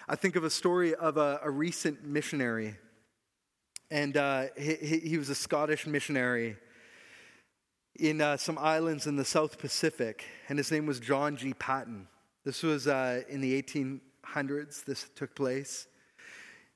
I 0.07 0.15
think 0.15 0.35
of 0.35 0.43
a 0.43 0.49
story 0.49 0.93
of 0.95 1.17
a, 1.17 1.39
a 1.43 1.49
recent 1.49 2.03
missionary, 2.03 2.75
and 3.89 4.17
uh, 4.17 4.45
he, 4.57 4.99
he, 4.99 5.17
was 5.17 5.29
a 5.29 5.35
Scottish 5.35 5.85
missionary 5.85 6.57
in 7.99 8.21
uh, 8.21 8.37
some 8.37 8.57
islands 8.57 9.07
in 9.07 9.15
the 9.15 9.25
South 9.25 9.57
Pacific, 9.57 10.25
and 10.49 10.57
his 10.57 10.71
name 10.71 10.85
was 10.85 10.99
John 10.99 11.35
G. 11.37 11.53
Patton. 11.53 12.07
This 12.43 12.63
was 12.63 12.87
uh, 12.87 13.21
in 13.29 13.41
the 13.41 13.61
1800s, 13.61 14.85
this 14.85 15.09
took 15.15 15.35
place. 15.35 15.87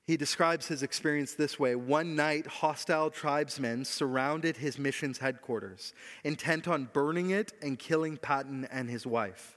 he 0.06 0.18
describes 0.18 0.68
his 0.68 0.84
experience 0.84 1.34
this 1.34 1.60
way 1.60 1.76
One 1.76 2.16
night, 2.16 2.48
hostile 2.48 3.10
tribesmen 3.10 3.86
surrounded 3.86 4.58
his 4.58 4.78
mission's 4.78 5.18
headquarters, 5.18 5.94
intent 6.24 6.68
on 6.68 6.90
burning 6.94 7.32
it 7.32 7.54
and 7.62 7.80
killing 7.80 8.18
Patton 8.18 8.68
and 8.72 8.90
his 8.90 9.08
wife. 9.08 9.55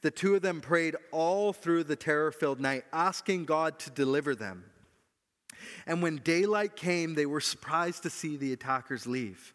The 0.00 0.10
two 0.10 0.34
of 0.34 0.42
them 0.42 0.60
prayed 0.60 0.96
all 1.12 1.52
through 1.52 1.84
the 1.84 1.96
terror 1.96 2.32
filled 2.32 2.60
night, 2.60 2.84
asking 2.92 3.44
God 3.46 3.78
to 3.80 3.90
deliver 3.90 4.34
them. 4.34 4.64
And 5.86 6.02
when 6.02 6.16
daylight 6.18 6.76
came, 6.76 7.14
they 7.14 7.26
were 7.26 7.40
surprised 7.40 8.02
to 8.02 8.10
see 8.10 8.36
the 8.36 8.52
attackers 8.52 9.06
leave. 9.06 9.54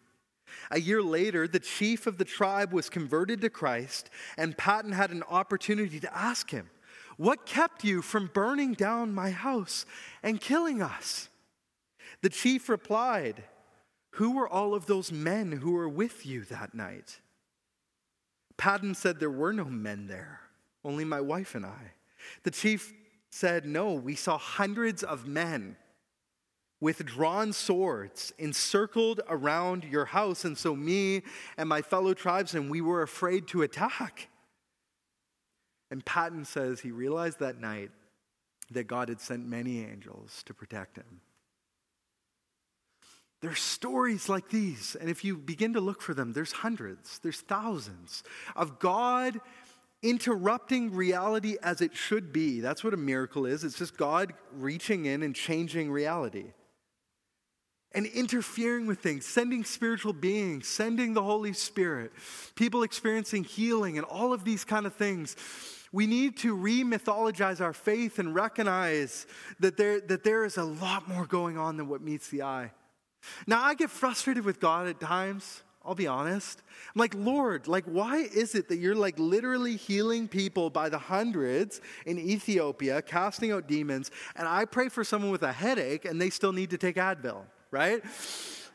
A 0.70 0.80
year 0.80 1.02
later, 1.02 1.48
the 1.48 1.60
chief 1.60 2.06
of 2.06 2.18
the 2.18 2.24
tribe 2.24 2.72
was 2.72 2.90
converted 2.90 3.40
to 3.40 3.50
Christ, 3.50 4.10
and 4.36 4.56
Patton 4.56 4.92
had 4.92 5.10
an 5.10 5.22
opportunity 5.24 6.00
to 6.00 6.16
ask 6.16 6.50
him, 6.50 6.70
What 7.16 7.46
kept 7.46 7.84
you 7.84 8.02
from 8.02 8.30
burning 8.32 8.74
down 8.74 9.14
my 9.14 9.30
house 9.30 9.86
and 10.22 10.40
killing 10.40 10.82
us? 10.82 11.28
The 12.22 12.28
chief 12.28 12.68
replied, 12.68 13.44
Who 14.12 14.32
were 14.32 14.48
all 14.48 14.74
of 14.74 14.86
those 14.86 15.10
men 15.10 15.52
who 15.52 15.72
were 15.72 15.88
with 15.88 16.24
you 16.24 16.44
that 16.44 16.74
night? 16.74 17.20
Patton 18.56 18.94
said, 18.94 19.18
There 19.18 19.30
were 19.30 19.52
no 19.52 19.64
men 19.64 20.06
there, 20.06 20.40
only 20.84 21.04
my 21.04 21.20
wife 21.20 21.54
and 21.54 21.66
I. 21.66 21.92
The 22.42 22.50
chief 22.50 22.92
said, 23.30 23.66
No, 23.66 23.92
we 23.92 24.14
saw 24.14 24.38
hundreds 24.38 25.02
of 25.02 25.26
men 25.26 25.76
with 26.80 27.04
drawn 27.06 27.52
swords 27.52 28.32
encircled 28.38 29.20
around 29.28 29.84
your 29.84 30.04
house. 30.04 30.44
And 30.44 30.56
so, 30.56 30.76
me 30.76 31.22
and 31.56 31.68
my 31.68 31.82
fellow 31.82 32.14
tribesmen, 32.14 32.68
we 32.68 32.80
were 32.80 33.02
afraid 33.02 33.48
to 33.48 33.62
attack. 33.62 34.28
And 35.90 36.04
Patton 36.04 36.44
says 36.44 36.80
he 36.80 36.90
realized 36.90 37.40
that 37.40 37.60
night 37.60 37.90
that 38.70 38.84
God 38.84 39.08
had 39.08 39.20
sent 39.20 39.46
many 39.46 39.84
angels 39.84 40.42
to 40.46 40.54
protect 40.54 40.96
him. 40.96 41.20
There's 43.44 43.60
stories 43.60 44.30
like 44.30 44.48
these, 44.48 44.96
and 44.98 45.10
if 45.10 45.22
you 45.22 45.36
begin 45.36 45.74
to 45.74 45.80
look 45.80 46.00
for 46.00 46.14
them, 46.14 46.32
there's 46.32 46.50
hundreds, 46.50 47.18
there's 47.18 47.42
thousands 47.42 48.22
of 48.56 48.78
God 48.78 49.38
interrupting 50.02 50.94
reality 50.94 51.58
as 51.62 51.82
it 51.82 51.94
should 51.94 52.32
be. 52.32 52.60
That's 52.60 52.82
what 52.82 52.94
a 52.94 52.96
miracle 52.96 53.44
is. 53.44 53.62
It's 53.62 53.76
just 53.76 53.98
God 53.98 54.32
reaching 54.54 55.04
in 55.04 55.22
and 55.22 55.36
changing 55.36 55.92
reality 55.92 56.54
and 57.92 58.06
interfering 58.06 58.86
with 58.86 59.00
things, 59.00 59.26
sending 59.26 59.62
spiritual 59.62 60.14
beings, 60.14 60.66
sending 60.66 61.12
the 61.12 61.22
Holy 61.22 61.52
Spirit, 61.52 62.12
people 62.54 62.82
experiencing 62.82 63.44
healing, 63.44 63.98
and 63.98 64.06
all 64.06 64.32
of 64.32 64.44
these 64.44 64.64
kind 64.64 64.86
of 64.86 64.94
things. 64.94 65.36
We 65.92 66.06
need 66.06 66.38
to 66.38 66.54
re 66.54 66.82
mythologize 66.82 67.60
our 67.60 67.74
faith 67.74 68.18
and 68.18 68.34
recognize 68.34 69.26
that 69.60 69.76
there, 69.76 70.00
that 70.00 70.24
there 70.24 70.46
is 70.46 70.56
a 70.56 70.64
lot 70.64 71.06
more 71.06 71.26
going 71.26 71.58
on 71.58 71.76
than 71.76 71.88
what 71.88 72.00
meets 72.00 72.28
the 72.30 72.40
eye. 72.40 72.70
Now, 73.46 73.62
I 73.62 73.74
get 73.74 73.90
frustrated 73.90 74.44
with 74.44 74.60
God 74.60 74.86
at 74.86 75.00
times. 75.00 75.62
I'll 75.86 75.94
be 75.94 76.06
honest. 76.06 76.62
I'm 76.94 76.98
like, 76.98 77.14
Lord, 77.14 77.68
like, 77.68 77.84
why 77.84 78.16
is 78.16 78.54
it 78.54 78.68
that 78.70 78.78
you're 78.78 78.94
like 78.94 79.18
literally 79.18 79.76
healing 79.76 80.28
people 80.28 80.70
by 80.70 80.88
the 80.88 80.96
hundreds 80.98 81.82
in 82.06 82.18
Ethiopia, 82.18 83.02
casting 83.02 83.52
out 83.52 83.68
demons, 83.68 84.10
and 84.34 84.48
I 84.48 84.64
pray 84.64 84.88
for 84.88 85.04
someone 85.04 85.30
with 85.30 85.42
a 85.42 85.52
headache 85.52 86.06
and 86.06 86.18
they 86.18 86.30
still 86.30 86.52
need 86.52 86.70
to 86.70 86.78
take 86.78 86.96
Advil? 86.96 87.42
right? 87.74 88.02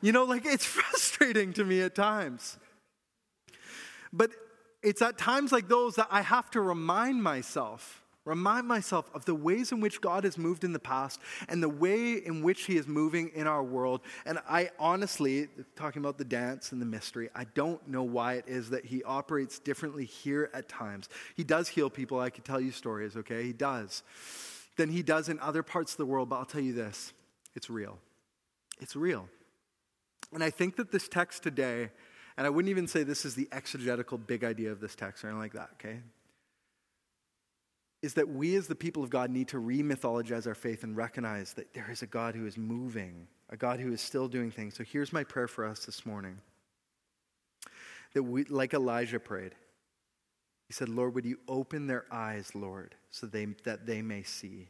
You 0.01 0.11
know, 0.11 0.25
like 0.25 0.45
it's 0.45 0.65
frustrating 0.77 1.53
to 1.53 1.63
me 1.63 1.81
at 1.81 1.95
times. 1.95 2.57
But 4.13 4.31
it's 4.83 5.01
at 5.01 5.17
times 5.17 5.51
like 5.51 5.67
those 5.67 5.95
that 5.95 6.07
I 6.11 6.21
have 6.21 6.51
to 6.51 6.61
remind 6.61 7.23
myself, 7.23 8.03
remind 8.25 8.67
myself 8.67 9.09
of 9.13 9.25
the 9.25 9.35
ways 9.35 9.71
in 9.71 9.79
which 9.79 10.01
God 10.01 10.23
has 10.23 10.37
moved 10.37 10.63
in 10.63 10.73
the 10.73 10.79
past 10.79 11.19
and 11.47 11.63
the 11.63 11.69
way 11.69 12.13
in 12.13 12.43
which 12.43 12.65
He 12.65 12.77
is 12.77 12.87
moving 12.87 13.31
in 13.33 13.47
our 13.47 13.63
world. 13.63 14.01
And 14.25 14.39
I 14.47 14.69
honestly, 14.77 15.47
talking 15.75 16.01
about 16.01 16.17
the 16.17 16.25
dance 16.25 16.71
and 16.71 16.81
the 16.81 16.85
mystery, 16.85 17.29
I 17.33 17.45
don't 17.55 17.85
know 17.87 18.03
why 18.03 18.33
it 18.35 18.45
is 18.47 18.69
that 18.69 18.85
He 18.85 19.03
operates 19.03 19.59
differently 19.59 20.05
here 20.05 20.49
at 20.53 20.69
times. 20.69 21.09
He 21.35 21.43
does 21.43 21.69
heal 21.69 21.89
people. 21.89 22.19
I 22.19 22.29
could 22.29 22.45
tell 22.45 22.61
you 22.61 22.71
stories, 22.71 23.15
okay? 23.17 23.43
He 23.43 23.53
does. 23.53 24.03
Than 24.77 24.89
He 24.89 25.01
does 25.01 25.29
in 25.29 25.39
other 25.39 25.63
parts 25.63 25.93
of 25.93 25.97
the 25.97 26.05
world, 26.05 26.29
but 26.29 26.37
I'll 26.37 26.45
tell 26.45 26.61
you 26.61 26.73
this 26.73 27.13
it's 27.55 27.69
real. 27.69 27.97
It's 28.79 28.95
real. 28.95 29.27
And 30.33 30.43
I 30.43 30.49
think 30.49 30.75
that 30.75 30.91
this 30.91 31.07
text 31.07 31.43
today, 31.43 31.89
and 32.37 32.45
I 32.45 32.49
wouldn't 32.49 32.69
even 32.69 32.87
say 32.87 33.03
this 33.03 33.25
is 33.25 33.35
the 33.35 33.47
exegetical 33.51 34.17
big 34.17 34.43
idea 34.43 34.71
of 34.71 34.79
this 34.79 34.95
text 34.95 35.23
or 35.23 35.27
anything 35.27 35.41
like 35.41 35.53
that, 35.53 35.69
okay? 35.73 35.99
Is 38.01 38.13
that 38.13 38.29
we 38.29 38.55
as 38.55 38.67
the 38.67 38.75
people 38.75 39.03
of 39.03 39.09
God 39.09 39.29
need 39.29 39.49
to 39.49 39.59
re 39.59 39.81
mythologize 39.81 40.47
our 40.47 40.55
faith 40.55 40.83
and 40.83 40.95
recognize 40.95 41.53
that 41.53 41.73
there 41.73 41.89
is 41.91 42.01
a 42.01 42.07
God 42.07 42.33
who 42.33 42.45
is 42.45 42.57
moving, 42.57 43.27
a 43.49 43.57
God 43.57 43.79
who 43.79 43.91
is 43.91 43.99
still 43.99 44.27
doing 44.27 44.51
things. 44.51 44.75
So 44.75 44.83
here's 44.83 45.11
my 45.11 45.23
prayer 45.23 45.47
for 45.47 45.65
us 45.65 45.85
this 45.85 46.05
morning 46.05 46.39
that 48.13 48.23
we, 48.23 48.45
like 48.45 48.73
Elijah 48.73 49.19
prayed, 49.19 49.53
he 50.69 50.73
said, 50.73 50.87
Lord, 50.87 51.15
would 51.15 51.25
you 51.25 51.39
open 51.47 51.87
their 51.87 52.05
eyes, 52.11 52.53
Lord, 52.53 52.95
so 53.09 53.25
they, 53.25 53.45
that 53.63 53.85
they 53.85 54.01
may 54.01 54.23
see? 54.23 54.69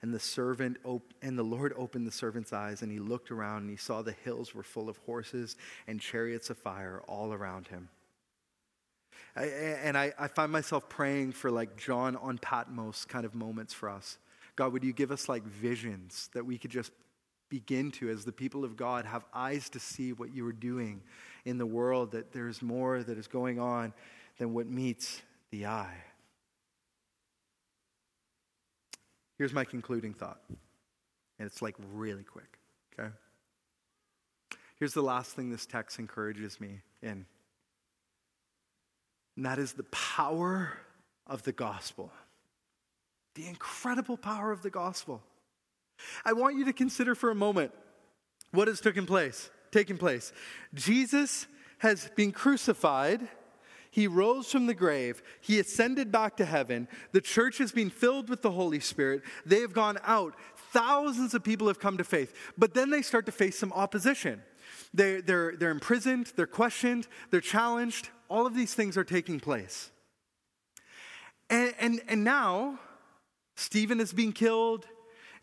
And 0.00 0.14
the 0.14 0.20
servant 0.20 0.78
op- 0.84 1.14
and 1.20 1.38
the 1.38 1.42
Lord 1.42 1.74
opened 1.76 2.06
the 2.06 2.12
servant's 2.12 2.52
eyes, 2.52 2.82
and 2.82 2.90
he 2.90 2.98
looked 2.98 3.30
around, 3.30 3.62
and 3.62 3.70
he 3.70 3.76
saw 3.76 4.02
the 4.02 4.12
hills 4.12 4.54
were 4.54 4.62
full 4.62 4.88
of 4.88 4.98
horses 4.98 5.56
and 5.86 6.00
chariots 6.00 6.48
of 6.50 6.58
fire 6.58 7.02
all 7.08 7.32
around 7.32 7.68
him. 7.68 7.88
I, 9.34 9.44
and 9.44 9.96
I, 9.96 10.12
I 10.18 10.28
find 10.28 10.52
myself 10.52 10.88
praying 10.88 11.32
for 11.32 11.50
like 11.50 11.76
John 11.76 12.16
on 12.16 12.38
Patmos 12.38 13.04
kind 13.04 13.24
of 13.24 13.34
moments 13.34 13.72
for 13.72 13.88
us. 13.88 14.18
God, 14.56 14.72
would 14.72 14.84
you 14.84 14.92
give 14.92 15.10
us 15.10 15.28
like 15.28 15.44
visions 15.44 16.28
that 16.34 16.44
we 16.44 16.58
could 16.58 16.70
just 16.70 16.92
begin 17.48 17.90
to, 17.90 18.08
as 18.08 18.24
the 18.24 18.32
people 18.32 18.64
of 18.64 18.76
God, 18.76 19.04
have 19.04 19.24
eyes 19.34 19.68
to 19.70 19.78
see 19.78 20.12
what 20.12 20.34
you 20.34 20.46
are 20.46 20.52
doing 20.52 21.02
in 21.44 21.58
the 21.58 21.66
world, 21.66 22.12
that 22.12 22.32
there's 22.32 22.62
more 22.62 23.02
that 23.02 23.18
is 23.18 23.26
going 23.26 23.58
on 23.58 23.92
than 24.38 24.54
what 24.54 24.66
meets 24.66 25.20
the 25.50 25.66
eye. 25.66 25.96
Here's 29.38 29.52
my 29.52 29.64
concluding 29.64 30.14
thought, 30.14 30.40
and 31.38 31.46
it's 31.46 31.60
like 31.60 31.74
really 31.92 32.22
quick, 32.22 32.58
okay? 32.98 33.10
Here's 34.76 34.94
the 34.94 35.02
last 35.02 35.32
thing 35.32 35.50
this 35.50 35.66
text 35.66 35.98
encourages 35.98 36.60
me 36.60 36.80
in, 37.02 37.26
and 39.36 39.46
that 39.46 39.58
is 39.58 39.72
the 39.72 39.84
power 39.84 40.78
of 41.26 41.42
the 41.42 41.52
gospel. 41.52 42.12
The 43.34 43.46
incredible 43.46 44.16
power 44.16 44.52
of 44.52 44.62
the 44.62 44.70
gospel. 44.70 45.22
I 46.24 46.32
want 46.32 46.56
you 46.56 46.64
to 46.66 46.72
consider 46.72 47.14
for 47.14 47.30
a 47.30 47.34
moment 47.34 47.72
what 48.50 48.68
has 48.68 48.80
taken 48.80 49.06
place. 49.06 49.50
Taken 49.70 49.96
place. 49.96 50.32
Jesus 50.74 51.46
has 51.78 52.10
been 52.14 52.32
crucified 52.32 53.26
he 53.92 54.06
rose 54.06 54.50
from 54.50 54.66
the 54.66 54.74
grave. 54.74 55.22
He 55.42 55.60
ascended 55.60 56.10
back 56.10 56.38
to 56.38 56.46
heaven. 56.46 56.88
The 57.12 57.20
church 57.20 57.58
has 57.58 57.72
been 57.72 57.90
filled 57.90 58.30
with 58.30 58.40
the 58.40 58.50
Holy 58.50 58.80
Spirit. 58.80 59.20
They 59.44 59.60
have 59.60 59.74
gone 59.74 59.98
out. 60.02 60.34
Thousands 60.72 61.34
of 61.34 61.44
people 61.44 61.66
have 61.66 61.78
come 61.78 61.98
to 61.98 62.04
faith. 62.04 62.34
But 62.56 62.72
then 62.72 62.88
they 62.88 63.02
start 63.02 63.26
to 63.26 63.32
face 63.32 63.58
some 63.58 63.70
opposition. 63.74 64.40
They, 64.94 65.20
they're, 65.20 65.56
they're 65.56 65.70
imprisoned, 65.70 66.32
they're 66.36 66.46
questioned, 66.46 67.06
they're 67.30 67.42
challenged. 67.42 68.08
All 68.32 68.46
of 68.46 68.54
these 68.54 68.72
things 68.72 68.96
are 68.96 69.04
taking 69.04 69.40
place. 69.40 69.90
And, 71.50 71.74
and, 71.78 72.00
and 72.08 72.24
now, 72.24 72.78
Stephen 73.56 74.00
is 74.00 74.14
being 74.14 74.32
killed. 74.32 74.86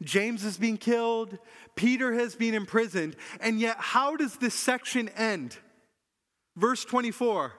James 0.01 0.43
is 0.43 0.57
being 0.57 0.77
killed. 0.77 1.37
Peter 1.75 2.15
has 2.15 2.35
been 2.35 2.55
imprisoned. 2.55 3.15
And 3.41 3.59
yet, 3.59 3.75
how 3.77 4.15
does 4.15 4.37
this 4.37 4.55
section 4.55 5.07
end? 5.09 5.55
Verse 6.57 6.83
24 6.83 7.53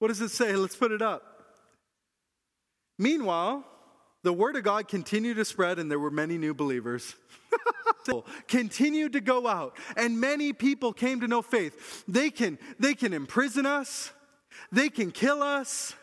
what 0.00 0.08
does 0.08 0.20
it 0.22 0.30
say? 0.30 0.56
Let's 0.56 0.74
put 0.74 0.92
it 0.92 1.02
up. 1.02 1.44
Meanwhile, 2.98 3.64
the 4.24 4.32
word 4.32 4.56
of 4.56 4.64
God 4.64 4.88
continued 4.88 5.36
to 5.36 5.44
spread, 5.44 5.78
and 5.78 5.90
there 5.90 5.98
were 5.98 6.10
many 6.10 6.38
new 6.38 6.54
believers. 6.54 7.14
continued 8.48 9.12
to 9.12 9.20
go 9.20 9.46
out, 9.46 9.76
and 9.96 10.18
many 10.18 10.54
people 10.54 10.92
came 10.94 11.20
to 11.20 11.28
know 11.28 11.42
faith. 11.42 12.02
They 12.08 12.30
can, 12.30 12.58
they 12.78 12.94
can 12.94 13.12
imprison 13.12 13.66
us, 13.66 14.10
they 14.72 14.88
can 14.88 15.10
kill 15.10 15.42
us, 15.42 15.94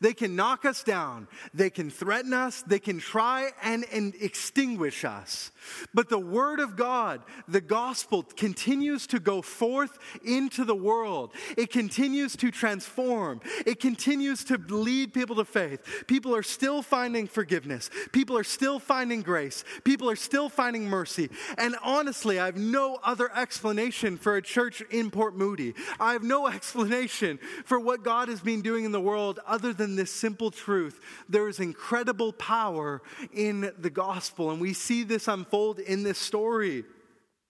they 0.00 0.12
can 0.12 0.36
knock 0.36 0.64
us 0.64 0.82
down. 0.82 1.28
They 1.54 1.70
can 1.70 1.90
threaten 1.90 2.32
us. 2.32 2.62
They 2.62 2.78
can 2.78 2.98
try 2.98 3.50
and, 3.62 3.84
and 3.92 4.14
extinguish 4.20 5.04
us. 5.04 5.50
But 5.94 6.08
the 6.08 6.18
Word 6.18 6.60
of 6.60 6.76
God, 6.76 7.22
the 7.48 7.60
gospel, 7.60 8.22
continues 8.22 9.06
to 9.08 9.20
go 9.20 9.42
forth 9.42 9.98
into 10.24 10.64
the 10.64 10.74
world. 10.74 11.32
It 11.56 11.70
continues 11.70 12.36
to 12.36 12.50
transform. 12.50 13.40
It 13.66 13.80
continues 13.80 14.44
to 14.44 14.58
lead 14.68 15.12
people 15.12 15.36
to 15.36 15.44
faith. 15.44 16.04
People 16.06 16.34
are 16.34 16.42
still 16.42 16.82
finding 16.82 17.26
forgiveness. 17.26 17.90
People 18.12 18.36
are 18.36 18.44
still 18.44 18.78
finding 18.78 19.22
grace. 19.22 19.64
People 19.84 20.10
are 20.10 20.16
still 20.16 20.48
finding 20.48 20.88
mercy. 20.88 21.30
And 21.58 21.76
honestly, 21.82 22.38
I 22.38 22.46
have 22.46 22.56
no 22.56 22.98
other 23.02 23.30
explanation 23.36 24.16
for 24.16 24.36
a 24.36 24.42
church 24.42 24.82
in 24.90 25.10
Port 25.10 25.36
Moody. 25.36 25.74
I 25.98 26.12
have 26.12 26.22
no 26.22 26.46
explanation 26.56 27.38
for 27.64 27.80
what 27.80 28.02
God 28.02 28.28
has 28.28 28.40
been 28.40 28.62
doing 28.62 28.84
in 28.84 28.92
the 28.92 29.00
world 29.00 29.40
other 29.46 29.65
rather 29.66 29.76
than 29.76 29.96
this 29.96 30.12
simple 30.12 30.50
truth, 30.50 31.00
there 31.28 31.48
is 31.48 31.58
incredible 31.58 32.32
power 32.32 33.02
in 33.32 33.72
the 33.78 33.90
gospel. 33.90 34.50
And 34.50 34.60
we 34.60 34.72
see 34.72 35.02
this 35.02 35.28
unfold 35.28 35.80
in 35.80 36.02
this 36.02 36.18
story. 36.18 36.84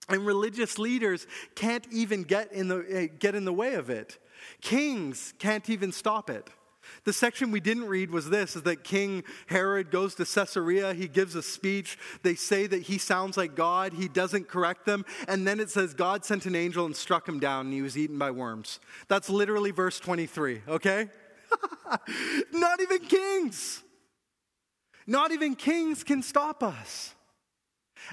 And 0.08 0.24
religious 0.24 0.78
leaders 0.78 1.26
can't 1.54 1.86
even 1.92 2.22
get 2.22 2.52
in 2.52 2.68
the, 2.68 2.86
eh, 2.88 3.06
get 3.18 3.34
in 3.34 3.44
the 3.44 3.52
way 3.52 3.74
of 3.74 3.90
it. 3.90 4.18
Kings 4.60 5.34
can't 5.38 5.68
even 5.68 5.92
stop 5.92 6.30
it. 6.30 6.48
The 7.04 7.12
section 7.12 7.50
we 7.50 7.58
didn't 7.58 7.86
read 7.86 8.12
was 8.12 8.30
this 8.30 8.54
is 8.54 8.62
that 8.62 8.84
King 8.84 9.24
Herod 9.48 9.90
goes 9.90 10.14
to 10.14 10.24
Caesarea, 10.24 10.94
he 10.94 11.08
gives 11.08 11.34
a 11.34 11.42
speech. 11.42 11.98
They 12.22 12.36
say 12.36 12.68
that 12.68 12.82
he 12.82 12.96
sounds 12.96 13.36
like 13.36 13.56
God, 13.56 13.92
he 13.92 14.06
doesn't 14.06 14.46
correct 14.46 14.86
them, 14.86 15.04
and 15.26 15.44
then 15.44 15.58
it 15.58 15.68
says 15.68 15.94
God 15.94 16.24
sent 16.24 16.46
an 16.46 16.54
angel 16.54 16.86
and 16.86 16.94
struck 16.94 17.28
him 17.28 17.40
down 17.40 17.66
and 17.66 17.74
he 17.74 17.82
was 17.82 17.98
eaten 17.98 18.18
by 18.18 18.30
worms. 18.30 18.78
That's 19.08 19.28
literally 19.28 19.72
verse 19.72 19.98
23, 19.98 20.62
okay? 20.68 21.08
Not 22.52 22.80
even 22.80 22.98
kings. 23.00 23.82
Not 25.06 25.32
even 25.32 25.54
kings 25.54 26.04
can 26.04 26.22
stop 26.22 26.62
us. 26.62 27.15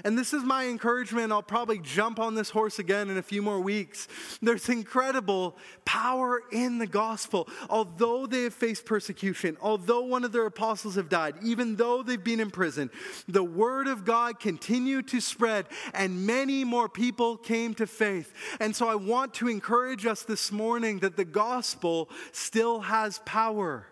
And 0.04 0.18
this 0.18 0.32
is 0.32 0.42
my 0.42 0.66
encouragement. 0.66 1.30
I'll 1.30 1.42
probably 1.42 1.78
jump 1.78 2.18
on 2.18 2.34
this 2.34 2.50
horse 2.50 2.78
again 2.78 3.10
in 3.10 3.18
a 3.18 3.22
few 3.22 3.42
more 3.42 3.60
weeks. 3.60 4.08
There's 4.42 4.68
incredible 4.68 5.56
power 5.84 6.40
in 6.50 6.78
the 6.78 6.86
gospel. 6.86 7.48
Although 7.70 8.26
they 8.26 8.44
have 8.44 8.54
faced 8.54 8.86
persecution, 8.86 9.56
although 9.60 10.02
one 10.02 10.24
of 10.24 10.32
their 10.32 10.46
apostles 10.46 10.96
have 10.96 11.08
died, 11.08 11.36
even 11.42 11.76
though 11.76 12.02
they've 12.02 12.22
been 12.22 12.40
in 12.40 12.50
prison, 12.50 12.90
the 13.28 13.44
word 13.44 13.86
of 13.86 14.04
God 14.04 14.40
continued 14.40 15.08
to 15.08 15.20
spread 15.20 15.66
and 15.92 16.26
many 16.26 16.64
more 16.64 16.88
people 16.88 17.36
came 17.36 17.74
to 17.74 17.86
faith. 17.86 18.32
And 18.60 18.74
so 18.74 18.88
I 18.88 18.96
want 18.96 19.34
to 19.34 19.48
encourage 19.48 20.06
us 20.06 20.22
this 20.22 20.50
morning 20.50 21.00
that 21.00 21.16
the 21.16 21.24
gospel 21.24 22.08
still 22.32 22.80
has 22.80 23.20
power. 23.24 23.86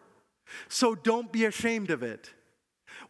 So 0.68 0.94
don't 0.94 1.32
be 1.32 1.44
ashamed 1.44 1.90
of 1.90 2.02
it. 2.02 2.30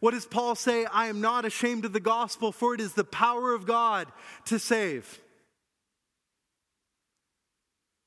What 0.03 0.13
does 0.13 0.25
Paul 0.25 0.55
say? 0.55 0.83
I 0.83 1.07
am 1.07 1.21
not 1.21 1.45
ashamed 1.45 1.85
of 1.85 1.93
the 1.93 2.01
gospel, 2.01 2.51
for 2.51 2.73
it 2.73 2.81
is 2.81 2.91
the 2.91 3.05
power 3.05 3.53
of 3.53 3.65
God 3.65 4.09
to 4.47 4.59
save. 4.59 5.21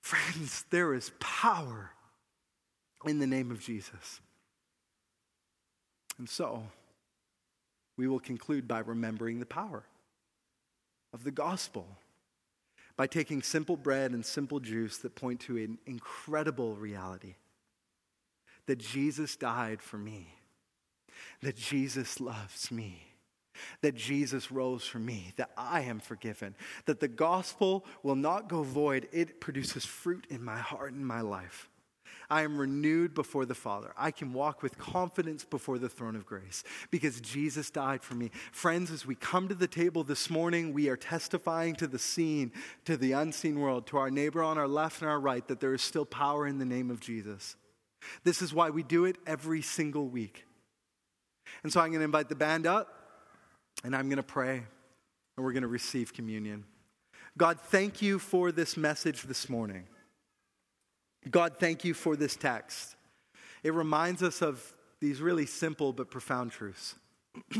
Friends, 0.03 0.67
there 0.69 0.93
is 0.93 1.11
power 1.21 1.93
in 3.07 3.19
the 3.19 3.27
name 3.27 3.51
of 3.51 3.61
Jesus. 3.61 4.21
And 6.19 6.29
so, 6.29 6.65
we 7.97 8.07
will 8.07 8.21
conclude 8.21 8.69
by 8.69 8.81
remembering 8.81 9.41
the 9.41 9.47
power 9.47 9.85
of 11.15 11.25
the 11.25 11.31
gospel, 11.31 11.87
by 12.99 13.07
taking 13.07 13.41
simple 13.41 13.79
bread 13.79 14.11
and 14.11 14.23
simple 14.23 14.61
juice 14.61 14.99
that 14.99 15.15
point 15.15 15.41
to 15.41 15.57
an 15.57 15.79
incredible 15.87 16.77
reality 16.77 17.37
that 18.67 18.77
Jesus 18.77 19.35
died 19.35 19.81
for 19.81 19.97
me 19.97 20.35
that 21.43 21.57
Jesus 21.57 22.21
loves 22.21 22.71
me, 22.71 23.03
that 23.83 23.95
Jesus 23.95 24.51
rose 24.51 24.85
for 24.85 24.99
me, 24.99 25.33
that 25.37 25.51
I 25.57 25.83
am 25.83 26.01
forgiven, 26.01 26.55
that 26.87 27.01
the 27.01 27.09
gospel 27.09 27.85
will 28.03 28.17
not 28.17 28.49
go 28.49 28.63
void. 28.63 29.09
It 29.13 29.41
produces 29.41 29.85
fruit 29.85 30.27
in 30.31 30.43
my 30.43 30.59
heart 30.59 30.93
and 30.93 31.07
my 31.07 31.21
life. 31.21 31.69
I 32.29 32.43
am 32.43 32.59
renewed 32.59 33.15
before 33.15 33.47
the 33.47 33.55
Father. 33.55 33.93
I 33.97 34.11
can 34.11 34.33
walk 34.33 34.63
with 34.63 34.79
confidence 34.79 35.45
before 35.45 35.79
the 35.79 35.89
throne 35.89 36.17
of 36.17 36.27
grace 36.27 36.65
because 36.91 37.21
Jesus 37.21 37.71
died 37.71 38.03
for 38.03 38.15
me. 38.15 38.31
Friends, 38.53 38.91
as 38.91 39.07
we 39.07 39.15
come 39.15 39.49
to 39.49 39.55
the 39.55 39.69
table 39.69 40.03
this 40.03 40.29
morning, 40.29 40.73
we 40.73 40.89
are 40.89 40.97
testifying 40.97 41.77
to 41.77 41.87
the 41.87 41.99
seen, 41.99 42.53
to 42.85 42.97
the 42.97 43.13
unseen 43.13 43.61
world, 43.61 43.87
to 43.89 43.97
our 43.99 44.11
neighbor 44.11 44.43
on 44.43 44.59
our 44.59 44.69
left 44.69 45.03
and 45.03 45.11
our 45.11 45.21
right, 45.21 45.47
that 45.47 45.61
there 45.61 45.75
is 45.75 45.83
still 45.83 46.05
power 46.05 46.47
in 46.47 46.59
the 46.59 46.65
name 46.65 46.91
of 46.91 47.01
Jesus. 47.01 47.57
This 48.25 48.43
is 48.43 48.53
why 48.53 48.71
we 48.71 48.83
do 48.83 49.05
it 49.05 49.19
every 49.27 49.63
single 49.63 50.09
week. 50.09 50.46
And 51.67 51.73
so 51.73 51.81
I'm 51.81 51.89
going 51.89 51.99
to 51.99 52.05
invite 52.05 52.29
the 52.29 52.37
band 52.37 52.65
up 52.65 52.95
and 53.83 53.97
I'm 53.97 54.09
going 54.09 54.19
to 54.19 54.23
pray 54.23 54.59
and 54.59 55.45
we're 55.45 55.51
going 55.51 55.63
to 55.63 55.69
receive 55.69 56.13
communion. 56.15 56.63
God, 57.37 57.59
thank 57.59 58.01
you 58.01 58.21
for 58.21 58.53
this 58.53 58.77
message 58.77 59.23
this 59.23 59.49
morning. 59.49 59.83
God, 61.29 61.57
thank 61.59 61.85
you 61.85 61.93
for 61.93 62.15
this 62.15 62.37
text. 62.37 62.95
It 63.65 63.75
reminds 63.75 64.23
us 64.23 64.43
of 64.43 64.63
these 65.01 65.21
really 65.21 65.45
simple 65.45 65.93
but 65.93 66.09
profound 66.09 66.53
truths. 66.53 66.95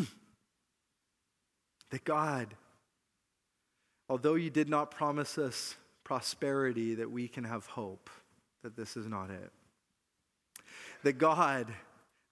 that 1.91 2.05
God, 2.05 2.55
although 4.09 4.37
you 4.37 4.51
did 4.51 4.69
not 4.69 4.93
promise 4.93 5.37
us 5.37 5.75
prosperity, 6.05 6.95
that 6.95 7.11
we 7.11 7.27
can 7.27 7.43
have 7.43 7.67
hope, 7.67 8.09
that 8.63 8.77
this 8.77 8.97
is 8.97 9.09
not 9.09 9.31
it. 9.31 9.51
That 11.03 11.19
God, 11.19 11.67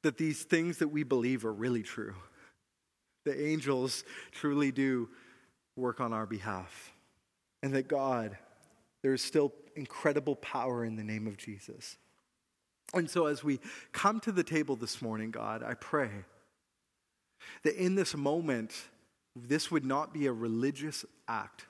that 0.04 0.18
these 0.18 0.42
things 0.44 0.78
that 0.78 0.88
we 0.88 1.02
believe 1.02 1.44
are 1.44 1.52
really 1.52 1.82
true. 1.82 2.14
The 3.24 3.48
angels 3.48 4.04
truly 4.32 4.70
do 4.70 5.08
work 5.76 6.00
on 6.00 6.12
our 6.12 6.26
behalf. 6.26 6.92
And 7.62 7.74
that 7.74 7.88
God, 7.88 8.36
there 9.02 9.14
is 9.14 9.22
still 9.22 9.52
incredible 9.74 10.36
power 10.36 10.84
in 10.84 10.96
the 10.96 11.02
name 11.02 11.26
of 11.26 11.36
Jesus. 11.36 11.96
And 12.92 13.10
so, 13.10 13.26
as 13.26 13.42
we 13.42 13.60
come 13.92 14.20
to 14.20 14.32
the 14.32 14.44
table 14.44 14.76
this 14.76 15.00
morning, 15.00 15.30
God, 15.30 15.62
I 15.62 15.74
pray 15.74 16.10
that 17.64 17.74
in 17.74 17.94
this 17.94 18.14
moment, 18.14 18.74
this 19.34 19.70
would 19.70 19.84
not 19.84 20.12
be 20.12 20.26
a 20.26 20.32
religious 20.32 21.04
act 21.26 21.64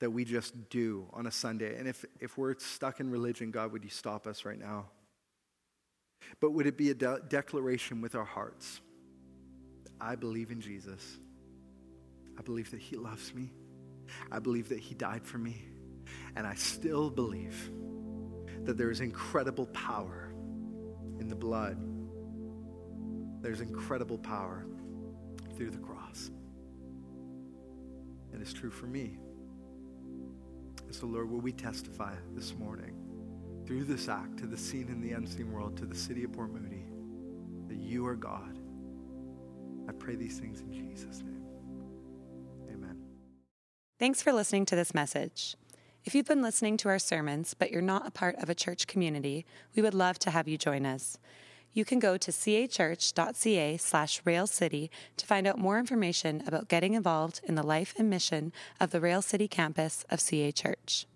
that 0.00 0.10
we 0.10 0.24
just 0.24 0.68
do 0.68 1.06
on 1.14 1.26
a 1.26 1.32
Sunday. 1.32 1.78
And 1.78 1.88
if, 1.88 2.04
if 2.20 2.36
we're 2.36 2.58
stuck 2.58 3.00
in 3.00 3.10
religion, 3.10 3.50
God, 3.50 3.72
would 3.72 3.82
you 3.82 3.90
stop 3.90 4.26
us 4.26 4.44
right 4.44 4.58
now? 4.58 4.86
But 6.40 6.52
would 6.52 6.66
it 6.66 6.76
be 6.76 6.90
a 6.90 6.94
de- 6.94 7.20
declaration 7.28 8.00
with 8.00 8.14
our 8.14 8.24
hearts? 8.24 8.80
I 10.00 10.14
believe 10.14 10.50
in 10.50 10.60
Jesus. 10.60 11.18
I 12.38 12.42
believe 12.42 12.70
that 12.70 12.80
He 12.80 12.96
loves 12.96 13.34
me. 13.34 13.52
I 14.30 14.38
believe 14.38 14.68
that 14.68 14.78
He 14.80 14.94
died 14.94 15.26
for 15.26 15.38
me. 15.38 15.64
And 16.36 16.46
I 16.46 16.54
still 16.54 17.10
believe 17.10 17.70
that 18.64 18.76
there 18.76 18.90
is 18.90 19.00
incredible 19.00 19.66
power 19.66 20.32
in 21.18 21.28
the 21.28 21.34
blood. 21.36 21.78
There's 23.42 23.60
incredible 23.60 24.18
power 24.18 24.66
through 25.56 25.70
the 25.70 25.78
cross. 25.78 26.30
And 28.32 28.42
it's 28.42 28.52
true 28.52 28.70
for 28.70 28.86
me. 28.86 29.18
And 30.84 30.94
so, 30.94 31.06
Lord, 31.06 31.30
will 31.30 31.40
we 31.40 31.52
testify 31.52 32.14
this 32.34 32.54
morning? 32.54 32.95
Through 33.66 33.84
this 33.84 34.08
act 34.08 34.38
to 34.38 34.46
the 34.46 34.56
seen 34.56 34.88
and 34.88 35.02
the 35.02 35.12
unseen 35.12 35.52
world, 35.52 35.76
to 35.76 35.86
the 35.86 35.94
city 35.94 36.24
of 36.24 36.32
Port 36.32 36.50
Moody, 36.52 36.84
that 37.68 37.78
you 37.78 38.06
are 38.06 38.14
God. 38.14 38.58
I 39.88 39.92
pray 39.92 40.14
these 40.14 40.38
things 40.38 40.60
in 40.60 40.72
Jesus' 40.72 41.18
name. 41.18 41.42
Amen. 42.72 43.02
Thanks 43.98 44.22
for 44.22 44.32
listening 44.32 44.66
to 44.66 44.76
this 44.76 44.94
message. 44.94 45.56
If 46.04 46.14
you've 46.14 46.26
been 46.26 46.42
listening 46.42 46.76
to 46.78 46.88
our 46.88 47.00
sermons, 47.00 47.54
but 47.54 47.72
you're 47.72 47.82
not 47.82 48.06
a 48.06 48.12
part 48.12 48.36
of 48.36 48.48
a 48.48 48.54
church 48.54 48.86
community, 48.86 49.44
we 49.74 49.82
would 49.82 49.94
love 49.94 50.20
to 50.20 50.30
have 50.30 50.46
you 50.46 50.56
join 50.56 50.86
us. 50.86 51.18
You 51.72 51.84
can 51.84 51.98
go 51.98 52.16
to 52.16 52.30
cachurch.ca 52.30 53.76
slash 53.76 54.22
railcity 54.24 54.90
to 55.16 55.26
find 55.26 55.46
out 55.46 55.58
more 55.58 55.78
information 55.78 56.42
about 56.46 56.68
getting 56.68 56.94
involved 56.94 57.40
in 57.44 57.56
the 57.56 57.66
life 57.66 57.94
and 57.98 58.08
mission 58.08 58.52
of 58.80 58.92
the 58.92 59.00
Rail 59.00 59.20
City 59.20 59.48
campus 59.48 60.04
of 60.08 60.20
CA 60.20 60.52
Church. 60.52 61.06